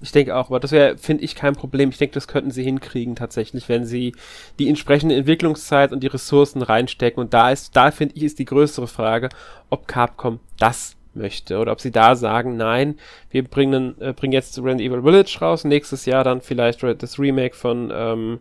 [0.00, 1.88] Ich denke auch, aber das wäre, finde ich, kein Problem.
[1.88, 4.14] Ich denke, das könnten sie hinkriegen tatsächlich, wenn sie
[4.58, 7.22] die entsprechende Entwicklungszeit und die Ressourcen reinstecken.
[7.22, 9.28] Und da ist, da finde ich, ist die größere Frage,
[9.70, 12.98] ob Capcom das möchte oder ob sie da sagen, nein,
[13.30, 17.54] wir bringen, äh, bringen jetzt Resident Evil Village raus, nächstes Jahr dann vielleicht das Remake
[17.54, 18.40] von ähm,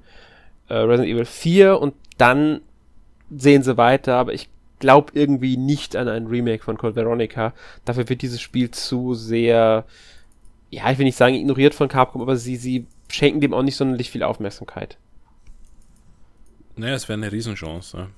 [0.70, 2.62] äh, Resident Evil 4 und dann
[3.30, 7.54] sehen sie weiter, aber ich glaube irgendwie nicht an ein Remake von Code Veronica.
[7.86, 9.86] Dafür wird dieses Spiel zu sehr,
[10.70, 13.78] ja, ich will nicht sagen ignoriert von Capcom, aber sie, sie schenken dem auch nicht
[13.78, 14.98] sonderlich viel Aufmerksamkeit.
[16.76, 18.10] Naja, es wäre eine Riesenchance.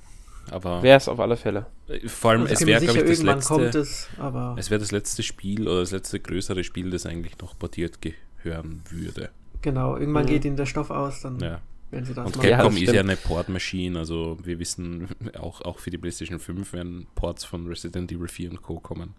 [0.49, 1.65] Aber wäre es auf alle Fälle.
[1.87, 3.79] Äh, vor allem, also es wäre, glaube ich, das letzte.
[3.79, 4.09] Es,
[4.57, 8.83] es wäre das letzte Spiel oder das letzte größere Spiel, das eigentlich noch portiert gehören
[8.89, 9.29] würde.
[9.61, 10.29] Genau, irgendwann mhm.
[10.29, 11.61] geht ihnen der Stoff aus, dann ja
[11.95, 12.49] wenn sie das Und machen.
[12.49, 15.07] Capcom ja, ist ja eine Portmaschine, also wir wissen,
[15.39, 18.79] auch, auch für die PlayStation 5 werden Ports von Resident Evil 4 und Co.
[18.79, 19.15] kommen.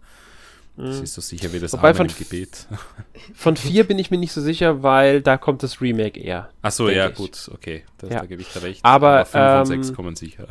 [0.77, 1.05] Das mhm.
[1.05, 2.67] ist so sicher wie das Wobei von, Gebet.
[3.35, 6.51] Von 4 bin ich mir nicht so sicher, weil da kommt das Remake eher.
[6.61, 7.15] Achso, ja, ich.
[7.15, 7.85] gut, okay.
[7.97, 8.21] Das, ja.
[8.21, 8.85] Da gebe ich da recht.
[8.85, 10.49] Aber, Aber 5 ähm, und 6 kommen sicher.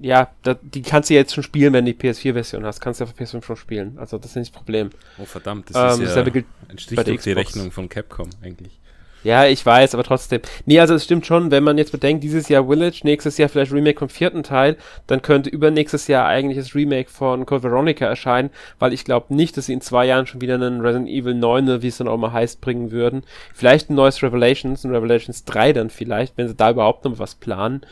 [0.00, 2.80] Ja, da, die kannst du jetzt schon spielen, wenn du die PS4-Version hast.
[2.80, 3.98] Kannst du auf PS5 schon spielen.
[3.98, 4.90] Also, das ist nicht das Problem.
[5.18, 8.79] Oh, verdammt, das ähm, ist ja ein Strich durch die Rechnung von Capcom eigentlich.
[9.22, 10.40] Ja, ich weiß, aber trotzdem.
[10.64, 13.72] Nee, also es stimmt schon, wenn man jetzt bedenkt, dieses Jahr Village, nächstes Jahr vielleicht
[13.72, 14.76] Remake vom vierten Teil,
[15.06, 19.56] dann könnte übernächstes Jahr eigentlich das Remake von Code Veronica erscheinen, weil ich glaube nicht,
[19.56, 22.16] dass sie in zwei Jahren schon wieder einen Resident Evil 9, wie es dann auch
[22.16, 23.24] mal heißt, bringen würden.
[23.52, 27.34] Vielleicht ein neues Revelations, ein Revelations 3 dann vielleicht, wenn sie da überhaupt noch was
[27.34, 27.82] planen.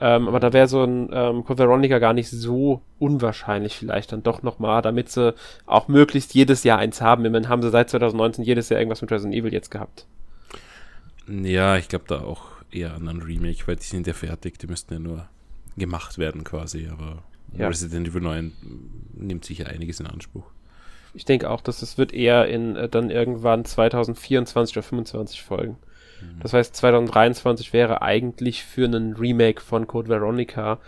[0.00, 4.22] Ähm, aber da wäre so ein ähm, Code Veronica gar nicht so unwahrscheinlich vielleicht dann
[4.22, 5.34] doch nochmal, damit sie
[5.66, 7.24] auch möglichst jedes Jahr eins haben.
[7.24, 10.06] Immerhin haben sie seit 2019 jedes Jahr irgendwas mit Resident Evil jetzt gehabt.
[11.30, 14.66] Ja, ich glaube da auch eher an ein Remake, weil die sind ja fertig, die
[14.66, 15.28] müssten ja nur
[15.76, 17.22] gemacht werden quasi, aber
[17.56, 17.68] ja.
[17.68, 18.52] Resident Evil 9
[19.14, 20.44] nimmt sicher einiges in Anspruch.
[21.14, 25.76] Ich denke auch, dass es wird eher in äh, dann irgendwann 2024 oder 2025 folgen.
[26.40, 30.78] Das heißt, 2023 wäre eigentlich für einen Remake von Code Veronica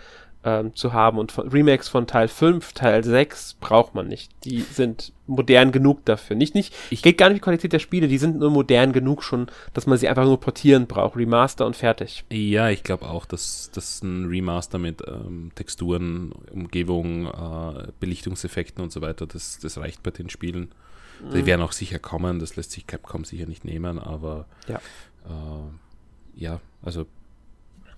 [0.45, 1.19] ähm, zu haben.
[1.19, 4.33] Und von, Remakes von Teil 5, Teil 6 braucht man nicht.
[4.45, 6.37] Die sind modern genug dafür.
[6.37, 9.23] Nicht, nicht, ich geht gar nicht die Qualität der Spiele, die sind nur modern genug
[9.23, 11.17] schon, dass man sie einfach nur portieren braucht.
[11.17, 12.25] Remaster und fertig.
[12.31, 18.93] Ja, ich glaube auch, dass, dass ein Remaster mit ähm, Texturen, Umgebung, äh, Belichtungseffekten und
[18.93, 20.73] so weiter, das, das reicht bei den Spielen.
[21.23, 21.35] Mhm.
[21.35, 24.77] Die werden auch sicher kommen, das lässt sich Capcom sicher nicht nehmen, aber ja,
[25.27, 27.07] äh, ja also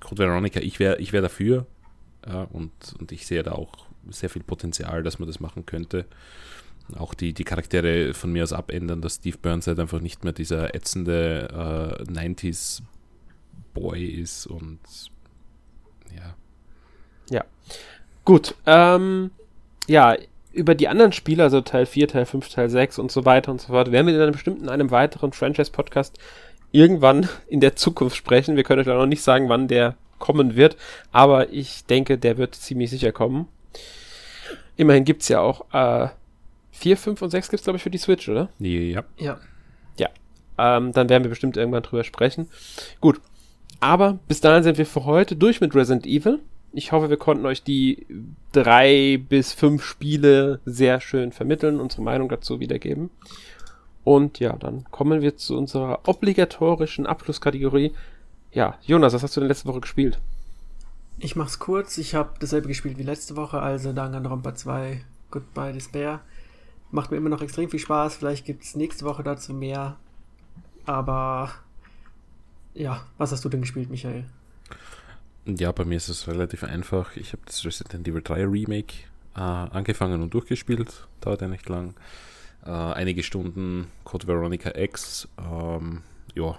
[0.01, 1.67] Code Veronica, ich wäre ich wär dafür,
[2.53, 6.07] und, und ich sehe da auch sehr viel Potenzial, dass man das machen könnte.
[6.99, 10.75] Auch die, die Charaktere von mir aus abändern, dass Steve Burnside einfach nicht mehr dieser
[10.75, 12.83] ätzende äh, 90s
[13.73, 14.79] Boy ist und
[16.15, 16.35] ja.
[17.31, 17.45] Ja.
[18.25, 18.55] Gut.
[18.67, 19.31] Ähm,
[19.87, 20.17] ja,
[20.53, 23.61] über die anderen Spiele, also Teil 4, Teil 5, Teil 6 und so weiter und
[23.61, 26.19] so fort, werden wir dann bestimmt in einem weiteren Franchise-Podcast
[26.71, 28.57] irgendwann in der Zukunft sprechen.
[28.57, 30.77] Wir können euch noch nicht sagen, wann der kommen wird.
[31.13, 33.49] Aber ich denke, der wird ziemlich sicher kommen.
[34.77, 36.09] Immerhin gibt es ja auch äh,
[36.73, 38.49] 4, 5 und 6 gibt es, glaube ich, für die Switch, oder?
[38.59, 39.05] Ja.
[39.17, 39.39] Ja.
[39.97, 40.09] Ja.
[40.59, 42.49] Ähm, dann werden wir bestimmt irgendwann drüber sprechen.
[43.01, 43.21] Gut.
[43.81, 46.41] Aber bis dahin sind wir für heute durch mit Resident Evil.
[46.73, 48.07] Ich hoffe, wir konnten euch die
[48.53, 53.11] drei bis fünf Spiele sehr schön vermitteln, unsere Meinung dazu wiedergeben.
[54.03, 57.93] Und ja, dann kommen wir zu unserer obligatorischen Abschlusskategorie
[58.55, 60.21] ja, Jonas, was hast du denn letzte Woche gespielt?
[61.19, 61.99] Ich mach's kurz.
[61.99, 66.21] Ich habe dasselbe gespielt wie letzte Woche, also Danganronpa 2 Goodbye Despair.
[66.91, 68.17] Macht mir immer noch extrem viel Spaß.
[68.17, 69.97] Vielleicht gibt's nächste Woche dazu mehr.
[70.87, 71.51] Aber
[72.75, 74.25] ja, was hast du denn gespielt, Michael?
[75.47, 77.17] Ja, bei mir ist es relativ einfach.
[77.17, 78.95] Ich habe das Resident Evil 3 Remake
[79.37, 81.07] äh, angefangen und durchgespielt.
[81.21, 81.95] Dauert ja nicht lang.
[82.65, 85.29] Äh, einige Stunden Code Veronica X.
[85.39, 86.03] Ähm,
[86.35, 86.59] ja.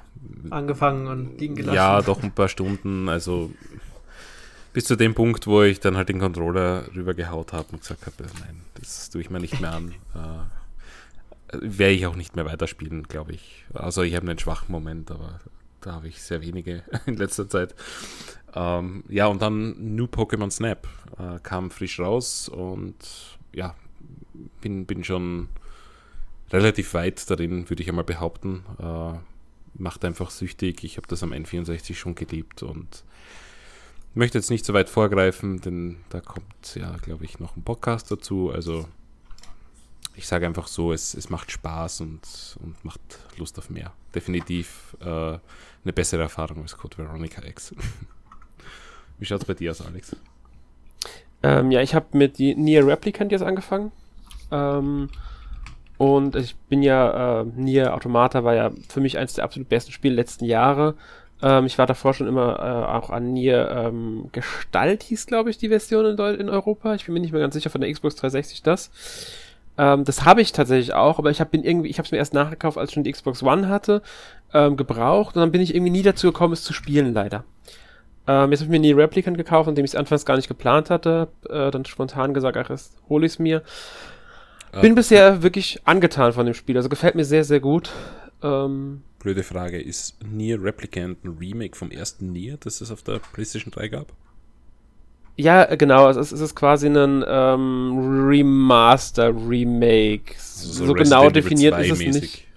[0.49, 1.76] Angefangen und liegen gelassen.
[1.76, 3.10] Ja, doch ein paar Stunden.
[3.10, 3.52] Also
[4.73, 8.15] bis zu dem Punkt, wo ich dann halt den Controller rübergehaut habe und gesagt habe,
[8.41, 9.93] nein, das tue ich mir nicht mehr an.
[10.15, 13.65] äh, Werde ich auch nicht mehr weiterspielen, glaube ich.
[13.73, 15.39] Also ich habe einen schwachen Moment, aber
[15.81, 17.76] da habe ich sehr wenige in letzter Zeit.
[18.53, 20.88] Ähm, ja, und dann New Pokémon Snap
[21.19, 22.95] äh, kam frisch raus und
[23.53, 23.76] ja,
[24.61, 25.49] bin, bin schon
[26.52, 28.64] relativ weit darin, würde ich einmal behaupten.
[28.80, 29.34] Äh,
[29.77, 30.84] macht einfach süchtig.
[30.84, 33.03] Ich habe das am N64 schon geliebt und
[34.14, 38.10] möchte jetzt nicht so weit vorgreifen, denn da kommt ja, glaube ich, noch ein Podcast
[38.11, 38.49] dazu.
[38.52, 38.88] Also
[40.15, 42.22] ich sage einfach so, es, es macht Spaß und,
[42.61, 43.02] und macht
[43.38, 43.91] Lust auf mehr.
[44.14, 47.76] Definitiv äh, eine bessere Erfahrung als Code Veronica X.
[49.19, 50.15] Wie schaut es bei dir aus, Alex?
[51.43, 53.91] Ähm, ja, ich habe mit Nier Replicant jetzt angefangen.
[54.52, 55.10] Ähm,
[55.97, 59.91] und ich bin ja, äh, Nier Automata war ja für mich eines der absolut besten
[59.91, 60.95] Spiele letzten Jahre.
[61.41, 65.57] Ähm, ich war davor schon immer äh, auch an Nier ähm, Gestalt hieß, glaube ich,
[65.57, 66.95] die Version in, in, Europa.
[66.95, 68.91] Ich bin mir nicht mehr ganz sicher von der Xbox 360 das.
[69.77, 72.34] Ähm, das habe ich tatsächlich auch, aber ich habe irgendwie, ich habe es mir erst
[72.34, 74.01] nachgekauft, als ich schon die Xbox One hatte,
[74.53, 77.43] ähm, gebraucht und dann bin ich irgendwie nie dazu gekommen, es zu spielen, leider.
[78.27, 80.89] Ähm, jetzt habe ich mir nie Replicant gekauft, indem ich es anfangs gar nicht geplant
[80.89, 81.27] hatte.
[81.49, 83.61] Äh, dann spontan gesagt, ach, jetzt hole ich es mir.
[84.81, 86.77] Bin bisher wirklich angetan von dem Spiel.
[86.77, 87.91] Also gefällt mir sehr, sehr gut.
[88.43, 89.81] Ähm, Blöde Frage.
[89.81, 94.14] Ist Nier Replicant ein Remake vom ersten Nier, das es auf der PlayStation 3 gab?
[95.38, 96.10] Ja, genau.
[96.10, 100.34] Es ist, es ist quasi ein ähm, Remaster, Remake.
[100.35, 102.22] Also so, so genau definiert ist es mäßig.
[102.22, 102.47] nicht.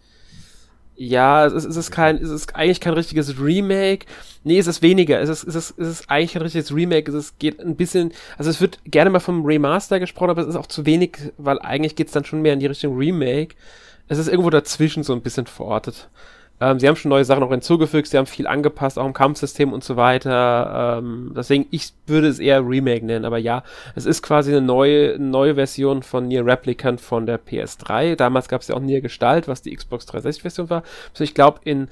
[1.00, 4.06] Ja, es ist, es ist kein, es ist eigentlich kein richtiges Remake.
[4.42, 5.20] Nee, es ist weniger.
[5.20, 7.08] Es ist, es ist, es ist eigentlich kein richtiges Remake.
[7.08, 10.48] Es ist, geht ein bisschen, also es wird gerne mal vom Remaster gesprochen, aber es
[10.48, 13.54] ist auch zu wenig, weil eigentlich geht's dann schon mehr in die Richtung Remake.
[14.08, 16.08] Es ist irgendwo dazwischen so ein bisschen verortet.
[16.60, 19.72] Ähm, sie haben schon neue Sachen auch hinzugefügt, sie haben viel angepasst, auch im Kampfsystem
[19.72, 20.98] und so weiter.
[20.98, 23.62] Ähm, deswegen, ich würde es eher Remake nennen, aber ja,
[23.94, 28.16] es ist quasi eine neue, neue Version von Nier Replicant von der PS3.
[28.16, 30.82] Damals gab es ja auch Nier Gestalt, was die Xbox 360-Version war.
[31.12, 31.88] Also ich glaube, in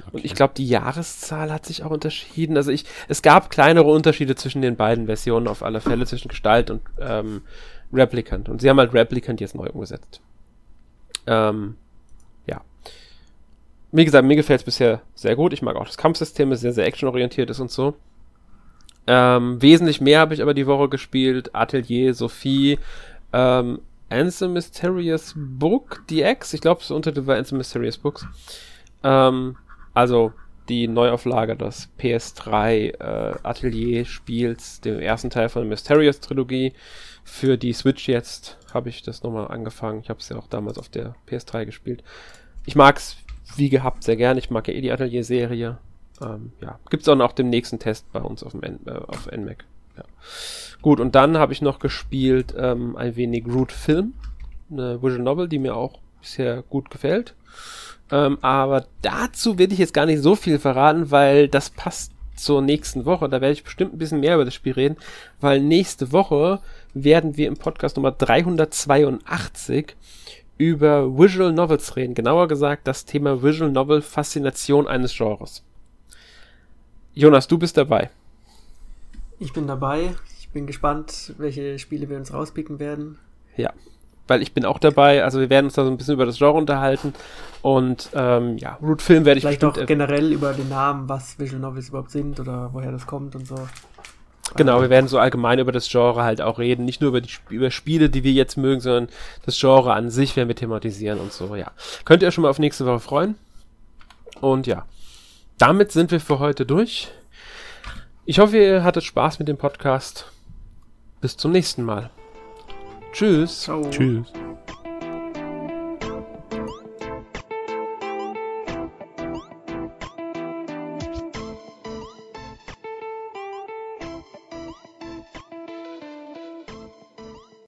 [0.00, 0.10] Okay.
[0.12, 2.56] Und ich glaube, die Jahreszahl hat sich auch unterschieden.
[2.56, 6.70] Also ich, es gab kleinere Unterschiede zwischen den beiden Versionen auf alle Fälle, zwischen Gestalt
[6.70, 7.42] und ähm,
[7.92, 8.48] Replicant.
[8.48, 10.20] Und sie haben halt Replicant jetzt neu umgesetzt.
[11.26, 11.76] Ähm.
[13.92, 15.52] Wie gesagt, mir gefällt es bisher sehr gut.
[15.52, 17.94] Ich mag auch das Kampfsystem, es sehr, sehr actionorientiert ist und so.
[19.06, 21.54] Ähm, wesentlich mehr habe ich aber die Woche gespielt.
[21.54, 22.78] Atelier, Sophie,
[23.32, 26.54] ähm, Answer Mysterious Book, DX.
[26.54, 28.26] Ich glaube, das Untertitel war Answer Mysterious Books.
[29.02, 29.56] Ähm,
[29.94, 30.32] also
[30.68, 36.72] die Neuauflage des PS3 äh, Atelier-Spiels, dem ersten Teil von der Mysterious Trilogie.
[37.24, 40.00] Für die Switch jetzt habe ich das nochmal angefangen.
[40.00, 42.02] Ich habe es ja auch damals auf der PS3 gespielt.
[42.64, 43.16] Ich mag es
[43.54, 44.38] wie gehabt sehr gern.
[44.38, 45.78] Ich mag ja eh die Atelier-Serie.
[46.20, 48.92] Ähm, ja, gibt es auch noch den nächsten Test bei uns auf, dem N äh,
[48.92, 49.64] auf NMAC.
[49.96, 50.04] Ja.
[50.82, 54.14] Gut, und dann habe ich noch gespielt ähm, ein wenig Root Film,
[54.70, 57.34] eine Visual Novel, die mir auch bisher gut gefällt.
[58.10, 62.62] Ähm, aber dazu will ich jetzt gar nicht so viel verraten, weil das passt zur
[62.62, 63.28] nächsten Woche.
[63.28, 64.96] Da werde ich bestimmt ein bisschen mehr über das Spiel reden,
[65.40, 66.60] weil nächste Woche
[66.94, 69.96] werden wir im Podcast Nummer 382
[70.58, 72.14] über Visual Novels reden.
[72.14, 75.62] Genauer gesagt das Thema Visual Novel Faszination eines Genres.
[77.14, 78.10] Jonas, du bist dabei.
[79.38, 80.14] Ich bin dabei.
[80.38, 83.18] Ich bin gespannt, welche Spiele wir uns rauspicken werden.
[83.56, 83.72] Ja
[84.28, 85.24] weil ich bin auch dabei.
[85.24, 87.14] Also wir werden uns da so ein bisschen über das Genre unterhalten.
[87.62, 91.60] Und ähm, ja, Root Film werde ich Vielleicht auch generell über den Namen, was Visual
[91.60, 93.56] Novels überhaupt sind oder woher das kommt und so.
[94.54, 96.84] Genau, wir werden so allgemein über das Genre halt auch reden.
[96.84, 99.08] Nicht nur über die über Spiele, die wir jetzt mögen, sondern
[99.44, 101.72] das Genre an sich werden wir thematisieren und so, ja.
[102.04, 103.34] Könnt ihr euch schon mal auf nächste Woche freuen.
[104.40, 104.86] Und ja,
[105.58, 107.08] damit sind wir für heute durch.
[108.24, 110.26] Ich hoffe, ihr hattet Spaß mit dem Podcast.
[111.20, 112.10] Bis zum nächsten Mal.
[113.12, 113.62] Tschüss.
[113.62, 113.88] Ciao.
[113.90, 114.26] Tschüss.